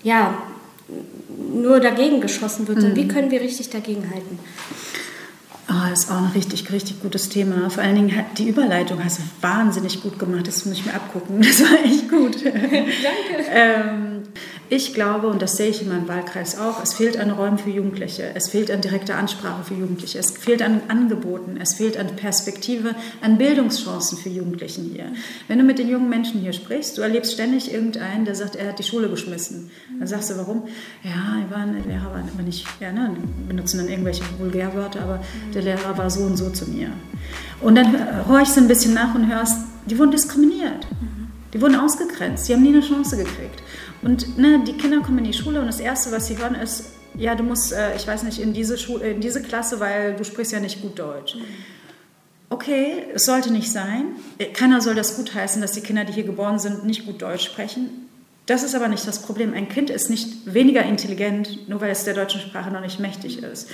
ja, 0.02 0.42
nur 1.54 1.80
dagegen 1.80 2.20
geschossen 2.20 2.66
wird. 2.66 2.82
Mhm. 2.82 2.96
Wie 2.96 3.08
können 3.08 3.30
wir 3.30 3.40
richtig 3.40 3.70
dagegenhalten? 3.70 4.38
Oh, 5.74 5.88
das 5.88 6.04
ist 6.04 6.10
auch 6.10 6.18
ein 6.18 6.32
richtig, 6.34 6.70
richtig 6.70 7.00
gutes 7.00 7.30
Thema. 7.30 7.70
Vor 7.70 7.82
allen 7.82 7.94
Dingen 7.94 8.24
die 8.36 8.46
Überleitung 8.46 9.02
hast 9.02 9.20
du 9.20 9.22
wahnsinnig 9.40 10.02
gut 10.02 10.18
gemacht. 10.18 10.46
Das 10.46 10.66
muss 10.66 10.78
ich 10.78 10.84
mir 10.84 10.94
abgucken. 10.94 11.40
Das 11.42 11.62
war 11.62 11.84
echt 11.84 12.10
gut. 12.10 12.44
Danke. 12.44 13.46
ähm, 13.50 14.22
ich 14.72 14.94
glaube, 14.94 15.26
und 15.26 15.42
das 15.42 15.58
sehe 15.58 15.68
ich 15.68 15.82
in 15.82 15.90
meinem 15.90 16.08
Wahlkreis 16.08 16.58
auch, 16.58 16.82
es 16.82 16.94
fehlt 16.94 17.20
an 17.20 17.30
Räumen 17.30 17.58
für 17.58 17.68
Jugendliche, 17.68 18.30
es 18.34 18.48
fehlt 18.48 18.70
an 18.70 18.80
direkter 18.80 19.16
Ansprache 19.16 19.64
für 19.64 19.74
Jugendliche, 19.74 20.18
es 20.18 20.30
fehlt 20.30 20.62
an 20.62 20.80
Angeboten, 20.88 21.58
es 21.60 21.74
fehlt 21.74 21.98
an 21.98 22.16
Perspektive, 22.16 22.94
an 23.20 23.36
Bildungschancen 23.36 24.16
für 24.16 24.30
Jugendlichen 24.30 24.90
hier. 24.94 25.12
Wenn 25.46 25.58
du 25.58 25.64
mit 25.64 25.78
den 25.78 25.90
jungen 25.90 26.08
Menschen 26.08 26.40
hier 26.40 26.54
sprichst, 26.54 26.96
du 26.96 27.02
erlebst 27.02 27.34
ständig 27.34 27.70
irgendeinen, 27.70 28.24
der 28.24 28.34
sagt, 28.34 28.56
er 28.56 28.68
hat 28.68 28.78
die 28.78 28.82
Schule 28.82 29.10
geschmissen. 29.10 29.70
Dann 29.98 30.08
sagst 30.08 30.30
du, 30.30 30.38
warum? 30.38 30.62
Ja, 31.02 31.44
waren, 31.50 31.74
der 31.74 31.84
Lehrer 31.84 32.06
war 32.06 32.20
aber 32.20 32.42
nicht, 32.42 32.66
ja, 32.80 32.92
ne, 32.92 33.14
benutzen 33.46 33.76
dann 33.76 33.88
irgendwelche 33.88 34.24
Vulgärwörter, 34.38 35.02
aber 35.02 35.22
der 35.52 35.60
Lehrer 35.60 35.98
war 35.98 36.08
so 36.08 36.20
und 36.20 36.38
so 36.38 36.48
zu 36.48 36.70
mir. 36.70 36.88
Und 37.60 37.74
dann 37.74 38.26
horchst 38.26 38.56
du 38.56 38.62
ein 38.62 38.68
bisschen 38.68 38.94
nach 38.94 39.14
und 39.14 39.30
hörst, 39.30 39.58
die 39.84 39.98
wurden 39.98 40.12
diskriminiert. 40.12 40.86
Die 41.52 41.60
wurden 41.60 41.76
ausgegrenzt, 41.76 42.48
die 42.48 42.54
haben 42.54 42.62
nie 42.62 42.70
eine 42.70 42.80
Chance 42.80 43.18
gekriegt. 43.18 43.62
Und 44.02 44.36
ne, 44.36 44.62
die 44.66 44.72
Kinder 44.74 45.00
kommen 45.00 45.18
in 45.18 45.24
die 45.24 45.32
Schule 45.32 45.60
und 45.60 45.66
das 45.66 45.80
Erste, 45.80 46.10
was 46.12 46.26
sie 46.26 46.36
hören, 46.36 46.54
ist, 46.54 46.92
ja, 47.16 47.34
du 47.34 47.42
musst, 47.42 47.72
äh, 47.72 47.94
ich 47.96 48.06
weiß 48.06 48.24
nicht, 48.24 48.40
in 48.40 48.52
diese, 48.52 48.76
Schule, 48.78 49.10
in 49.10 49.20
diese 49.20 49.42
Klasse, 49.42 49.80
weil 49.80 50.14
du 50.14 50.24
sprichst 50.24 50.52
ja 50.52 50.60
nicht 50.60 50.82
gut 50.82 50.98
Deutsch. 50.98 51.36
Okay, 52.50 53.04
es 53.14 53.24
sollte 53.24 53.52
nicht 53.52 53.70
sein. 53.70 54.16
Keiner 54.52 54.80
soll 54.80 54.94
das 54.94 55.16
gutheißen, 55.16 55.62
dass 55.62 55.72
die 55.72 55.80
Kinder, 55.80 56.04
die 56.04 56.12
hier 56.12 56.24
geboren 56.24 56.58
sind, 56.58 56.84
nicht 56.84 57.06
gut 57.06 57.22
Deutsch 57.22 57.46
sprechen. 57.46 58.08
Das 58.46 58.62
ist 58.62 58.74
aber 58.74 58.88
nicht 58.88 59.06
das 59.06 59.22
Problem. 59.22 59.54
Ein 59.54 59.68
Kind 59.68 59.88
ist 59.88 60.10
nicht 60.10 60.52
weniger 60.52 60.82
intelligent, 60.82 61.68
nur 61.68 61.80
weil 61.80 61.90
es 61.90 62.04
der 62.04 62.14
deutschen 62.14 62.40
Sprache 62.40 62.70
noch 62.70 62.80
nicht 62.80 62.98
mächtig 62.98 63.42
ist. 63.42 63.70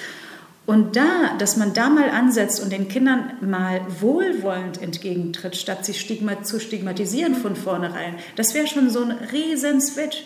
Und 0.68 0.96
da, 0.96 1.34
dass 1.38 1.56
man 1.56 1.72
da 1.72 1.88
mal 1.88 2.10
ansetzt 2.10 2.62
und 2.62 2.70
den 2.70 2.88
Kindern 2.88 3.32
mal 3.40 3.80
wohlwollend 4.00 4.82
entgegentritt, 4.82 5.56
statt 5.56 5.86
sie 5.86 5.94
stigmat 5.94 6.46
zu 6.46 6.60
stigmatisieren 6.60 7.34
von 7.34 7.56
vornherein, 7.56 8.16
das 8.36 8.52
wäre 8.52 8.66
schon 8.66 8.90
so 8.90 9.00
ein 9.00 9.12
riesen 9.32 9.80
Switch. 9.80 10.24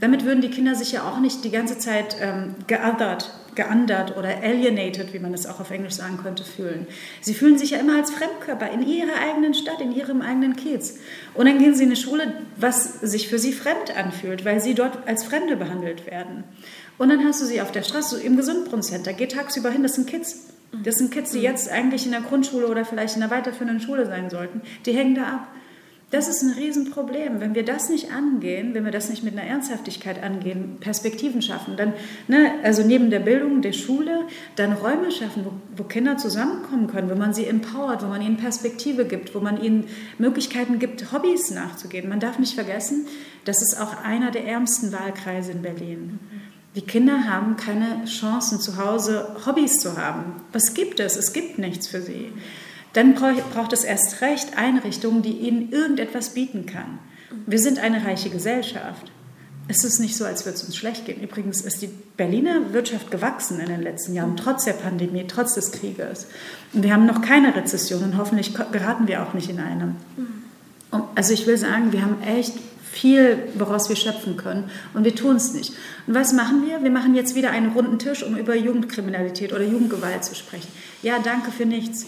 Damit 0.00 0.24
würden 0.24 0.40
die 0.40 0.50
Kinder 0.50 0.74
sich 0.74 0.90
ja 0.90 1.08
auch 1.08 1.20
nicht 1.20 1.44
die 1.44 1.52
ganze 1.52 1.78
Zeit 1.78 2.16
ähm, 2.20 2.56
geothert, 2.66 3.32
geandert 3.58 4.16
oder 4.16 4.28
alienated, 4.40 5.12
wie 5.12 5.18
man 5.18 5.34
es 5.34 5.44
auch 5.46 5.58
auf 5.58 5.72
Englisch 5.72 5.94
sagen 5.94 6.18
könnte, 6.22 6.44
fühlen. 6.44 6.86
Sie 7.20 7.34
fühlen 7.34 7.58
sich 7.58 7.70
ja 7.70 7.78
immer 7.78 7.96
als 7.96 8.12
Fremdkörper 8.12 8.70
in 8.70 8.86
ihrer 8.86 9.20
eigenen 9.20 9.52
Stadt, 9.52 9.80
in 9.80 9.92
ihrem 9.92 10.22
eigenen 10.22 10.54
Kiez. 10.54 10.98
Und 11.34 11.46
dann 11.46 11.58
gehen 11.58 11.74
sie 11.74 11.82
in 11.82 11.88
eine 11.88 11.96
Schule, 11.96 12.32
was 12.56 13.00
sich 13.00 13.28
für 13.28 13.40
sie 13.40 13.52
fremd 13.52 13.96
anfühlt, 13.96 14.44
weil 14.44 14.60
sie 14.60 14.74
dort 14.74 15.08
als 15.08 15.24
Fremde 15.24 15.56
behandelt 15.56 16.06
werden. 16.06 16.44
Und 16.98 17.08
dann 17.08 17.24
hast 17.24 17.42
du 17.42 17.46
sie 17.46 17.60
auf 17.60 17.72
der 17.72 17.82
Straße 17.82 18.22
im 18.22 18.36
Gesundbrunnen-Center, 18.36 19.12
geh 19.12 19.26
tagsüber 19.26 19.70
hin, 19.70 19.82
das 19.82 19.96
sind 19.96 20.06
Kids. 20.06 20.46
Das 20.84 20.96
sind 20.96 21.10
Kids, 21.10 21.32
die 21.32 21.40
jetzt 21.40 21.68
eigentlich 21.68 22.06
in 22.06 22.12
der 22.12 22.20
Grundschule 22.20 22.68
oder 22.68 22.84
vielleicht 22.84 23.16
in 23.16 23.22
der 23.22 23.30
weiterführenden 23.30 23.80
Schule 23.80 24.06
sein 24.06 24.30
sollten. 24.30 24.62
Die 24.86 24.92
hängen 24.92 25.16
da 25.16 25.22
ab. 25.22 25.48
Das 26.10 26.26
ist 26.26 26.42
ein 26.42 26.52
Riesenproblem. 26.52 27.38
Wenn 27.40 27.54
wir 27.54 27.64
das 27.64 27.90
nicht 27.90 28.10
angehen, 28.10 28.72
wenn 28.72 28.86
wir 28.86 28.92
das 28.92 29.10
nicht 29.10 29.22
mit 29.22 29.34
einer 29.34 29.46
Ernsthaftigkeit 29.46 30.22
angehen, 30.22 30.78
Perspektiven 30.80 31.42
schaffen, 31.42 31.76
dann, 31.76 31.92
ne, 32.28 32.50
also 32.62 32.82
neben 32.82 33.10
der 33.10 33.18
Bildung, 33.18 33.60
der 33.60 33.74
Schule, 33.74 34.22
dann 34.56 34.72
Räume 34.72 35.10
schaffen, 35.10 35.44
wo, 35.44 35.52
wo, 35.76 35.84
Kinder 35.84 36.16
zusammenkommen 36.16 36.86
können, 36.86 37.10
wo 37.10 37.14
man 37.14 37.34
sie 37.34 37.44
empowert, 37.44 38.02
wo 38.02 38.06
man 38.06 38.22
ihnen 38.22 38.38
Perspektive 38.38 39.04
gibt, 39.04 39.34
wo 39.34 39.40
man 39.40 39.62
ihnen 39.62 39.84
Möglichkeiten 40.16 40.78
gibt, 40.78 41.12
Hobbys 41.12 41.50
nachzugehen. 41.50 42.08
Man 42.08 42.20
darf 42.20 42.38
nicht 42.38 42.54
vergessen, 42.54 43.06
das 43.44 43.60
ist 43.60 43.78
auch 43.78 44.02
einer 44.02 44.30
der 44.30 44.46
ärmsten 44.46 44.92
Wahlkreise 44.92 45.52
in 45.52 45.60
Berlin. 45.60 46.20
Die 46.74 46.82
Kinder 46.82 47.24
haben 47.24 47.56
keine 47.56 48.06
Chancen, 48.06 48.60
zu 48.60 48.78
Hause 48.78 49.36
Hobbys 49.44 49.80
zu 49.80 49.98
haben. 49.98 50.36
Was 50.52 50.72
gibt 50.72 51.00
es? 51.00 51.16
Es 51.16 51.34
gibt 51.34 51.58
nichts 51.58 51.86
für 51.86 52.00
sie 52.00 52.32
dann 52.98 53.14
braucht 53.14 53.72
es 53.72 53.84
erst 53.84 54.22
recht 54.22 54.58
Einrichtungen, 54.58 55.22
die 55.22 55.30
ihnen 55.30 55.70
irgendetwas 55.70 56.30
bieten 56.30 56.66
kann. 56.66 56.98
Wir 57.46 57.60
sind 57.60 57.78
eine 57.78 58.04
reiche 58.04 58.28
Gesellschaft. 58.28 59.12
Es 59.68 59.84
ist 59.84 60.00
nicht 60.00 60.16
so, 60.16 60.24
als 60.24 60.44
würde 60.44 60.56
es 60.56 60.64
uns 60.64 60.76
schlecht 60.76 61.04
gehen. 61.04 61.22
Übrigens 61.22 61.60
ist 61.60 61.80
die 61.80 61.90
Berliner 62.16 62.72
Wirtschaft 62.72 63.12
gewachsen 63.12 63.60
in 63.60 63.66
den 63.66 63.82
letzten 63.82 64.14
Jahren, 64.14 64.36
trotz 64.36 64.64
der 64.64 64.72
Pandemie, 64.72 65.24
trotz 65.28 65.54
des 65.54 65.70
Krieges. 65.70 66.26
Und 66.72 66.82
wir 66.82 66.92
haben 66.92 67.06
noch 67.06 67.22
keine 67.22 67.54
Rezession 67.54 68.02
und 68.02 68.16
hoffentlich 68.16 68.52
geraten 68.72 69.06
wir 69.06 69.22
auch 69.22 69.32
nicht 69.32 69.48
in 69.48 69.60
eine. 69.60 69.94
Also 71.14 71.34
ich 71.34 71.46
will 71.46 71.56
sagen, 71.56 71.92
wir 71.92 72.02
haben 72.02 72.20
echt 72.22 72.54
viel, 72.90 73.38
woraus 73.54 73.88
wir 73.88 73.96
schöpfen 73.96 74.36
können. 74.36 74.70
Und 74.92 75.04
wir 75.04 75.14
tun 75.14 75.36
es 75.36 75.54
nicht. 75.54 75.72
Und 76.08 76.14
was 76.14 76.32
machen 76.32 76.66
wir? 76.66 76.82
Wir 76.82 76.90
machen 76.90 77.14
jetzt 77.14 77.36
wieder 77.36 77.50
einen 77.50 77.70
runden 77.70 78.00
Tisch, 78.00 78.24
um 78.24 78.36
über 78.36 78.56
Jugendkriminalität 78.56 79.52
oder 79.52 79.62
Jugendgewalt 79.62 80.24
zu 80.24 80.34
sprechen. 80.34 80.68
Ja, 81.02 81.20
danke 81.22 81.52
für 81.52 81.64
nichts. 81.66 82.06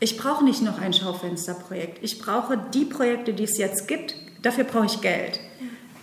Ich 0.00 0.16
brauche 0.16 0.44
nicht 0.44 0.62
noch 0.62 0.80
ein 0.80 0.92
Schaufensterprojekt. 0.92 1.98
Ich 2.02 2.18
brauche 2.18 2.58
die 2.74 2.84
Projekte, 2.84 3.32
die 3.32 3.44
es 3.44 3.58
jetzt 3.58 3.88
gibt. 3.88 4.14
Dafür 4.42 4.64
brauche 4.64 4.86
ich 4.86 5.00
Geld. 5.00 5.40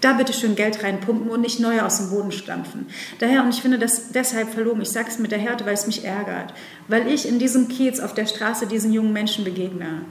Da 0.04 0.12
bitte 0.12 0.34
schön 0.34 0.56
Geld 0.56 0.84
reinpumpen 0.84 1.30
und 1.30 1.39
nicht 1.39 1.62
neue 1.62 1.86
aus 1.86 1.98
dem 1.98 2.10
Boden 2.10 2.34
stampfen. 2.34 2.88
Daher, 3.20 3.41
und 3.41 3.50
ich 3.52 3.62
finde 3.62 3.80
das 3.80 4.12
deshalb 4.12 4.50
verlogen, 4.50 4.82
ich 4.82 4.89
sage 4.89 5.08
es 5.08 5.18
mit 5.18 5.32
der 5.32 5.39
Härte, 5.39 5.66
weil 5.66 5.76
es 5.76 5.88
mich 5.88 6.04
ärgert, 6.04 6.54
weil 6.89 7.08
ich 7.08 7.26
in 7.26 7.39
diesem 7.39 7.70
Kiez 7.70 8.02
auf 8.02 8.14
der 8.14 8.26
Straße 8.26 8.68
diesen 8.68 8.91
jungen 8.91 9.14
Menschen 9.14 9.46
begegne. 9.46 10.02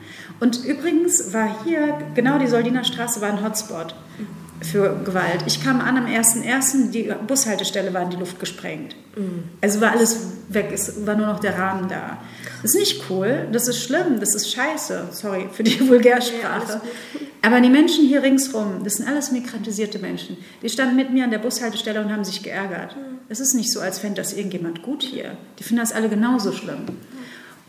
Und 0.41 0.64
übrigens 0.64 1.35
war 1.35 1.62
hier, 1.64 1.99
genau 2.14 2.39
die 2.39 2.47
Soldiner 2.47 2.85
Straße 2.85 3.20
war 3.20 3.28
ein 3.28 3.45
Hotspot 3.45 3.95
für 4.62 4.99
Gewalt. 5.05 5.45
Ich 5.47 5.62
kam 5.62 5.80
an 5.80 5.99
am 5.99 6.07
1.1., 6.07 6.91
die 6.91 7.12
Bushaltestelle 7.26 7.93
war 7.93 8.03
in 8.03 8.11
die 8.11 8.16
Luft 8.16 8.41
gesprengt. 8.41 8.97
Mhm. 9.14 9.45
Also 9.61 9.83
war 9.83 9.91
alles 9.91 10.26
weg, 10.49 10.70
es 10.72 11.07
war 11.07 11.16
nur 11.16 11.26
noch 11.26 11.41
der 11.41 11.59
Rahmen 11.59 11.89
da. 11.89 12.18
Das 12.62 12.74
ist 12.74 12.80
nicht 12.80 13.10
cool, 13.10 13.48
das 13.50 13.66
ist 13.66 13.82
schlimm, 13.82 14.20
das 14.20 14.34
ist 14.34 14.52
scheiße. 14.52 15.08
Sorry 15.10 15.48
für 15.52 15.64
die 15.64 15.80
Vulgärsprache. 15.88 16.80
Aber 17.42 17.60
die 17.60 17.68
Menschen 17.68 18.06
hier 18.06 18.22
ringsrum, 18.22 18.84
das 18.84 18.94
sind 18.94 19.08
alles 19.08 19.32
migrantisierte 19.32 19.98
Menschen. 19.98 20.36
Die 20.62 20.68
standen 20.68 20.94
mit 20.94 21.10
mir 21.10 21.24
an 21.24 21.32
der 21.32 21.38
Bushaltestelle 21.38 22.00
und 22.00 22.12
haben 22.12 22.24
sich 22.24 22.42
geärgert. 22.42 22.96
Mhm. 22.96 23.18
Es 23.28 23.40
ist 23.40 23.54
nicht 23.54 23.72
so, 23.72 23.80
als 23.80 23.98
fände 23.98 24.22
das 24.22 24.32
irgendjemand 24.32 24.82
gut 24.82 25.02
hier. 25.02 25.36
Die 25.58 25.64
finden 25.64 25.80
das 25.80 25.92
alle 25.92 26.08
genauso 26.08 26.52
schlimm. 26.52 26.84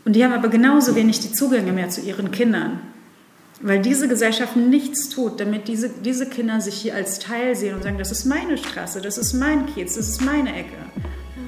Und 0.04 0.14
die 0.14 0.24
haben 0.24 0.32
aber 0.32 0.48
genauso 0.48 0.94
wenig 0.94 1.20
die 1.20 1.32
Zugänge 1.32 1.72
mehr 1.72 1.88
zu 1.88 2.00
ihren 2.00 2.30
Kindern. 2.30 2.80
Weil 3.60 3.80
diese 3.80 4.06
Gesellschaft 4.08 4.56
nichts 4.56 5.08
tut, 5.08 5.40
damit 5.40 5.66
diese, 5.66 5.88
diese 5.88 6.26
Kinder 6.28 6.60
sich 6.60 6.74
hier 6.74 6.94
als 6.94 7.18
Teil 7.18 7.56
sehen 7.56 7.74
und 7.74 7.82
sagen, 7.82 7.98
das 7.98 8.12
ist 8.12 8.26
meine 8.26 8.58
Straße, 8.58 9.00
das 9.00 9.16
ist 9.16 9.32
mein 9.32 9.66
Kiez, 9.66 9.94
das 9.94 10.08
ist 10.08 10.20
meine 10.20 10.54
Ecke. 10.54 10.76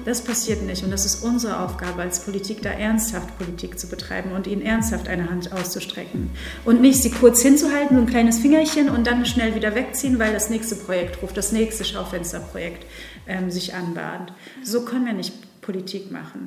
Das 0.07 0.21
passiert 0.21 0.61
nicht 0.61 0.85
und 0.85 0.91
das 0.91 1.05
ist 1.05 1.21
unsere 1.21 1.59
Aufgabe 1.59 2.01
als 2.01 2.21
Politik, 2.21 2.61
da 2.61 2.69
ernsthaft 2.69 3.37
Politik 3.37 3.77
zu 3.77 3.87
betreiben 3.87 4.31
und 4.31 4.47
ihnen 4.47 4.61
ernsthaft 4.61 5.09
eine 5.09 5.29
Hand 5.29 5.51
auszustrecken. 5.51 6.29
Und 6.63 6.79
nicht 6.79 7.03
sie 7.03 7.11
kurz 7.11 7.41
hinzuhalten, 7.41 7.97
so 7.97 8.03
ein 8.03 8.07
kleines 8.07 8.39
Fingerchen 8.39 8.87
und 8.87 9.05
dann 9.05 9.25
schnell 9.25 9.53
wieder 9.53 9.75
wegziehen, 9.75 10.17
weil 10.17 10.31
das 10.31 10.49
nächste 10.49 10.75
Projekt 10.75 11.21
ruft, 11.21 11.35
das 11.35 11.51
nächste 11.51 11.83
Schaufensterprojekt 11.83 12.85
ähm, 13.27 13.51
sich 13.51 13.73
anbahnt. 13.73 14.31
So 14.63 14.85
können 14.85 15.07
wir 15.07 15.11
nicht 15.11 15.33
Politik 15.59 16.09
machen. 16.09 16.45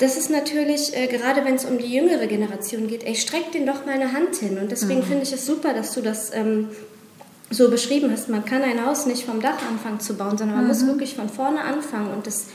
Das 0.00 0.16
ist 0.16 0.28
natürlich, 0.28 0.96
äh, 0.96 1.06
gerade 1.06 1.44
wenn 1.44 1.54
es 1.54 1.64
um 1.64 1.78
die 1.78 1.94
jüngere 1.94 2.26
Generation 2.26 2.88
geht, 2.88 3.04
ey, 3.04 3.14
streck 3.14 3.52
den 3.52 3.64
doch 3.64 3.86
mal 3.86 3.94
eine 3.94 4.12
Hand 4.12 4.34
hin. 4.34 4.58
Und 4.58 4.72
deswegen 4.72 5.02
mhm. 5.02 5.04
finde 5.04 5.22
ich 5.22 5.32
es 5.32 5.46
super, 5.46 5.72
dass 5.72 5.94
du 5.94 6.00
das 6.00 6.34
ähm, 6.34 6.70
so 7.50 7.68
beschrieben 7.68 8.10
hast. 8.12 8.28
Man 8.28 8.44
kann 8.44 8.62
ein 8.62 8.84
Haus 8.84 9.06
nicht 9.06 9.24
vom 9.24 9.40
Dach 9.40 9.58
anfangen 9.68 10.00
zu 10.00 10.14
bauen, 10.14 10.38
sondern 10.38 10.56
man 10.56 10.64
mhm. 10.64 10.68
muss 10.68 10.86
wirklich 10.86 11.16
von 11.16 11.28
vorne 11.28 11.60
anfangen. 11.62 12.12
Und 12.12 12.26
das 12.26 12.46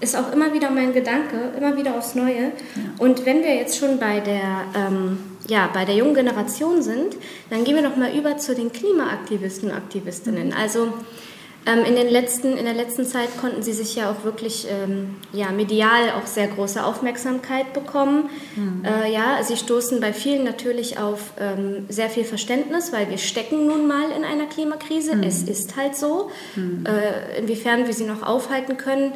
ist 0.00 0.14
auch 0.14 0.32
immer 0.32 0.52
wieder 0.52 0.70
mein 0.70 0.92
Gedanke, 0.92 1.52
immer 1.56 1.76
wieder 1.76 1.96
aufs 1.96 2.14
Neue. 2.14 2.34
Ja. 2.34 2.52
Und 2.98 3.24
wenn 3.24 3.42
wir 3.42 3.54
jetzt 3.54 3.78
schon 3.78 3.98
bei 3.98 4.20
der, 4.20 4.64
ähm, 4.74 5.18
ja, 5.48 5.70
bei 5.72 5.86
der 5.86 5.94
jungen 5.94 6.14
Generation 6.14 6.82
sind, 6.82 7.16
dann 7.48 7.64
gehen 7.64 7.74
wir 7.74 7.82
noch 7.82 7.96
mal 7.96 8.14
über 8.14 8.36
zu 8.36 8.54
den 8.54 8.70
Klimaaktivisten 8.72 9.70
und 9.70 9.76
Aktivistinnen. 9.76 10.48
Mhm. 10.48 10.54
Also 10.54 10.92
ähm, 11.66 11.84
in, 11.84 11.96
den 11.96 12.08
letzten, 12.08 12.56
in 12.56 12.64
der 12.64 12.74
letzten 12.74 13.04
Zeit 13.04 13.28
konnten 13.40 13.62
sie 13.62 13.72
sich 13.72 13.96
ja 13.96 14.10
auch 14.10 14.24
wirklich 14.24 14.66
ähm, 14.70 15.16
ja, 15.32 15.50
medial 15.50 16.12
auch 16.12 16.26
sehr 16.26 16.46
große 16.46 16.84
Aufmerksamkeit 16.84 17.72
bekommen. 17.72 18.30
Mhm. 18.54 18.84
Äh, 18.84 19.12
ja, 19.12 19.42
sie 19.42 19.56
stoßen 19.56 20.00
bei 20.00 20.12
vielen 20.12 20.44
natürlich 20.44 20.98
auf 20.98 21.32
ähm, 21.38 21.86
sehr 21.88 22.08
viel 22.08 22.24
Verständnis, 22.24 22.92
weil 22.92 23.10
wir 23.10 23.18
stecken 23.18 23.66
nun 23.66 23.86
mal 23.86 24.10
in 24.16 24.24
einer 24.24 24.46
Klimakrise. 24.46 25.16
Mhm. 25.16 25.24
Es 25.24 25.42
ist 25.42 25.76
halt 25.76 25.96
so. 25.96 26.30
Mhm. 26.54 26.84
Äh, 26.86 27.38
inwiefern 27.40 27.86
wir 27.86 27.94
sie 27.94 28.04
noch 28.04 28.22
aufhalten 28.22 28.76
können, 28.76 29.12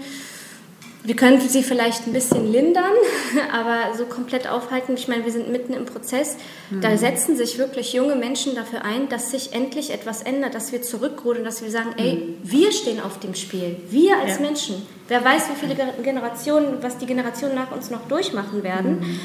wir 1.02 1.16
könnten 1.16 1.48
sie 1.48 1.62
vielleicht 1.62 2.06
ein 2.06 2.12
bisschen 2.12 2.50
lindern, 2.52 2.92
aber 3.52 3.96
so 3.96 4.04
komplett 4.04 4.46
aufhalten. 4.48 4.94
Ich 4.94 5.08
meine, 5.08 5.24
wir 5.24 5.32
sind 5.32 5.50
mitten 5.50 5.72
im 5.72 5.86
Prozess. 5.86 6.36
Mhm. 6.70 6.82
Da 6.82 6.96
setzen 6.96 7.36
sich 7.36 7.56
wirklich 7.58 7.94
junge 7.94 8.16
Menschen 8.16 8.54
dafür 8.54 8.84
ein, 8.84 9.08
dass 9.08 9.30
sich 9.30 9.54
endlich 9.54 9.92
etwas 9.92 10.22
ändert, 10.22 10.54
dass 10.54 10.72
wir 10.72 10.82
zurückrudern, 10.82 11.42
dass 11.42 11.62
wir 11.62 11.70
sagen, 11.70 11.94
ey, 11.96 12.14
mhm. 12.14 12.36
wir 12.42 12.72
stehen 12.72 13.00
auf 13.00 13.18
dem 13.18 13.34
Spiel. 13.34 13.76
Wir 13.88 14.18
als 14.18 14.36
ja. 14.36 14.42
Menschen. 14.42 14.82
Wer 15.08 15.24
weiß, 15.24 15.44
wie 15.48 15.66
viele 15.66 15.76
Generationen, 16.02 16.82
was 16.82 16.98
die 16.98 17.06
Generationen 17.06 17.54
nach 17.54 17.72
uns 17.72 17.90
noch 17.90 18.06
durchmachen 18.06 18.62
werden. 18.62 19.00
Mhm. 19.00 19.20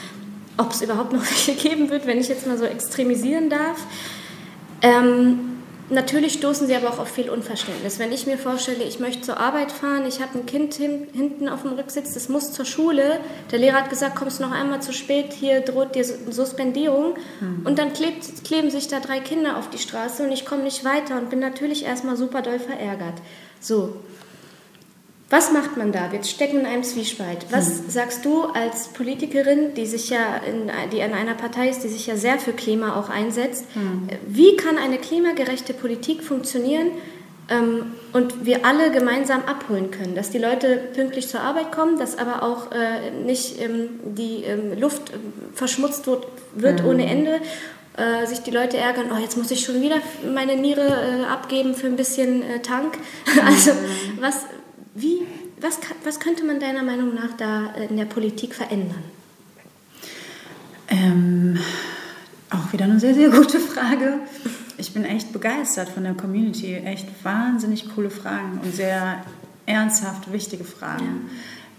Ob 0.57 0.71
es 0.71 0.81
überhaupt 0.81 1.11
noch 1.11 1.21
welche 1.29 1.55
geben 1.55 1.89
wird, 1.89 2.07
wenn 2.07 2.19
ich 2.19 2.29
jetzt 2.29 2.47
mal 2.47 2.57
so 2.57 2.65
extremisieren 2.65 3.49
darf. 3.49 3.85
Ähm, 4.81 5.54
Natürlich 5.89 6.33
stoßen 6.33 6.65
sie 6.65 6.75
aber 6.75 6.89
auch 6.89 6.97
auf 6.97 7.09
viel 7.09 7.29
Unverständnis. 7.29 7.99
Wenn 7.99 8.11
ich 8.11 8.25
mir 8.25 8.39
vorstelle, 8.39 8.83
ich 8.83 8.99
möchte 8.99 9.21
zur 9.21 9.39
Arbeit 9.39 9.71
fahren, 9.71 10.05
ich 10.07 10.19
habe 10.19 10.39
ein 10.39 10.45
Kind 10.47 10.73
hin, 10.73 11.07
hinten 11.13 11.47
auf 11.47 11.61
dem 11.61 11.73
Rücksitz, 11.73 12.13
das 12.13 12.27
muss 12.27 12.51
zur 12.53 12.65
Schule. 12.65 13.19
Der 13.51 13.59
Lehrer 13.59 13.77
hat 13.77 13.89
gesagt, 13.91 14.15
kommst 14.15 14.39
noch 14.39 14.51
einmal 14.51 14.81
zu 14.81 14.93
spät, 14.93 15.33
hier 15.33 15.61
droht 15.61 15.93
dir 15.93 16.03
Suspendierung. 16.03 17.15
Mhm. 17.39 17.65
Und 17.65 17.77
dann 17.77 17.93
klebt, 17.93 18.43
kleben 18.43 18.71
sich 18.71 18.87
da 18.87 18.99
drei 18.99 19.19
Kinder 19.19 19.57
auf 19.57 19.69
die 19.69 19.77
Straße 19.77 20.23
und 20.23 20.31
ich 20.31 20.45
komme 20.45 20.63
nicht 20.63 20.83
weiter 20.83 21.17
und 21.17 21.29
bin 21.29 21.39
natürlich 21.39 21.85
erstmal 21.85 22.17
super 22.17 22.41
doll 22.41 22.59
verärgert. 22.59 23.15
So, 23.59 23.95
was 25.29 25.51
macht 25.51 25.75
man 25.75 25.91
da? 25.91 26.11
Wir 26.11 26.23
stecken 26.23 26.59
in 26.59 26.65
einem 26.65 26.83
Zwiespalt. 26.83 27.47
Was 27.49 27.67
hm. 27.67 27.89
sagst 27.89 28.25
du 28.25 28.43
als 28.43 28.89
Politikerin, 28.89 29.73
die 29.73 29.87
sich 29.87 30.09
ja 30.09 30.37
in, 30.37 30.71
die 30.91 30.99
in 30.99 31.13
einer 31.13 31.33
Partei 31.33 31.69
ist, 31.69 31.83
die 31.83 31.89
sich 31.89 32.05
ja 32.05 32.15
sehr 32.15 32.37
für 32.37 32.53
Klima 32.53 32.99
auch 32.99 33.09
einsetzt? 33.09 33.65
Hm. 33.73 34.07
Wie 34.27 34.55
kann 34.55 34.77
eine 34.77 34.97
klimagerechte 34.97 35.73
Politik 35.73 36.23
funktionieren 36.23 36.91
ähm, 37.49 37.93
und 38.13 38.45
wir 38.45 38.65
alle 38.67 38.91
gemeinsam 38.91 39.41
abholen 39.45 39.89
können, 39.89 40.13
dass 40.13 40.29
die 40.29 40.37
Leute 40.37 40.79
pünktlich 40.93 41.27
zur 41.27 41.41
Arbeit 41.41 41.71
kommen, 41.71 41.97
dass 41.97 42.19
aber 42.19 42.43
auch 42.43 42.71
äh, 42.71 43.09
nicht 43.09 43.59
ähm, 43.59 43.99
die 44.03 44.43
ähm, 44.43 44.79
Luft 44.79 45.11
verschmutzt 45.55 46.05
wird, 46.05 46.27
wird 46.53 46.81
hm. 46.81 46.87
ohne 46.87 47.05
Ende 47.07 47.41
äh, 47.97 48.27
sich 48.27 48.39
die 48.39 48.51
Leute 48.51 48.77
ärgern, 48.77 49.07
oh, 49.11 49.19
jetzt 49.19 49.37
muss 49.37 49.51
ich 49.51 49.65
schon 49.65 49.81
wieder 49.81 49.95
meine 50.33 50.55
Niere 50.55 50.81
äh, 50.81 51.25
abgeben 51.25 51.75
für 51.75 51.87
ein 51.87 51.95
bisschen 51.95 52.43
äh, 52.43 52.59
Tank. 52.59 52.97
also 53.45 53.71
was, 54.19 54.45
wie, 54.95 55.21
was, 55.61 55.79
was 56.03 56.19
könnte 56.19 56.43
man 56.43 56.59
deiner 56.59 56.83
Meinung 56.83 57.13
nach 57.13 57.37
da 57.37 57.73
in 57.89 57.97
der 57.97 58.05
Politik 58.05 58.55
verändern? 58.55 59.03
Ähm, 60.87 61.59
auch 62.49 62.73
wieder 62.73 62.85
eine 62.85 62.99
sehr, 62.99 63.13
sehr 63.13 63.29
gute 63.29 63.59
Frage. 63.59 64.19
Ich 64.45 64.65
ich 64.77 64.93
bin 64.93 65.05
echt 65.05 65.31
begeistert 65.31 65.89
von 65.89 66.03
der 66.03 66.13
Community. 66.13 66.75
Echt 66.75 67.07
wahnsinnig 67.23 67.93
coole 67.95 68.09
Fragen 68.09 68.59
und 68.63 68.75
sehr 68.75 69.23
ernsthaft 69.65 70.31
wichtige 70.31 70.63
Fragen. 70.63 71.29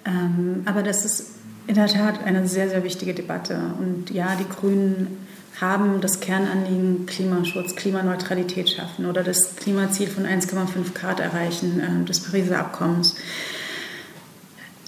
Ja. 0.05 0.13
Ähm, 0.13 0.63
aber 0.65 0.83
das 0.83 1.05
ist 1.05 1.31
in 1.67 1.75
der 1.75 1.89
Tat 1.89 2.25
eine 2.25 2.47
sehr, 2.47 2.69
sehr 2.69 2.85
wichtige 2.85 3.15
Debatte. 3.15 3.75
Und 3.79 4.11
ja, 4.11 4.37
die 4.37 4.49
Grünen 4.49 5.27
haben 5.61 6.01
das 6.01 6.21
Kernanliegen 6.21 7.07
Klimaschutz, 7.07 7.77
Klimaneutralität 7.77 8.71
schaffen 8.71 9.07
oder 9.07 9.23
das 9.23 9.57
Klimaziel 9.57 10.09
von 10.09 10.25
1,5 10.25 10.93
Grad 10.95 11.21
erreichen 11.21 11.81
äh, 11.81 12.05
des 12.05 12.21
Pariser 12.21 12.59
Abkommens. 12.59 13.17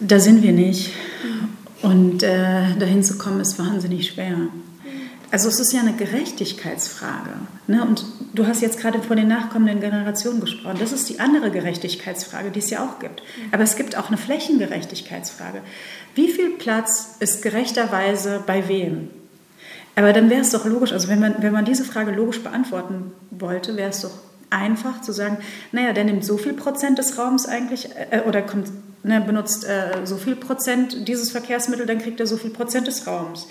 Da 0.01 0.21
sind 0.21 0.43
wir 0.43 0.53
nicht. 0.53 0.93
Und 1.83 2.23
äh, 2.23 2.77
dahin 2.79 3.03
zu 3.03 3.19
kommen, 3.19 3.41
ist 3.41 3.59
wahnsinnig 3.59 4.09
schwer. 4.09 4.37
Also 5.31 5.49
es 5.49 5.61
ist 5.61 5.73
ja 5.73 5.81
eine 5.81 5.93
Gerechtigkeitsfrage. 5.93 7.31
Ne? 7.67 7.85
Und 7.85 8.05
du 8.33 8.47
hast 8.47 8.63
jetzt 8.63 8.81
gerade 8.81 9.03
von 9.03 9.17
den 9.17 9.29
nachkommenden 9.29 9.81
Generationen 9.81 10.41
gesprochen. 10.41 10.79
Das 10.81 10.93
ist 10.93 11.09
die 11.09 11.21
andere 11.21 11.51
Gerechtigkeitsfrage, 11.51 12.51
die 12.51 12.61
es 12.61 12.71
ja 12.71 12.85
auch 12.85 12.99
gibt. 12.99 13.23
Aber 13.53 13.63
es 13.63 13.77
gibt 13.77 13.97
auch 13.97 14.09
eine 14.09 14.17
Flächengerechtigkeitsfrage. 14.17 15.61
Wie 16.15 16.29
viel 16.29 16.51
Platz 16.51 17.17
ist 17.21 17.43
gerechterweise 17.43 18.43
bei 18.47 18.69
wem? 18.69 19.11
Aber 19.99 20.13
dann 20.13 20.31
wäre 20.31 20.43
es 20.43 20.51
doch 20.51 20.65
logisch, 20.65 20.93
also 20.93 21.09
wenn 21.09 21.19
man, 21.19 21.43
wenn 21.43 21.53
man 21.53 21.65
diese 21.65 21.83
Frage 21.83 22.13
logisch 22.13 22.41
beantworten 22.41 23.11
wollte, 23.33 23.77
wäre 23.77 23.91
es 23.91 24.03
doch 24.03 24.13
einfach 24.49 25.01
zu 25.01 25.11
sagen, 25.11 25.39
naja, 25.73 25.93
der 25.93 26.05
nimmt 26.05 26.25
so 26.25 26.39
viel 26.39 26.53
Prozent 26.53 26.99
des 26.99 27.19
Raums 27.19 27.47
eigentlich 27.47 27.89
äh, 28.13 28.21
oder 28.21 28.43
kommt, 28.43 28.71
ne, 29.03 29.21
benutzt 29.21 29.65
äh, 29.67 30.05
so 30.05 30.17
viel 30.17 30.37
Prozent 30.37 31.09
dieses 31.09 31.33
Verkehrsmittel, 31.33 31.85
dann 31.85 31.99
kriegt 31.99 32.21
er 32.21 32.29
so 32.29 32.37
viel 32.37 32.51
Prozent 32.51 32.87
des 32.87 33.09
Raums. 33.09 33.49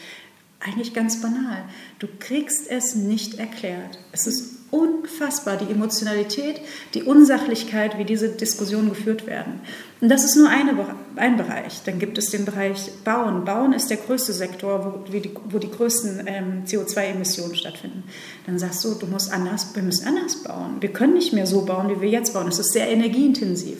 Eigentlich 0.66 0.94
ganz 0.94 1.22
banal. 1.22 1.66
Du 2.00 2.08
kriegst 2.18 2.72
es 2.72 2.96
nicht 2.96 3.40
erklärt. 3.40 4.00
Es 4.14 4.26
ist 4.26 4.72
unfassbar, 4.72 5.58
die 5.58 5.70
Emotionalität, 5.70 6.62
die 6.94 7.04
Unsachlichkeit, 7.04 7.98
wie 7.98 8.06
diese 8.06 8.30
Diskussionen 8.30 8.88
geführt 8.88 9.28
werden. 9.28 9.60
Und 10.00 10.10
das 10.10 10.24
ist 10.24 10.36
nur 10.36 10.48
eine, 10.48 10.74
ein 11.16 11.38
Bereich. 11.38 11.82
Dann 11.84 11.98
gibt 11.98 12.20
es 12.20 12.30
den 12.30 12.46
Bereich 12.46 12.92
Bauen. 13.04 13.46
Bauen 13.46 13.74
ist 13.74 13.90
der 13.90 13.98
größte 13.98 14.32
Sektor, 14.32 15.04
wo 15.08 15.12
die, 15.12 15.32
wo 15.50 15.58
die 15.58 15.72
größten 15.72 16.24
ähm, 16.28 16.64
CO2-Emissionen 16.66 17.56
stattfinden. 17.56 18.04
Dann 18.46 18.60
sagst 18.60 18.84
du, 18.84 18.94
du 18.94 19.08
musst 19.08 19.34
anders, 19.34 19.74
wir 19.74 19.82
müssen 19.82 20.08
anders 20.08 20.44
bauen. 20.44 20.78
Wir 20.82 20.94
können 20.94 21.14
nicht 21.14 21.34
mehr 21.34 21.48
so 21.48 21.66
bauen, 21.66 21.90
wie 21.90 22.00
wir 22.00 22.10
jetzt 22.10 22.36
bauen. 22.36 22.48
Es 22.48 22.60
ist 22.60 22.74
sehr 22.74 22.88
energieintensiv. 22.90 23.78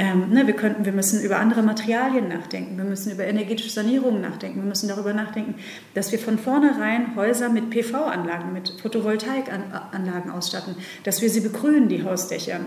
Ähm, 0.00 0.30
ne, 0.30 0.48
wir, 0.48 0.54
könnten, 0.54 0.84
wir 0.84 0.92
müssen 0.92 1.20
über 1.20 1.38
andere 1.38 1.62
Materialien 1.62 2.28
nachdenken. 2.28 2.76
Wir 2.76 2.84
müssen 2.84 3.12
über 3.12 3.24
energetische 3.24 3.70
Sanierung 3.70 4.20
nachdenken. 4.20 4.62
Wir 4.62 4.68
müssen 4.68 4.88
darüber 4.88 5.12
nachdenken, 5.12 5.54
dass 5.94 6.10
wir 6.10 6.18
von 6.18 6.38
vornherein 6.38 7.14
Häuser 7.14 7.48
mit 7.48 7.70
PV-Anlagen, 7.70 8.52
mit 8.52 8.74
Photovoltaikanlagen 8.82 10.32
ausstatten, 10.32 10.74
dass 11.04 11.22
wir 11.22 11.30
sie 11.30 11.40
begrünen, 11.40 11.88
die 11.88 12.02
Hausdächer 12.02 12.60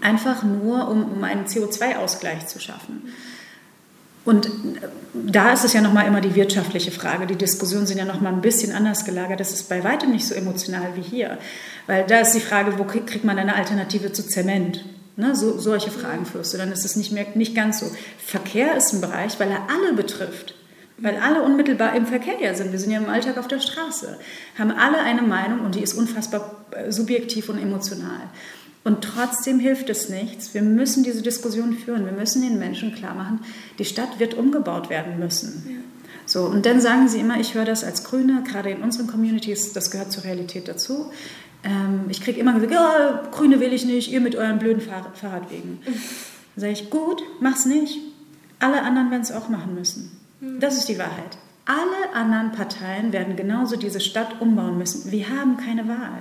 Einfach 0.00 0.42
nur, 0.42 0.88
um, 0.88 1.04
um 1.04 1.24
einen 1.24 1.46
CO2-Ausgleich 1.46 2.46
zu 2.46 2.60
schaffen. 2.60 3.12
Und 4.24 4.46
äh, 4.46 4.50
da 5.14 5.52
ist 5.52 5.64
es 5.64 5.72
ja 5.72 5.80
nochmal 5.80 6.06
immer 6.06 6.20
die 6.20 6.34
wirtschaftliche 6.34 6.90
Frage. 6.90 7.26
Die 7.26 7.36
Diskussionen 7.36 7.86
sind 7.86 7.98
ja 7.98 8.04
nochmal 8.04 8.32
ein 8.32 8.40
bisschen 8.40 8.72
anders 8.72 9.04
gelagert. 9.04 9.40
Das 9.40 9.52
ist 9.52 9.68
bei 9.68 9.82
weitem 9.82 10.10
nicht 10.10 10.26
so 10.26 10.34
emotional 10.34 10.94
wie 10.94 11.02
hier. 11.02 11.38
Weil 11.86 12.06
da 12.06 12.20
ist 12.20 12.32
die 12.32 12.40
Frage, 12.40 12.78
wo 12.78 12.84
kriegt 12.84 13.24
man 13.24 13.38
eine 13.38 13.54
Alternative 13.54 14.12
zu 14.12 14.26
Zement? 14.26 14.84
Ne, 15.16 15.34
so, 15.34 15.58
solche 15.58 15.90
Fragen 15.90 16.24
führst 16.24 16.54
du. 16.54 16.58
Dann 16.58 16.72
ist 16.72 16.84
es 16.84 16.96
nicht, 16.96 17.12
mehr, 17.12 17.26
nicht 17.34 17.54
ganz 17.54 17.80
so. 17.80 17.86
Verkehr 18.18 18.76
ist 18.76 18.92
ein 18.92 19.00
Bereich, 19.00 19.38
weil 19.40 19.50
er 19.50 19.66
alle 19.68 19.94
betrifft. 19.94 20.54
Weil 20.98 21.16
alle 21.16 21.42
unmittelbar 21.42 21.96
im 21.96 22.06
Verkehr 22.06 22.40
ja 22.40 22.54
sind. 22.54 22.72
Wir 22.72 22.78
sind 22.78 22.90
ja 22.90 22.98
im 22.98 23.08
Alltag 23.08 23.38
auf 23.38 23.48
der 23.48 23.60
Straße. 23.60 24.18
Haben 24.58 24.70
alle 24.70 24.98
eine 24.98 25.22
Meinung 25.22 25.60
und 25.60 25.74
die 25.74 25.82
ist 25.82 25.94
unfassbar 25.94 26.64
äh, 26.72 26.92
subjektiv 26.92 27.48
und 27.48 27.58
emotional. 27.58 28.20
Und 28.82 29.02
trotzdem 29.02 29.58
hilft 29.58 29.90
es 29.90 30.08
nichts. 30.08 30.54
Wir 30.54 30.62
müssen 30.62 31.04
diese 31.04 31.22
Diskussion 31.22 31.74
führen. 31.74 32.06
Wir 32.06 32.12
müssen 32.12 32.42
den 32.42 32.58
Menschen 32.58 32.94
klar 32.94 33.14
machen, 33.14 33.40
die 33.78 33.84
Stadt 33.84 34.18
wird 34.18 34.34
umgebaut 34.34 34.88
werden 34.88 35.18
müssen. 35.18 35.64
Ja. 35.68 35.76
So, 36.24 36.44
und 36.44 36.64
dann 36.64 36.80
sagen 36.80 37.08
sie 37.08 37.18
immer, 37.18 37.40
ich 37.40 37.54
höre 37.54 37.64
das 37.64 37.82
als 37.82 38.04
Grüne, 38.04 38.44
gerade 38.44 38.70
in 38.70 38.82
unseren 38.82 39.08
Communities, 39.08 39.72
das 39.72 39.90
gehört 39.90 40.12
zur 40.12 40.24
Realität 40.24 40.68
dazu. 40.68 41.10
Ähm, 41.64 42.04
ich 42.08 42.20
kriege 42.20 42.40
immer 42.40 42.54
gesagt, 42.54 42.72
ja, 42.72 43.28
Grüne 43.32 43.60
will 43.60 43.72
ich 43.72 43.84
nicht, 43.84 44.12
ihr 44.12 44.20
mit 44.20 44.36
euren 44.36 44.58
blöden 44.58 44.80
Fahr 44.80 45.10
Fahrradwegen. 45.14 45.80
Dann 45.84 45.94
sage 46.56 46.72
ich, 46.72 46.90
gut, 46.90 47.22
mach's 47.40 47.66
nicht. 47.66 47.98
Alle 48.60 48.82
anderen 48.82 49.10
werden 49.10 49.22
es 49.22 49.32
auch 49.32 49.48
machen 49.48 49.74
müssen. 49.74 50.12
Mhm. 50.40 50.60
Das 50.60 50.76
ist 50.76 50.88
die 50.88 50.98
Wahrheit. 50.98 51.38
Alle 51.64 52.14
anderen 52.14 52.52
Parteien 52.52 53.12
werden 53.12 53.36
genauso 53.36 53.76
diese 53.76 54.00
Stadt 54.00 54.40
umbauen 54.40 54.78
müssen. 54.78 55.10
Wir 55.10 55.28
haben 55.28 55.56
keine 55.56 55.86
Wahl. 55.88 56.20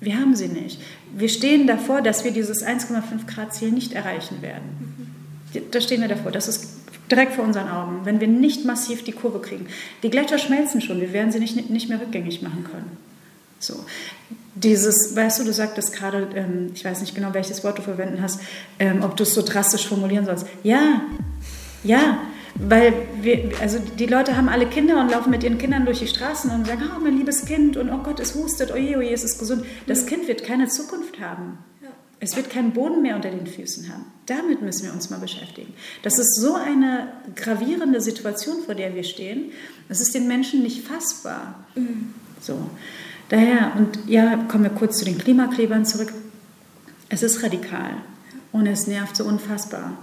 Wir 0.00 0.18
haben 0.18 0.36
sie 0.36 0.48
nicht. 0.48 0.80
Wir 1.14 1.28
stehen 1.28 1.66
davor, 1.66 2.02
dass 2.02 2.24
wir 2.24 2.30
dieses 2.30 2.64
1,5 2.64 3.26
Grad 3.26 3.54
Ziel 3.54 3.72
nicht 3.72 3.92
erreichen 3.92 4.42
werden. 4.42 5.16
Da 5.70 5.80
stehen 5.80 6.02
wir 6.02 6.08
davor. 6.08 6.32
Das 6.32 6.48
ist 6.48 6.68
direkt 7.10 7.34
vor 7.34 7.44
unseren 7.44 7.68
Augen. 7.68 8.00
Wenn 8.04 8.20
wir 8.20 8.28
nicht 8.28 8.64
massiv 8.64 9.04
die 9.04 9.12
Kurve 9.12 9.40
kriegen. 9.40 9.66
Die 10.02 10.10
Gletscher 10.10 10.38
schmelzen 10.38 10.82
schon. 10.82 11.00
Wir 11.00 11.12
werden 11.12 11.32
sie 11.32 11.38
nicht, 11.38 11.70
nicht 11.70 11.88
mehr 11.88 12.00
rückgängig 12.00 12.42
machen 12.42 12.64
können. 12.64 12.96
So. 13.58 13.84
Dieses, 14.54 15.14
weißt 15.16 15.40
du, 15.40 15.44
du 15.44 15.52
sagtest 15.52 15.94
gerade, 15.94 16.28
ähm, 16.34 16.70
ich 16.74 16.84
weiß 16.84 17.00
nicht 17.00 17.14
genau, 17.14 17.32
welches 17.32 17.64
Wort 17.64 17.78
du 17.78 17.82
verwenden 17.82 18.20
hast, 18.22 18.40
ähm, 18.78 19.02
ob 19.02 19.16
du 19.16 19.22
es 19.22 19.34
so 19.34 19.42
drastisch 19.42 19.86
formulieren 19.86 20.24
sollst. 20.24 20.46
Ja, 20.62 21.02
ja, 21.84 22.18
weil 22.58 22.92
wir, 23.20 23.52
also 23.60 23.78
die 23.78 24.06
Leute 24.06 24.36
haben 24.36 24.48
alle 24.48 24.66
Kinder 24.66 25.00
und 25.00 25.10
laufen 25.10 25.30
mit 25.30 25.42
ihren 25.42 25.58
Kindern 25.58 25.84
durch 25.84 25.98
die 25.98 26.06
Straßen 26.06 26.50
und 26.50 26.66
sagen, 26.66 26.82
oh 26.96 27.00
mein 27.00 27.16
liebes 27.16 27.44
Kind 27.44 27.76
und 27.76 27.90
oh 27.90 27.98
Gott, 27.98 28.20
es 28.20 28.34
hustet, 28.34 28.72
oje, 28.72 28.98
oje, 28.98 29.12
es 29.12 29.24
ist 29.24 29.38
gesund. 29.38 29.64
Das 29.86 30.04
mhm. 30.04 30.08
Kind 30.08 30.28
wird 30.28 30.44
keine 30.44 30.68
Zukunft 30.68 31.20
haben. 31.20 31.58
Es 32.18 32.34
wird 32.34 32.48
keinen 32.48 32.72
Boden 32.72 33.02
mehr 33.02 33.14
unter 33.14 33.30
den 33.30 33.46
Füßen 33.46 33.92
haben. 33.92 34.06
Damit 34.24 34.62
müssen 34.62 34.86
wir 34.86 34.92
uns 34.92 35.10
mal 35.10 35.18
beschäftigen. 35.18 35.74
Das 36.02 36.18
ist 36.18 36.40
so 36.40 36.54
eine 36.54 37.08
gravierende 37.34 38.00
Situation, 38.00 38.62
vor 38.64 38.74
der 38.74 38.94
wir 38.94 39.04
stehen. 39.04 39.52
Das 39.88 40.00
ist 40.00 40.14
den 40.14 40.26
Menschen 40.26 40.62
nicht 40.62 40.86
fassbar. 40.86 41.66
Mhm. 41.74 42.14
So. 42.40 42.70
Daher, 43.28 43.72
und 43.76 43.98
ja, 44.08 44.36
kommen 44.48 44.64
wir 44.64 44.70
kurz 44.70 44.98
zu 44.98 45.04
den 45.04 45.18
Klimaklebern 45.18 45.84
zurück. 45.84 46.12
Es 47.08 47.22
ist 47.22 47.42
radikal 47.42 47.96
und 48.50 48.66
es 48.66 48.86
nervt 48.86 49.14
so 49.14 49.24
unfassbar. 49.24 49.98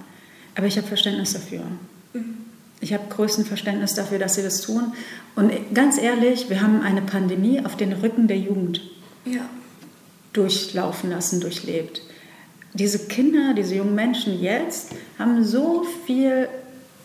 Aber 0.56 0.68
ich 0.68 0.78
habe 0.78 0.88
Verständnis 0.88 1.34
dafür. 1.34 1.64
Ich 2.84 2.94
habe 2.94 3.06
größten 3.10 3.46
Verständnis 3.46 3.94
dafür, 3.94 4.20
dass 4.20 4.36
sie 4.36 4.44
das 4.44 4.60
tun. 4.60 4.94
Und 5.36 5.52
ganz 5.74 5.98
ehrlich, 5.98 6.50
wir 6.50 6.62
haben 6.62 6.82
eine 6.82 7.02
Pandemie 7.02 7.64
auf 7.66 7.78
den 7.78 7.94
Rücken 7.94 8.28
der 8.28 8.38
Jugend 8.38 8.82
ja. 9.24 9.42
durchlaufen 10.34 11.10
lassen, 11.10 11.40
durchlebt. 11.40 12.02
Diese 12.74 13.00
Kinder, 13.08 13.54
diese 13.54 13.76
jungen 13.76 13.96
Menschen 13.96 14.42
jetzt 14.42 14.90
haben 15.18 15.46
so 15.46 15.86
viel 16.06 16.50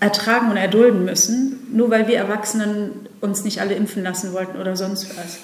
ertragen 0.00 0.50
und 0.50 0.56
erdulden 0.56 1.04
müssen, 1.04 1.60
nur 1.72 1.90
weil 1.90 2.08
wir 2.08 2.16
Erwachsenen 2.16 3.08
uns 3.20 3.44
nicht 3.44 3.60
alle 3.60 3.74
impfen 3.74 4.02
lassen 4.02 4.32
wollten 4.32 4.58
oder 4.58 4.76
sonst 4.76 5.16
was. 5.16 5.38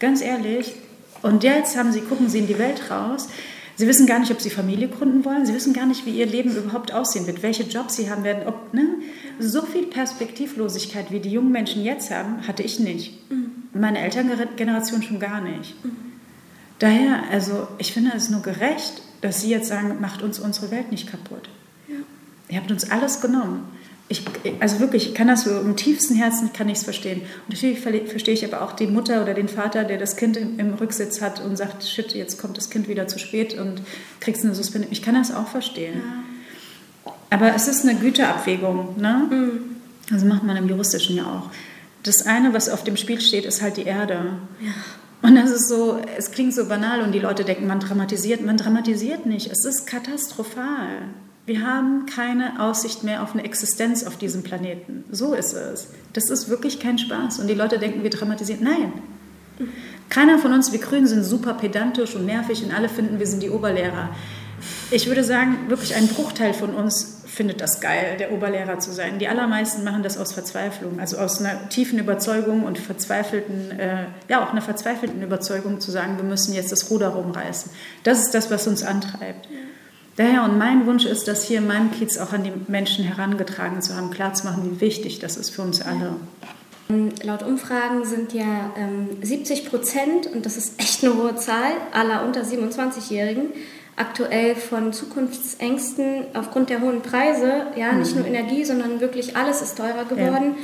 Ganz 0.00 0.20
ehrlich. 0.20 0.74
Und 1.22 1.44
jetzt 1.44 1.78
haben 1.78 1.92
sie, 1.92 2.02
gucken 2.02 2.28
sie 2.28 2.40
in 2.40 2.46
die 2.46 2.58
Welt 2.58 2.90
raus. 2.90 3.28
Sie 3.78 3.86
wissen 3.86 4.08
gar 4.08 4.18
nicht, 4.18 4.32
ob 4.32 4.40
sie 4.40 4.50
Familie 4.50 4.88
gründen 4.88 5.24
wollen. 5.24 5.46
Sie 5.46 5.54
wissen 5.54 5.72
gar 5.72 5.86
nicht, 5.86 6.04
wie 6.04 6.10
ihr 6.10 6.26
Leben 6.26 6.50
überhaupt 6.50 6.92
aussehen 6.92 7.28
wird, 7.28 7.44
welche 7.44 7.62
Jobs 7.62 7.94
sie 7.94 8.10
haben 8.10 8.24
werden. 8.24 8.48
Ob, 8.48 8.74
ne? 8.74 8.88
So 9.38 9.62
viel 9.62 9.86
Perspektivlosigkeit, 9.86 11.12
wie 11.12 11.20
die 11.20 11.30
jungen 11.30 11.52
Menschen 11.52 11.84
jetzt 11.84 12.10
haben, 12.10 12.44
hatte 12.48 12.64
ich 12.64 12.80
nicht. 12.80 13.30
Mhm. 13.30 13.52
Meine 13.72 14.00
Elterngeneration 14.00 15.04
schon 15.04 15.20
gar 15.20 15.40
nicht. 15.40 15.76
Mhm. 15.84 15.92
Daher, 16.80 17.22
also 17.30 17.68
ich 17.78 17.92
finde 17.92 18.10
es 18.16 18.30
nur 18.30 18.42
gerecht, 18.42 19.00
dass 19.20 19.42
Sie 19.42 19.50
jetzt 19.50 19.68
sagen, 19.68 20.00
macht 20.00 20.22
uns 20.22 20.40
unsere 20.40 20.72
Welt 20.72 20.90
nicht 20.90 21.08
kaputt. 21.08 21.48
Ja. 21.86 21.98
Ihr 22.48 22.56
habt 22.58 22.72
uns 22.72 22.90
alles 22.90 23.20
genommen 23.20 23.62
ich, 24.08 24.24
also 24.60 24.80
wirklich, 24.80 25.08
ich 25.08 25.14
kann 25.14 25.28
das 25.28 25.44
so 25.44 25.60
im 25.60 25.76
tiefsten 25.76 26.14
Herzen 26.14 26.52
kann 26.52 26.68
ich 26.68 26.78
es 26.78 26.84
verstehen. 26.84 27.20
Und 27.20 27.50
natürlich 27.50 27.80
verstehe 27.80 28.34
ich 28.34 28.44
aber 28.44 28.62
auch 28.62 28.72
die 28.72 28.86
Mutter 28.86 29.22
oder 29.22 29.34
den 29.34 29.48
Vater, 29.48 29.84
der 29.84 29.98
das 29.98 30.16
Kind 30.16 30.36
im, 30.36 30.58
im, 30.58 30.74
Rücksitz 30.74 31.20
hat 31.20 31.44
und 31.44 31.56
sagt, 31.56 31.84
shit, 31.84 32.14
jetzt 32.14 32.40
kommt 32.40 32.56
das 32.56 32.70
Kind 32.70 32.88
wieder 32.88 33.06
zu 33.06 33.18
spät 33.18 33.58
und 33.58 33.82
kriegst 34.20 34.44
eine 34.44 34.54
Suspendierung. 34.54 34.92
Ich 34.92 35.02
kann 35.02 35.14
das 35.14 35.34
auch 35.34 35.48
verstehen. 35.48 36.02
Ja. 37.04 37.12
Aber 37.30 37.54
es 37.54 37.68
ist 37.68 37.84
eine 37.86 37.98
Güterabwägung. 37.98 38.98
Ne? 38.98 39.26
Mhm. 39.30 39.76
Also 40.10 40.24
macht 40.24 40.42
man 40.42 40.56
im 40.56 40.68
Juristischen 40.68 41.16
ja 41.16 41.24
auch. 41.24 41.50
Das 42.02 42.24
eine, 42.24 42.54
was 42.54 42.70
auf 42.70 42.84
dem 42.84 42.96
Spiel 42.96 43.20
steht, 43.20 43.44
ist 43.44 43.60
halt 43.60 43.76
die 43.76 43.84
Erde. 43.84 44.38
Ja. 44.60 44.72
Und 45.20 45.34
das 45.34 45.50
ist 45.50 45.68
so, 45.68 46.00
es 46.16 46.30
klingt 46.30 46.54
so 46.54 46.66
banal 46.66 47.02
und 47.02 47.12
die 47.12 47.18
Leute 47.18 47.44
denken, 47.44 47.66
man 47.66 47.80
dramatisiert. 47.80 48.40
Man 48.40 48.56
dramatisiert 48.56 49.26
nicht. 49.26 49.50
Es 49.50 49.66
ist 49.66 49.86
katastrophal. 49.86 51.08
Wir 51.48 51.66
haben 51.66 52.04
keine 52.04 52.60
Aussicht 52.60 53.04
mehr 53.04 53.22
auf 53.22 53.32
eine 53.32 53.42
Existenz 53.42 54.04
auf 54.04 54.18
diesem 54.18 54.42
Planeten. 54.42 55.04
So 55.10 55.32
ist 55.32 55.54
es. 55.54 55.88
Das 56.12 56.28
ist 56.28 56.50
wirklich 56.50 56.78
kein 56.78 56.98
Spaß. 56.98 57.38
Und 57.38 57.46
die 57.48 57.54
Leute 57.54 57.78
denken, 57.78 58.02
wir 58.02 58.10
dramatisieren. 58.10 58.62
Nein. 58.62 58.92
Keiner 60.10 60.38
von 60.38 60.52
uns, 60.52 60.72
wir 60.72 60.78
Grünen, 60.78 61.06
sind 61.06 61.24
super 61.24 61.54
pedantisch 61.54 62.14
und 62.14 62.26
nervig 62.26 62.62
und 62.62 62.70
alle 62.70 62.90
finden, 62.90 63.18
wir 63.18 63.26
sind 63.26 63.42
die 63.42 63.48
Oberlehrer. 63.48 64.10
Ich 64.90 65.06
würde 65.06 65.24
sagen, 65.24 65.56
wirklich 65.68 65.94
ein 65.94 66.08
Bruchteil 66.08 66.52
von 66.52 66.74
uns 66.74 67.22
findet 67.24 67.62
das 67.62 67.80
geil, 67.80 68.18
der 68.18 68.30
Oberlehrer 68.32 68.78
zu 68.78 68.92
sein. 68.92 69.18
Die 69.18 69.28
allermeisten 69.28 69.84
machen 69.84 70.02
das 70.02 70.18
aus 70.18 70.34
Verzweiflung, 70.34 71.00
also 71.00 71.16
aus 71.16 71.40
einer 71.40 71.70
tiefen 71.70 71.98
Überzeugung 71.98 72.64
und 72.64 72.76
verzweifelten, 72.76 73.70
äh, 73.70 74.04
ja 74.28 74.44
auch 74.44 74.52
einer 74.52 74.60
verzweifelten 74.60 75.22
Überzeugung 75.22 75.80
zu 75.80 75.90
sagen, 75.92 76.18
wir 76.18 76.24
müssen 76.24 76.52
jetzt 76.52 76.72
das 76.72 76.90
Ruder 76.90 77.08
rumreißen. 77.08 77.72
Das 78.02 78.20
ist 78.20 78.34
das, 78.34 78.50
was 78.50 78.66
uns 78.66 78.82
antreibt. 78.82 79.48
Daher 80.18 80.42
und 80.42 80.58
mein 80.58 80.84
Wunsch 80.84 81.04
ist, 81.04 81.28
das 81.28 81.44
hier 81.44 81.58
in 81.58 81.68
meinem 81.68 81.92
Kiez 81.92 82.18
auch 82.18 82.32
an 82.32 82.42
die 82.42 82.50
Menschen 82.66 83.04
herangetragen 83.04 83.80
zu 83.80 83.96
haben, 83.96 84.10
klarzumachen, 84.10 84.64
wie 84.64 84.80
wichtig 84.80 85.20
das 85.20 85.36
ist 85.36 85.50
für 85.50 85.62
uns 85.62 85.80
alle. 85.80 86.16
Ähm, 86.90 87.10
laut 87.22 87.44
Umfragen 87.44 88.04
sind 88.04 88.32
ja 88.32 88.72
ähm, 88.76 89.10
70 89.22 89.70
Prozent, 89.70 90.26
und 90.26 90.44
das 90.44 90.56
ist 90.56 90.80
echt 90.80 91.04
eine 91.04 91.14
hohe 91.14 91.36
Zahl, 91.36 91.70
aller 91.92 92.26
unter 92.26 92.42
27-Jährigen 92.42 93.52
aktuell 93.94 94.56
von 94.56 94.92
Zukunftsängsten 94.92 96.24
aufgrund 96.34 96.70
der 96.70 96.80
hohen 96.80 97.00
Preise, 97.00 97.68
ja, 97.76 97.92
nicht 97.92 98.16
nur 98.16 98.24
mhm. 98.26 98.34
Energie, 98.34 98.64
sondern 98.64 99.00
wirklich 99.00 99.36
alles 99.36 99.62
ist 99.62 99.78
teurer 99.78 100.04
geworden, 100.04 100.56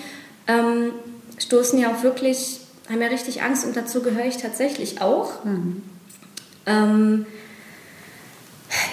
ja. 0.48 0.58
ähm, 0.58 0.90
stoßen 1.38 1.78
ja 1.78 1.92
auch 1.92 2.02
wirklich, 2.02 2.58
haben 2.90 3.00
ja 3.00 3.06
richtig 3.06 3.42
Angst 3.42 3.64
und 3.64 3.76
dazu 3.76 4.02
gehöre 4.02 4.26
ich 4.26 4.38
tatsächlich 4.38 5.00
auch. 5.00 5.44
Mhm. 5.44 5.82
Ähm, 6.66 7.26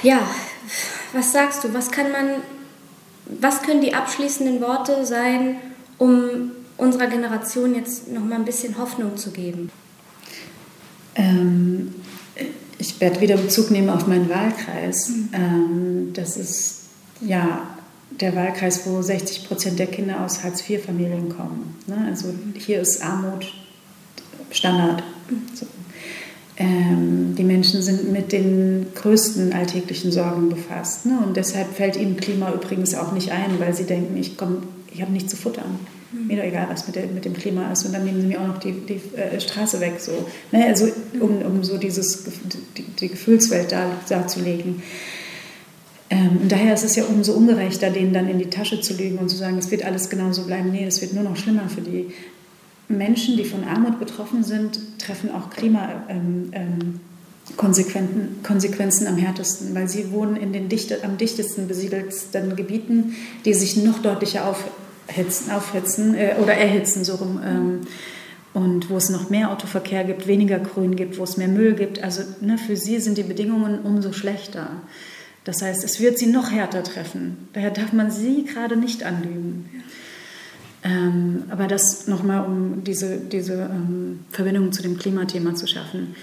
ja, 0.04 0.20
was 1.14 1.32
sagst 1.32 1.64
du, 1.64 1.74
was 1.74 1.92
kann 1.92 2.12
man, 2.12 2.28
was 3.26 3.62
können 3.62 3.82
die 3.82 3.94
abschließenden 3.94 4.62
Worte 4.62 5.06
sein, 5.06 5.58
um 5.98 6.52
unserer 6.78 7.08
Generation 7.08 7.76
jetzt 7.76 8.12
noch 8.12 8.24
mal 8.24 8.36
ein 8.36 8.46
bisschen 8.46 8.78
Hoffnung 8.78 9.18
zu 9.18 9.32
geben? 9.32 9.70
Ähm, 11.16 11.94
ich 12.78 13.00
werde 13.00 13.22
wieder 13.22 13.38
Bezug 13.38 13.70
nehmen 13.72 13.90
auf 13.90 14.08
meinen 14.08 14.30
Wahlkreis. 14.30 15.10
Mhm. 15.10 15.30
Ähm, 15.34 16.14
das 16.14 16.38
ist 16.38 16.86
ja 17.22 17.62
der 18.10 18.36
Wahlkreis, 18.36 18.86
wo 18.86 19.02
60 19.02 19.48
Prozent 19.48 19.80
der 19.80 19.88
Kinder 19.88 20.26
aus 20.26 20.44
Hartz-IV-Familien 20.44 21.30
kommen. 21.30 21.76
Ne? 21.88 22.06
Also 22.10 22.34
hier 22.58 22.82
ist 22.82 23.02
Armut 23.04 23.54
Standard. 24.50 25.04
Mhm. 25.30 25.44
So. 25.54 25.66
Ähm, 26.58 27.36
die 27.38 27.44
Menschen 27.44 27.82
sind 27.82 28.12
mit 28.12 28.32
den 28.32 28.88
größten 28.94 29.54
alltäglichen 29.54 30.12
Sorgen 30.12 30.50
befasst. 30.50 31.06
Ne? 31.06 31.20
Und 31.26 31.38
deshalb 31.38 31.74
fällt 31.74 31.96
ihnen 31.96 32.18
Klima 32.18 32.52
übrigens 32.52 32.94
auch 32.94 33.14
nicht 33.14 33.32
ein, 33.32 33.60
weil 33.60 33.74
sie 33.74 33.86
denken, 33.86 34.18
ich, 34.18 34.36
ich 34.94 35.02
habe 35.02 35.12
nichts 35.12 35.32
zu 35.32 35.38
futtern. 35.38 35.80
Mhm. 36.12 36.28
Mir 36.28 36.38
doch 36.38 36.44
egal, 36.44 36.68
was 36.70 36.86
mit, 36.88 36.98
der, 36.98 37.08
mit, 37.08 37.24
dem 37.24 37.34
Klima 37.34 37.72
ist. 37.72 37.86
Und 37.86 37.94
dann 37.94 38.04
nehmen 38.04 38.22
sie 38.22 38.28
mir 38.28 38.42
auch 38.42 38.48
noch 38.48 38.58
die, 38.60 38.74
die 38.74 39.02
äh, 39.18 39.40
Straße 39.40 39.80
weg. 39.80 39.94
So. 40.00 40.12
Ne? 40.52 40.66
Also, 40.66 40.88
um, 41.20 41.42
um 41.42 41.64
so 41.64 41.78
dieses, 41.78 42.24
die, 42.78 42.84
die 42.84 43.08
Gefühlswelt 43.08 43.72
dar, 43.72 43.90
darzulegen. 44.10 44.84
Ähm, 46.10 46.40
und 46.42 46.52
daher 46.52 46.74
ist 46.74 46.84
es 46.84 46.98
ja 46.98 47.06
umso 47.06 47.32
ungerechter, 47.32 47.90
denen 47.90 48.12
dann 48.12 48.30
in 48.30 48.38
die 48.38 48.50
Tasche 48.50 48.82
zu 48.82 48.94
lügen 48.94 49.18
und 49.18 49.30
zu 49.30 49.38
sagen, 49.38 49.58
es 49.58 49.72
wird 49.72 49.86
alles 49.86 50.10
genauso 50.10 50.44
bleiben. 50.44 50.70
Nee, 50.72 50.86
es 50.86 51.02
wird 51.02 51.14
nur 51.14 51.24
noch 51.24 51.38
schlimmer 51.38 51.70
für 51.70 51.82
die 51.82 52.08
Menschen, 52.92 53.38
die 53.38 53.46
von 53.46 53.64
Armut 53.64 54.00
betroffen 54.00 54.44
sind, 54.44 54.80
treffen 55.00 55.32
auch 55.32 55.50
Klimakonsequenzen 55.50 58.48
ähm, 58.48 59.08
ähm, 59.08 59.08
am 59.08 59.18
härtesten, 59.18 59.76
weil 59.76 59.88
sie 59.88 60.12
wohnen 60.12 60.36
in 60.36 60.54
den 60.54 60.70
dichte, 60.70 61.04
am 61.04 61.18
dichtesten 61.18 61.68
besiedelten 61.68 62.56
Gebieten, 62.56 63.16
die 63.46 63.54
sich 63.54 63.78
noch 63.78 64.00
deutlicher 64.00 64.48
aufhitzen, 64.48 65.52
aufhitzen 65.52 66.16
äh, 66.16 66.36
oder 66.42 66.54
erhitzen, 66.54 67.04
so 67.04 67.16
rum. 67.16 67.40
Ähm, 67.44 67.82
und 68.54 68.90
wo 68.90 68.98
es 68.98 69.10
noch 69.10 69.30
mehr 69.30 69.52
Autoverkehr 69.52 70.04
gibt, 70.04 70.28
weniger 70.28 70.60
Grün 70.60 70.98
gibt, 70.98 71.18
wo 71.18 71.24
es 71.24 71.38
mehr 71.38 71.48
Müll 71.48 71.74
gibt. 71.74 72.04
Also 72.04 72.22
ne, 72.42 72.58
für 72.58 72.76
sie 72.76 73.00
sind 73.00 73.18
die 73.18 73.24
Bedingungen 73.24 73.80
umso 73.80 74.12
schlechter. 74.12 74.72
Das 75.44 75.62
heißt, 75.62 75.84
es 75.84 76.00
wird 76.00 76.20
sie 76.20 76.28
noch 76.28 76.52
härter 76.52 76.84
treffen. 76.84 77.50
Daher 77.54 77.72
darf 77.72 77.94
man 77.94 78.12
sie 78.12 78.46
gerade 78.46 78.78
nicht 78.78 79.04
anlügen. 79.04 79.81
Ähm, 80.84 81.44
aber 81.50 81.68
das 81.68 82.08
nochmal, 82.08 82.46
um 82.46 82.84
diese, 82.84 83.18
diese 83.18 83.70
ähm, 83.72 84.22
Verbindung 84.32 84.72
zu 84.72 84.82
dem 84.82 84.98
Klimathema 84.98 85.54
zu 85.56 85.68
schaffen. 85.68 86.16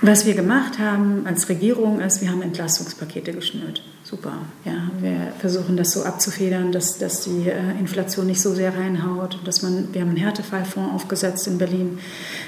Was 0.00 0.24
wir 0.26 0.34
gemacht 0.34 0.78
haben 0.78 1.26
als 1.26 1.48
Regierung 1.48 2.00
ist, 2.00 2.22
wir 2.22 2.30
haben 2.30 2.40
Entlastungspakete 2.40 3.32
geschnürt. 3.32 3.82
Super. 4.04 4.34
Ja, 4.64 4.90
wir 5.00 5.32
versuchen 5.40 5.76
das 5.76 5.90
so 5.90 6.04
abzufedern, 6.04 6.70
dass, 6.70 6.98
dass 6.98 7.24
die 7.24 7.48
äh, 7.48 7.78
Inflation 7.80 8.28
nicht 8.28 8.40
so 8.40 8.54
sehr 8.54 8.76
reinhaut. 8.76 9.40
Dass 9.44 9.62
man, 9.62 9.92
wir 9.92 10.02
haben 10.02 10.10
einen 10.10 10.18
Härtefallfonds 10.18 10.94
aufgesetzt 10.94 11.48
in 11.48 11.58
Berlin, 11.58 11.98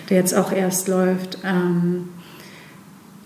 der 0.09 0.19
jetzt 0.19 0.35
auch 0.35 0.53
erst 0.53 0.87
läuft. 0.87 1.39
Ähm, 1.45 2.11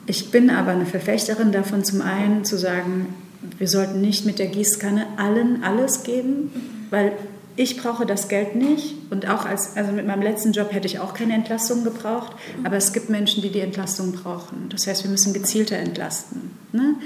ich 0.06 0.30
bin 0.30 0.48
aber 0.48 0.70
eine 0.70 0.86
Verfechterin 0.86 1.52
davon, 1.52 1.84
zum 1.84 2.00
einen 2.00 2.46
zu 2.46 2.56
sagen, 2.56 3.14
wir 3.58 3.68
sollten 3.68 4.00
nicht 4.00 4.26
mit 4.26 4.38
der 4.38 4.46
Gießkanne 4.46 5.06
allen 5.16 5.62
alles 5.62 6.02
geben, 6.02 6.50
weil 6.90 7.12
ich 7.56 7.76
brauche 7.76 8.04
das 8.04 8.28
Geld 8.28 8.56
nicht 8.56 8.96
und 9.10 9.28
auch 9.28 9.44
als, 9.46 9.76
also 9.76 9.92
mit 9.92 10.06
meinem 10.06 10.22
letzten 10.22 10.52
Job 10.52 10.72
hätte 10.72 10.86
ich 10.86 10.98
auch 10.98 11.14
keine 11.14 11.34
Entlastung 11.34 11.84
gebraucht, 11.84 12.32
aber 12.64 12.76
es 12.76 12.92
gibt 12.92 13.10
Menschen, 13.10 13.42
die 13.42 13.50
die 13.50 13.60
Entlastung 13.60 14.12
brauchen. 14.12 14.68
Das 14.70 14.86
heißt, 14.86 15.04
wir 15.04 15.10
müssen 15.10 15.32
gezielter 15.32 15.76
entlasten. 15.76 16.50
Ne? 16.72 16.96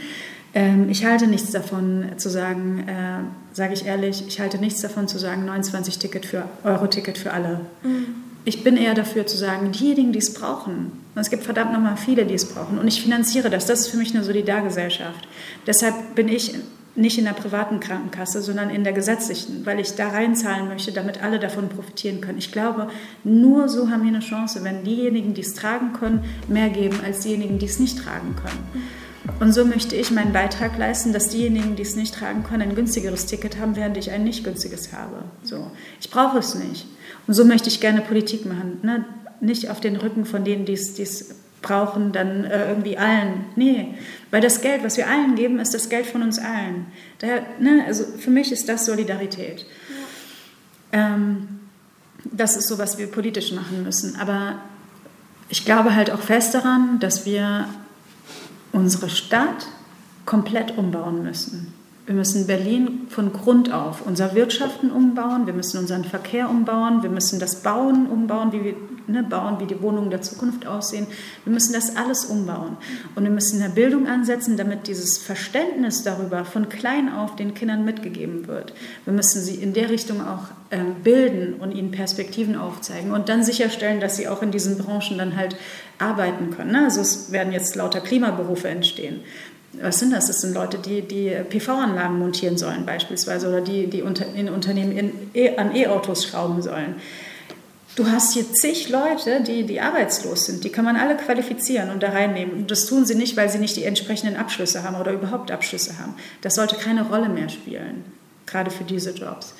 Ähm, 0.54 0.88
ich 0.88 1.04
halte 1.04 1.26
nichts 1.26 1.50
davon 1.50 2.12
zu 2.16 2.30
sagen, 2.30 2.84
äh, 2.88 3.54
sage 3.54 3.74
ich 3.74 3.84
ehrlich, 3.84 4.24
ich 4.26 4.40
halte 4.40 4.58
nichts 4.58 4.80
davon 4.80 5.06
zu 5.06 5.18
sagen, 5.18 5.44
29 5.44 5.98
Ticket 5.98 6.24
für 6.24 6.44
Euro-Ticket 6.64 7.18
für 7.18 7.32
alle. 7.32 7.60
Mhm. 7.82 8.27
Ich 8.48 8.64
bin 8.64 8.78
eher 8.78 8.94
dafür 8.94 9.26
zu 9.26 9.36
sagen, 9.36 9.72
diejenigen, 9.72 10.10
die 10.12 10.20
es 10.20 10.32
brauchen, 10.32 10.92
und 11.14 11.20
es 11.20 11.28
gibt 11.28 11.44
verdammt 11.44 11.74
nochmal 11.74 11.98
viele, 11.98 12.24
die 12.24 12.32
es 12.32 12.46
brauchen. 12.46 12.78
Und 12.78 12.88
ich 12.88 13.02
finanziere 13.02 13.50
das. 13.50 13.66
Das 13.66 13.80
ist 13.80 13.88
für 13.88 13.98
mich 13.98 14.14
eine 14.14 14.24
Solidargesellschaft. 14.24 15.28
Deshalb 15.66 16.14
bin 16.14 16.28
ich 16.28 16.54
nicht 16.94 17.18
in 17.18 17.26
der 17.26 17.34
privaten 17.34 17.78
Krankenkasse, 17.78 18.40
sondern 18.40 18.70
in 18.70 18.84
der 18.84 18.94
gesetzlichen, 18.94 19.66
weil 19.66 19.78
ich 19.80 19.96
da 19.96 20.08
reinzahlen 20.08 20.66
möchte, 20.66 20.92
damit 20.92 21.22
alle 21.22 21.40
davon 21.40 21.68
profitieren 21.68 22.22
können. 22.22 22.38
Ich 22.38 22.50
glaube, 22.50 22.88
nur 23.22 23.68
so 23.68 23.90
haben 23.90 24.00
wir 24.00 24.08
eine 24.08 24.20
Chance, 24.20 24.64
wenn 24.64 24.82
diejenigen, 24.82 25.34
die 25.34 25.42
es 25.42 25.52
tragen 25.52 25.92
können, 25.92 26.24
mehr 26.48 26.70
geben 26.70 27.00
als 27.04 27.20
diejenigen, 27.20 27.58
die 27.58 27.66
es 27.66 27.78
nicht 27.78 27.98
tragen 27.98 28.34
können. 28.34 28.86
Und 29.40 29.52
so 29.52 29.66
möchte 29.66 29.94
ich 29.94 30.10
meinen 30.10 30.32
Beitrag 30.32 30.78
leisten, 30.78 31.12
dass 31.12 31.28
diejenigen, 31.28 31.76
die 31.76 31.82
es 31.82 31.96
nicht 31.96 32.14
tragen 32.14 32.44
können, 32.44 32.62
ein 32.62 32.74
günstigeres 32.74 33.26
Ticket 33.26 33.58
haben, 33.58 33.76
während 33.76 33.98
ich 33.98 34.10
ein 34.10 34.24
nicht 34.24 34.42
günstiges 34.42 34.94
habe. 34.94 35.24
So. 35.42 35.70
Ich 36.00 36.08
brauche 36.10 36.38
es 36.38 36.54
nicht. 36.54 36.86
Und 37.28 37.34
so 37.34 37.44
möchte 37.44 37.68
ich 37.68 37.80
gerne 37.80 38.00
Politik 38.00 38.44
machen. 38.46 38.80
Ne? 38.82 39.04
nicht 39.40 39.70
auf 39.70 39.80
den 39.80 39.96
Rücken 39.96 40.24
von 40.24 40.44
denen, 40.44 40.64
die 40.64 40.72
es 40.72 41.34
brauchen, 41.62 42.12
dann 42.12 42.44
äh, 42.44 42.68
irgendwie 42.68 42.98
allen. 42.98 43.46
Nee, 43.56 43.94
weil 44.30 44.40
das 44.40 44.60
Geld, 44.60 44.84
was 44.84 44.96
wir 44.96 45.08
allen 45.08 45.34
geben, 45.34 45.58
ist 45.58 45.74
das 45.74 45.88
Geld 45.88 46.06
von 46.06 46.22
uns 46.22 46.38
allen. 46.38 46.86
Daher, 47.18 47.42
ne, 47.58 47.84
also 47.86 48.04
für 48.04 48.30
mich 48.30 48.52
ist 48.52 48.68
das 48.68 48.86
Solidarität. 48.86 49.66
Ja. 50.92 51.16
Ähm, 51.16 51.48
das 52.24 52.56
ist 52.56 52.68
so, 52.68 52.78
was 52.78 52.98
wir 52.98 53.08
politisch 53.08 53.52
machen 53.52 53.82
müssen. 53.82 54.16
Aber 54.16 54.56
ich 55.48 55.64
glaube 55.64 55.94
halt 55.94 56.10
auch 56.10 56.20
fest 56.20 56.54
daran, 56.54 56.98
dass 57.00 57.26
wir 57.26 57.68
unsere 58.72 59.08
Stadt 59.08 59.66
komplett 60.26 60.76
umbauen 60.76 61.22
müssen. 61.22 61.72
Wir 62.08 62.14
müssen 62.14 62.46
Berlin 62.46 63.06
von 63.10 63.34
Grund 63.34 63.70
auf 63.70 64.06
unser 64.06 64.34
Wirtschaften 64.34 64.90
umbauen, 64.90 65.44
wir 65.44 65.52
müssen 65.52 65.78
unseren 65.78 66.04
Verkehr 66.04 66.48
umbauen, 66.48 67.02
wir 67.02 67.10
müssen 67.10 67.38
das 67.38 67.56
Bauen 67.56 68.06
umbauen, 68.06 68.50
wie 68.50 68.64
wir 68.64 68.74
ne, 69.08 69.22
bauen, 69.22 69.60
wie 69.60 69.66
die 69.66 69.82
Wohnungen 69.82 70.08
der 70.08 70.22
Zukunft 70.22 70.66
aussehen. 70.66 71.06
Wir 71.44 71.52
müssen 71.52 71.74
das 71.74 71.96
alles 71.96 72.24
umbauen. 72.24 72.78
Und 73.14 73.24
wir 73.24 73.30
müssen 73.30 73.56
in 73.56 73.62
der 73.62 73.74
Bildung 73.74 74.06
ansetzen, 74.06 74.56
damit 74.56 74.86
dieses 74.86 75.18
Verständnis 75.18 76.02
darüber 76.02 76.46
von 76.46 76.70
klein 76.70 77.12
auf 77.12 77.36
den 77.36 77.52
Kindern 77.52 77.84
mitgegeben 77.84 78.46
wird. 78.46 78.72
Wir 79.04 79.12
müssen 79.12 79.42
sie 79.42 79.56
in 79.56 79.74
der 79.74 79.90
Richtung 79.90 80.22
auch 80.22 80.44
äh, 80.70 80.78
bilden 81.04 81.60
und 81.60 81.72
ihnen 81.72 81.90
Perspektiven 81.90 82.56
aufzeigen 82.56 83.12
und 83.12 83.28
dann 83.28 83.44
sicherstellen, 83.44 84.00
dass 84.00 84.16
sie 84.16 84.28
auch 84.28 84.40
in 84.40 84.50
diesen 84.50 84.78
Branchen 84.78 85.18
dann 85.18 85.36
halt 85.36 85.56
arbeiten 85.98 86.52
können. 86.56 86.72
Ne? 86.72 86.84
Also 86.84 87.02
es 87.02 87.32
werden 87.32 87.52
jetzt 87.52 87.76
lauter 87.76 88.00
Klimaberufe 88.00 88.68
entstehen 88.68 89.20
was 89.72 89.98
sind 89.98 90.12
das? 90.12 90.26
Das 90.26 90.40
sind 90.40 90.54
Leute, 90.54 90.78
die, 90.78 91.02
die 91.02 91.30
PV-Anlagen 91.48 92.18
montieren 92.18 92.56
sollen 92.56 92.86
beispielsweise 92.86 93.48
oder 93.48 93.60
die, 93.60 93.86
die 93.86 94.02
unter, 94.02 94.26
in 94.34 94.48
Unternehmen 94.48 94.92
in, 94.92 95.12
e, 95.34 95.56
an 95.56 95.74
E-Autos 95.74 96.24
schrauben 96.24 96.62
sollen. 96.62 96.96
Du 97.94 98.06
hast 98.06 98.32
hier 98.32 98.50
zig 98.52 98.88
Leute, 98.90 99.42
die, 99.42 99.64
die 99.64 99.80
arbeitslos 99.80 100.46
sind. 100.46 100.62
Die 100.62 100.70
kann 100.70 100.84
man 100.84 100.96
alle 100.96 101.16
qualifizieren 101.16 101.90
und 101.90 102.02
da 102.02 102.10
reinnehmen. 102.10 102.54
Und 102.54 102.70
das 102.70 102.86
tun 102.86 103.04
sie 103.04 103.16
nicht, 103.16 103.36
weil 103.36 103.50
sie 103.50 103.58
nicht 103.58 103.76
die 103.76 103.84
entsprechenden 103.84 104.36
Abschlüsse 104.36 104.84
haben 104.84 104.96
oder 104.96 105.12
überhaupt 105.12 105.50
Abschlüsse 105.50 105.98
haben. 105.98 106.14
Das 106.40 106.54
sollte 106.54 106.76
keine 106.76 107.08
Rolle 107.08 107.28
mehr 107.28 107.48
spielen, 107.48 108.04
gerade 108.46 108.70
für 108.70 108.84
diese 108.84 109.10
Jobs. 109.10 109.52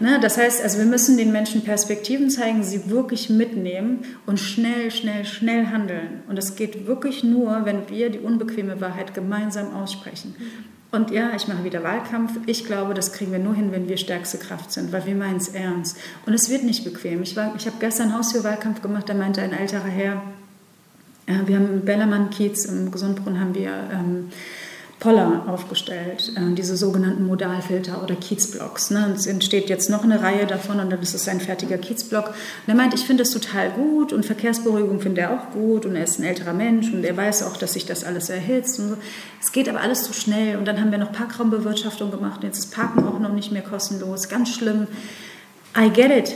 Ne? 0.00 0.18
Das 0.20 0.38
heißt, 0.38 0.62
also 0.62 0.78
wir 0.78 0.86
müssen 0.86 1.16
den 1.16 1.32
Menschen 1.32 1.62
Perspektiven 1.62 2.30
zeigen, 2.30 2.62
sie 2.62 2.88
wirklich 2.90 3.30
mitnehmen 3.30 4.00
und 4.26 4.38
schnell, 4.38 4.90
schnell, 4.90 5.24
schnell 5.24 5.66
handeln. 5.66 6.22
Und 6.28 6.36
das 6.36 6.56
geht 6.56 6.86
wirklich 6.86 7.24
nur, 7.24 7.64
wenn 7.64 7.88
wir 7.88 8.10
die 8.10 8.20
unbequeme 8.20 8.80
Wahrheit 8.80 9.14
gemeinsam 9.14 9.74
aussprechen. 9.74 10.34
Und 10.90 11.10
ja, 11.10 11.32
ich 11.36 11.48
mache 11.48 11.64
wieder 11.64 11.82
Wahlkampf. 11.82 12.32
Ich 12.46 12.64
glaube, 12.64 12.94
das 12.94 13.12
kriegen 13.12 13.32
wir 13.32 13.38
nur 13.38 13.54
hin, 13.54 13.72
wenn 13.72 13.88
wir 13.88 13.98
stärkste 13.98 14.38
Kraft 14.38 14.72
sind, 14.72 14.90
weil 14.92 15.04
wir 15.04 15.14
meinen 15.14 15.36
es 15.36 15.48
ernst. 15.48 15.98
Und 16.24 16.32
es 16.32 16.48
wird 16.48 16.64
nicht 16.64 16.84
bequem. 16.84 17.22
Ich, 17.22 17.32
ich 17.32 17.66
habe 17.66 17.76
gestern 17.78 18.16
Haustürwahlkampf 18.16 18.80
gemacht, 18.80 19.08
da 19.08 19.14
meinte 19.14 19.42
ein 19.42 19.52
älterer 19.52 19.84
Herr, 19.84 20.22
äh, 21.26 21.46
wir 21.46 21.56
haben 21.56 21.68
im 21.68 21.84
Bellermann-Kiez 21.84 22.64
im 22.66 22.90
Gesundbrunnen 22.90 23.40
haben 23.40 23.54
wir... 23.54 23.72
Ähm, 23.92 24.30
Poller 25.00 25.44
aufgestellt, 25.46 26.32
äh, 26.34 26.54
diese 26.54 26.76
sogenannten 26.76 27.24
Modalfilter 27.26 28.02
oder 28.02 28.16
Kiezblocks. 28.16 28.90
Ne? 28.90 29.12
Es 29.14 29.26
entsteht 29.26 29.68
jetzt 29.68 29.90
noch 29.90 30.02
eine 30.02 30.20
Reihe 30.22 30.44
davon 30.46 30.80
und 30.80 30.90
dann 30.90 31.00
ist 31.00 31.14
es 31.14 31.28
ein 31.28 31.40
fertiger 31.40 31.78
Kiezblock. 31.78 32.28
Und 32.28 32.34
er 32.66 32.74
meint, 32.74 32.94
ich 32.94 33.04
finde 33.04 33.22
das 33.22 33.32
total 33.32 33.70
gut 33.70 34.12
und 34.12 34.26
Verkehrsberuhigung 34.26 35.00
finde 35.00 35.20
er 35.20 35.30
auch 35.32 35.52
gut 35.52 35.86
und 35.86 35.94
er 35.94 36.02
ist 36.02 36.18
ein 36.18 36.24
älterer 36.24 36.52
Mensch 36.52 36.92
und 36.92 37.04
er 37.04 37.16
weiß 37.16 37.44
auch, 37.44 37.56
dass 37.56 37.74
sich 37.74 37.86
das 37.86 38.02
alles 38.02 38.28
erhitzt. 38.28 38.74
So. 38.74 38.96
Es 39.40 39.52
geht 39.52 39.68
aber 39.68 39.80
alles 39.80 40.02
zu 40.02 40.12
schnell 40.12 40.56
und 40.56 40.64
dann 40.64 40.80
haben 40.80 40.90
wir 40.90 40.98
noch 40.98 41.12
Parkraumbewirtschaftung 41.12 42.10
gemacht 42.10 42.40
und 42.40 42.48
jetzt 42.48 42.58
ist 42.58 42.74
Parken 42.74 43.06
auch 43.06 43.20
noch 43.20 43.32
nicht 43.32 43.52
mehr 43.52 43.62
kostenlos. 43.62 44.28
Ganz 44.28 44.52
schlimm. 44.52 44.88
I 45.76 45.90
get 45.90 46.10
it. 46.10 46.34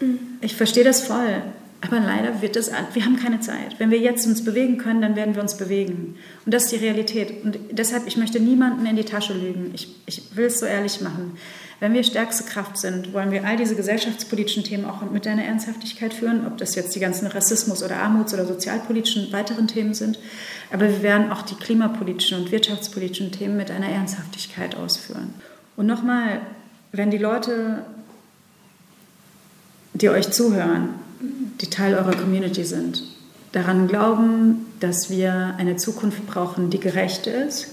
Mhm. 0.00 0.18
Ich 0.42 0.54
verstehe 0.54 0.84
das 0.84 1.00
voll. 1.00 1.42
Aber 1.84 1.98
leider 1.98 2.40
wird 2.40 2.54
es, 2.54 2.70
wir 2.92 3.04
haben 3.04 3.16
keine 3.16 3.40
Zeit. 3.40 3.78
Wenn 3.78 3.90
wir 3.90 3.98
jetzt 3.98 4.24
uns 4.26 4.44
bewegen 4.44 4.78
können, 4.78 5.02
dann 5.02 5.16
werden 5.16 5.34
wir 5.34 5.42
uns 5.42 5.56
bewegen. 5.56 6.16
Und 6.46 6.54
das 6.54 6.64
ist 6.64 6.72
die 6.72 6.76
Realität. 6.76 7.44
Und 7.44 7.58
deshalb, 7.72 8.06
ich 8.06 8.16
möchte 8.16 8.38
niemanden 8.38 8.86
in 8.86 8.94
die 8.94 9.04
Tasche 9.04 9.32
lügen. 9.32 9.72
Ich, 9.74 9.88
ich 10.06 10.36
will 10.36 10.46
es 10.46 10.60
so 10.60 10.66
ehrlich 10.66 11.00
machen. 11.00 11.36
Wenn 11.80 11.92
wir 11.92 12.04
stärkste 12.04 12.44
Kraft 12.44 12.78
sind, 12.78 13.12
wollen 13.12 13.32
wir 13.32 13.44
all 13.44 13.56
diese 13.56 13.74
gesellschaftspolitischen 13.74 14.62
Themen 14.62 14.84
auch 14.84 15.02
mit 15.10 15.26
einer 15.26 15.42
Ernsthaftigkeit 15.42 16.14
führen, 16.14 16.46
ob 16.46 16.56
das 16.56 16.76
jetzt 16.76 16.94
die 16.94 17.00
ganzen 17.00 17.26
Rassismus- 17.26 17.82
oder 17.82 17.96
Armuts- 17.96 18.32
oder 18.32 18.46
sozialpolitischen 18.46 19.32
weiteren 19.32 19.66
Themen 19.66 19.92
sind. 19.92 20.20
Aber 20.72 20.88
wir 20.88 21.02
werden 21.02 21.32
auch 21.32 21.42
die 21.42 21.56
klimapolitischen 21.56 22.38
und 22.38 22.52
wirtschaftspolitischen 22.52 23.32
Themen 23.32 23.56
mit 23.56 23.72
einer 23.72 23.88
Ernsthaftigkeit 23.88 24.76
ausführen. 24.76 25.34
Und 25.76 25.86
nochmal, 25.86 26.42
wenn 26.92 27.10
die 27.10 27.18
Leute, 27.18 27.84
die 29.94 30.10
euch 30.10 30.30
zuhören, 30.30 30.90
die 31.60 31.70
Teil 31.70 31.94
eurer 31.94 32.14
Community 32.14 32.64
sind, 32.64 33.04
daran 33.52 33.86
glauben, 33.86 34.66
dass 34.80 35.10
wir 35.10 35.54
eine 35.58 35.76
Zukunft 35.76 36.26
brauchen, 36.26 36.70
die 36.70 36.80
gerecht 36.80 37.26
ist, 37.26 37.68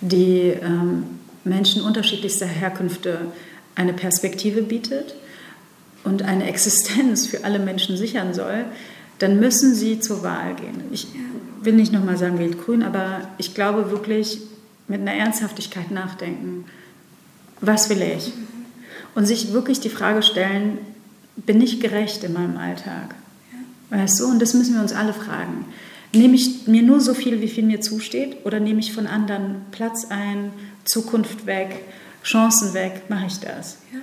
die 0.00 0.54
ähm, 0.62 1.04
Menschen 1.44 1.82
unterschiedlichster 1.82 2.46
Herkünfte 2.46 3.18
eine 3.74 3.92
Perspektive 3.92 4.62
bietet 4.62 5.14
und 6.04 6.22
eine 6.22 6.48
Existenz 6.48 7.26
für 7.26 7.44
alle 7.44 7.58
Menschen 7.58 7.96
sichern 7.96 8.34
soll, 8.34 8.64
dann 9.18 9.40
müssen 9.40 9.74
sie 9.74 10.00
zur 10.00 10.22
Wahl 10.22 10.54
gehen. 10.54 10.82
Ich 10.92 11.08
will 11.60 11.74
nicht 11.74 11.92
nochmal 11.92 12.16
sagen, 12.16 12.38
wählt 12.38 12.64
grün, 12.64 12.82
aber 12.82 13.28
ich 13.38 13.54
glaube 13.54 13.90
wirklich 13.90 14.40
mit 14.86 15.00
einer 15.00 15.14
Ernsthaftigkeit 15.14 15.90
nachdenken. 15.90 16.64
Was 17.60 17.90
will 17.90 18.00
ich? 18.00 18.32
Und 19.14 19.26
sich 19.26 19.52
wirklich 19.52 19.80
die 19.80 19.88
Frage 19.88 20.22
stellen, 20.22 20.78
bin 21.46 21.60
ich 21.60 21.80
gerecht 21.80 22.24
in 22.24 22.32
meinem 22.32 22.56
Alltag? 22.56 23.14
Weißt 23.90 24.20
du, 24.20 24.26
und 24.26 24.40
das 24.40 24.54
müssen 24.54 24.74
wir 24.74 24.82
uns 24.82 24.92
alle 24.92 25.12
fragen. 25.12 25.64
Nehme 26.12 26.34
ich 26.34 26.66
mir 26.66 26.82
nur 26.82 27.00
so 27.00 27.14
viel, 27.14 27.40
wie 27.40 27.48
viel 27.48 27.64
mir 27.64 27.80
zusteht, 27.80 28.44
oder 28.44 28.60
nehme 28.60 28.80
ich 28.80 28.92
von 28.92 29.06
anderen 29.06 29.62
Platz 29.70 30.06
ein, 30.10 30.52
Zukunft 30.84 31.46
weg, 31.46 31.84
Chancen 32.22 32.74
weg, 32.74 33.04
mache 33.08 33.26
ich 33.26 33.38
das? 33.40 33.78
Ja. 33.92 34.00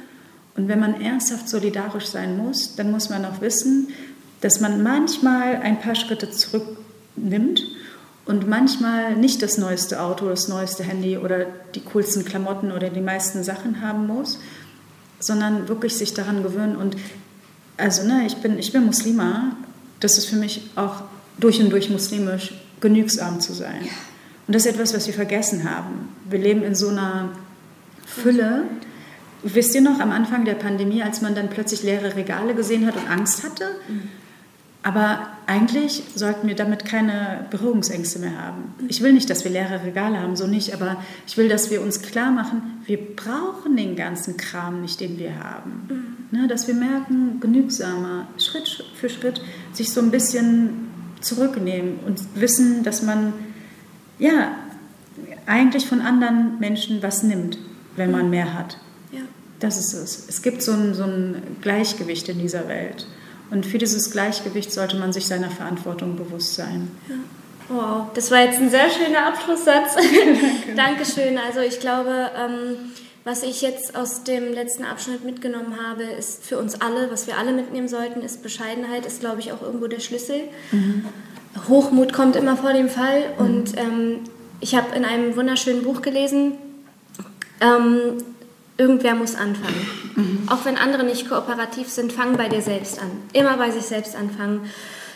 Und 0.56 0.68
wenn 0.68 0.80
man 0.80 1.02
ernsthaft 1.02 1.50
solidarisch 1.50 2.06
sein 2.06 2.38
muss, 2.38 2.76
dann 2.76 2.92
muss 2.92 3.10
man 3.10 3.26
auch 3.26 3.42
wissen, 3.42 3.90
dass 4.42 4.62
man 4.62 4.84
manchmal 4.84 5.58
ein 5.58 5.80
paar 5.80 5.96
Schritte 5.96 6.30
zurücknimmt 6.30 7.64
und 8.26 8.48
manchmal 8.48 9.16
nicht 9.16 9.42
das 9.42 9.58
neueste 9.58 10.02
Auto, 10.02 10.30
das 10.30 10.48
neueste 10.48 10.84
Handy 10.84 11.18
oder 11.18 11.46
die 11.74 11.82
coolsten 11.82 12.26
Klamotten 12.26 12.72
oder 12.72 12.90
die 12.90 13.02
meisten 13.02 13.44
Sachen 13.44 13.82
haben 13.82 14.08
muss, 14.08 14.40
sondern 15.20 15.68
wirklich 15.68 15.96
sich 15.96 16.14
daran 16.14 16.44
gewöhnen. 16.44 16.76
Und 16.76 16.96
also, 17.78 18.08
ne, 18.08 18.26
ich 18.26 18.38
bin, 18.38 18.58
ich 18.58 18.72
bin 18.72 18.86
Muslima, 18.86 19.56
das 20.00 20.18
ist 20.18 20.26
für 20.28 20.36
mich 20.36 20.70
auch 20.76 21.04
durch 21.38 21.62
und 21.62 21.70
durch 21.70 21.90
muslimisch, 21.90 22.54
genügsam 22.80 23.40
zu 23.40 23.54
sein. 23.54 23.82
Ja. 23.82 23.92
Und 24.48 24.54
das 24.56 24.66
ist 24.66 24.74
etwas, 24.74 24.94
was 24.94 25.08
wir 25.08 25.14
vergessen 25.14 25.70
haben. 25.70 26.10
Wir 26.30 26.40
leben 26.40 26.64
in 26.64 26.76
so 26.76 26.90
einer 26.90 27.30
Fülle. 28.06 28.64
Wisst 29.44 29.76
ihr 29.76 29.82
noch, 29.82 30.00
am 30.00 30.12
Anfang 30.12 30.46
der 30.46 30.54
Pandemie, 30.54 31.04
als 31.04 31.22
man 31.22 31.36
dann 31.36 31.50
plötzlich 31.50 31.84
leere 31.84 32.16
Regale 32.16 32.54
gesehen 32.54 32.86
hat 32.86 32.96
und 32.96 33.10
Angst 33.10 33.44
hatte? 33.44 33.66
Mhm. 33.88 34.10
Aber 34.86 35.30
eigentlich 35.48 36.04
sollten 36.14 36.48
wir 36.48 36.54
damit 36.54 36.86
keine 36.86 37.48
Berührungsängste 37.50 38.20
mehr 38.20 38.40
haben. 38.40 38.76
Ich 38.88 39.02
will 39.02 39.14
nicht, 39.14 39.28
dass 39.32 39.44
wir 39.44 39.50
leere 39.50 39.84
Regale 39.84 40.20
haben, 40.20 40.36
so 40.36 40.46
nicht, 40.46 40.76
aber 40.76 40.98
ich 41.26 41.38
will, 41.38 41.50
dass 41.50 41.72
wir 41.72 41.82
uns 41.82 42.04
klar 42.04 42.30
machen, 42.30 42.84
wir 42.86 43.00
brauchen 43.16 43.76
den 43.76 43.96
ganzen 43.96 44.38
Kram 44.38 44.84
nicht, 44.84 45.00
den 45.00 45.18
wir 45.18 45.40
haben. 45.44 45.88
Mhm. 46.30 46.38
Ne, 46.38 46.48
dass 46.48 46.68
wir 46.68 46.76
merken, 46.76 47.40
genügsamer, 47.40 48.28
Schritt 48.38 48.86
für 48.94 49.10
Schritt, 49.10 49.42
sich 49.74 49.92
so 49.92 50.02
ein 50.02 50.12
bisschen 50.12 50.88
zurücknehmen 51.20 52.02
und 52.06 52.22
wissen, 52.36 52.84
dass 52.84 53.02
man 53.02 53.34
ja 54.20 54.52
eigentlich 55.48 55.88
von 55.88 56.02
anderen 56.02 56.60
Menschen 56.60 57.02
was 57.02 57.24
nimmt, 57.24 57.58
wenn 57.96 58.12
man 58.12 58.26
mhm. 58.26 58.30
mehr 58.30 58.54
hat. 58.54 58.78
Ja. 59.12 59.22
Das 59.60 59.80
ist 59.80 59.94
es. 59.94 60.30
Es 60.30 60.44
gibt 60.44 60.62
so 60.62 60.74
ein, 60.74 60.94
so 60.94 61.06
ein 61.06 61.42
Gleichgewicht 61.62 62.30
in 62.30 62.38
dieser 62.38 62.68
Welt. 62.68 63.08
Und 63.52 63.66
für 63.66 63.78
dieses 63.78 64.12
Gleichgewicht 64.12 64.72
sollte 64.72 64.98
man 64.98 65.14
sich 65.14 65.28
seiner 65.28 65.50
Verantwortung 65.50 66.16
bewusst 66.16 66.56
sein. 66.56 66.90
Ja. 67.08 67.16
Wow, 67.68 68.08
das 68.14 68.30
war 68.30 68.44
jetzt 68.44 68.60
ein 68.60 68.70
sehr 68.70 68.90
schöner 68.92 69.28
Abschlusssatz. 69.28 69.96
Dankeschön. 70.76 71.38
Also 71.38 71.62
ich 71.62 71.80
glaube, 71.80 72.30
ähm, 72.38 72.92
was 73.24 73.42
ich 73.42 73.62
jetzt 73.64 73.96
aus 73.96 74.24
dem 74.24 74.54
letzten 74.54 74.86
Abschnitt 74.86 75.24
mitgenommen 75.24 75.76
habe, 75.84 76.04
ist 76.04 76.46
für 76.46 76.60
uns 76.60 76.80
alle, 76.80 77.12
was 77.12 77.26
wir 77.26 77.38
alle 77.38 77.54
mitnehmen 77.54 77.88
sollten, 77.88 78.22
ist 78.22 78.44
Bescheidenheit, 78.44 79.06
ist, 79.08 79.22
glaube 79.22 79.40
ich, 79.40 79.52
auch 79.52 79.64
irgendwo 79.64 79.88
der 79.88 80.00
Schlüssel. 80.00 80.42
Mhm. 80.72 81.06
Hochmut 81.68 82.14
kommt 82.14 82.36
immer 82.36 82.56
vor 82.56 82.74
dem 82.74 82.90
Fall. 82.90 83.24
Mhm. 83.40 83.46
Und 83.46 83.78
ähm, 83.78 84.20
ich 84.60 84.76
habe 84.76 84.96
in 84.96 85.04
einem 85.04 85.36
wunderschönen 85.36 85.82
Buch 85.82 86.04
gelesen, 86.04 86.54
ähm, 87.62 88.18
Irgendwer 88.78 89.16
muss 89.16 89.36
anfangen. 89.36 89.88
Mhm. 90.16 90.50
Auch 90.50 90.66
wenn 90.66 90.78
andere 90.78 91.04
nicht 91.04 91.30
kooperativ 91.30 91.90
sind, 91.90 92.12
fang 92.12 92.36
bei 92.36 92.50
dir 92.50 92.62
selbst 92.62 93.00
an. 93.02 93.10
Immer 93.32 93.58
bei 93.58 93.72
sich 93.72 93.84
selbst 93.84 94.16
anfangen. 94.16 94.70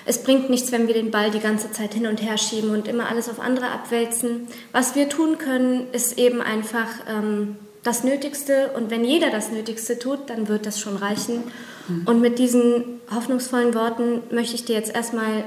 Es 0.05 0.24
bringt 0.24 0.49
nichts, 0.49 0.72
wenn 0.72 0.88
wir 0.88 0.93
den 0.93 1.12
Ball 1.12 1.30
die 1.30 1.39
ganze 1.39 1.72
Zeit 1.72 1.93
hin 1.93 2.07
und 2.07 2.22
her 2.22 2.38
schieben 2.38 2.72
und 2.72 2.88
immer 2.88 3.10
alles 3.10 3.30
auf 3.30 3.39
andere 3.39 3.70
abwälzen. 3.70 4.47
Was 4.72 4.95
wir 4.95 5.10
tun 5.10 5.38
können, 5.38 5.88
ist 5.91 6.18
eben 6.18 6.41
einfach 6.41 6.88
ähm, 7.07 7.57
das 7.84 8.03
Nötigste. 8.03 8.72
Und 8.76 8.91
wenn 8.91 9.03
jeder 9.03 9.30
das 9.30 9.51
Nötigste 9.51 9.99
tut, 9.99 10.30
dann 10.30 10.47
wird 10.47 10.66
das 10.66 10.80
schon 10.80 10.95
reichen. 10.95 11.43
Mhm. 11.88 12.03
Und 12.05 12.22
mit 12.22 12.39
diesen 12.39 13.01
hoffnungsvollen 13.14 13.76
Worten 13.76 14.22
möchte 14.32 14.55
ich 14.55 14.66
dir 14.66 14.76
jetzt 14.76 14.95
erstmal, 14.95 15.43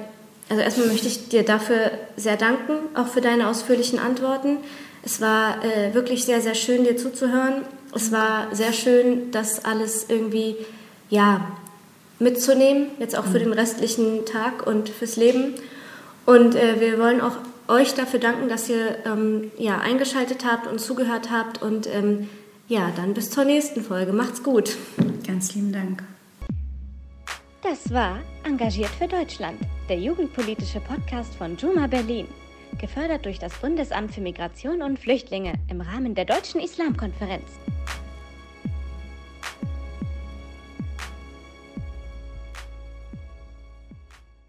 also 0.49 0.63
erstmal 0.63 0.89
möchte 0.89 1.09
ich 1.09 1.29
dir 1.29 1.45
dafür 1.45 1.91
sehr 2.17 2.37
danken, 2.37 2.75
auch 2.95 3.09
für 3.09 3.23
deine 3.23 3.49
ausführlichen 3.49 3.99
Antworten. 3.99 4.59
Es 5.03 5.21
war 5.21 5.65
äh, 5.65 5.95
wirklich 5.95 6.25
sehr, 6.25 6.41
sehr 6.41 6.55
schön, 6.55 6.85
dir 6.85 6.97
zuzuhören. 6.97 7.63
Es 7.95 8.11
war 8.11 8.55
sehr 8.55 8.73
schön, 8.73 9.31
das 9.31 9.65
alles 9.65 10.07
irgendwie 10.09 10.57
ja, 11.11 11.53
mitzunehmen, 12.19 12.87
jetzt 12.99 13.17
auch 13.17 13.25
für 13.25 13.39
mhm. 13.39 13.45
den 13.45 13.53
restlichen 13.53 14.25
Tag 14.25 14.67
und 14.67 14.89
fürs 14.89 15.17
Leben. 15.17 15.55
Und 16.25 16.55
äh, 16.55 16.81
wir 16.81 16.99
wollen 16.99 17.21
auch 17.21 17.37
euch 17.69 17.95
dafür 17.95 18.21
danken, 18.21 18.49
dass 18.49 18.69
ihr 18.69 18.97
ähm, 19.05 19.51
ja, 19.59 19.79
eingeschaltet 19.79 20.45
habt 20.45 20.67
und 20.67 20.81
zugehört 20.81 21.31
habt. 21.31 21.61
Und 21.61 21.87
ähm, 21.87 22.29
ja, 22.69 22.91
dann 22.97 23.15
bis 23.15 23.31
zur 23.31 23.45
nächsten 23.45 23.83
Folge. 23.83 24.13
Macht's 24.13 24.43
gut. 24.43 24.77
Ganz 25.27 25.55
lieben 25.55 25.73
Dank. 25.73 26.03
Das 27.63 27.93
war 27.93 28.19
Engagiert 28.45 28.91
für 28.91 29.07
Deutschland, 29.07 29.59
der 29.89 29.99
jugendpolitische 29.99 30.81
Podcast 30.81 31.35
von 31.35 31.57
Juma 31.57 31.87
Berlin 31.87 32.27
gefördert 32.79 33.25
durch 33.25 33.39
das 33.39 33.53
Bundesamt 33.55 34.15
für 34.15 34.21
Migration 34.21 34.83
und 34.83 34.99
Flüchtlinge 34.99 35.55
im 35.69 35.81
Rahmen 35.81 36.15
der 36.15 36.25
Deutschen 36.25 36.61
Islamkonferenz. 36.61 37.45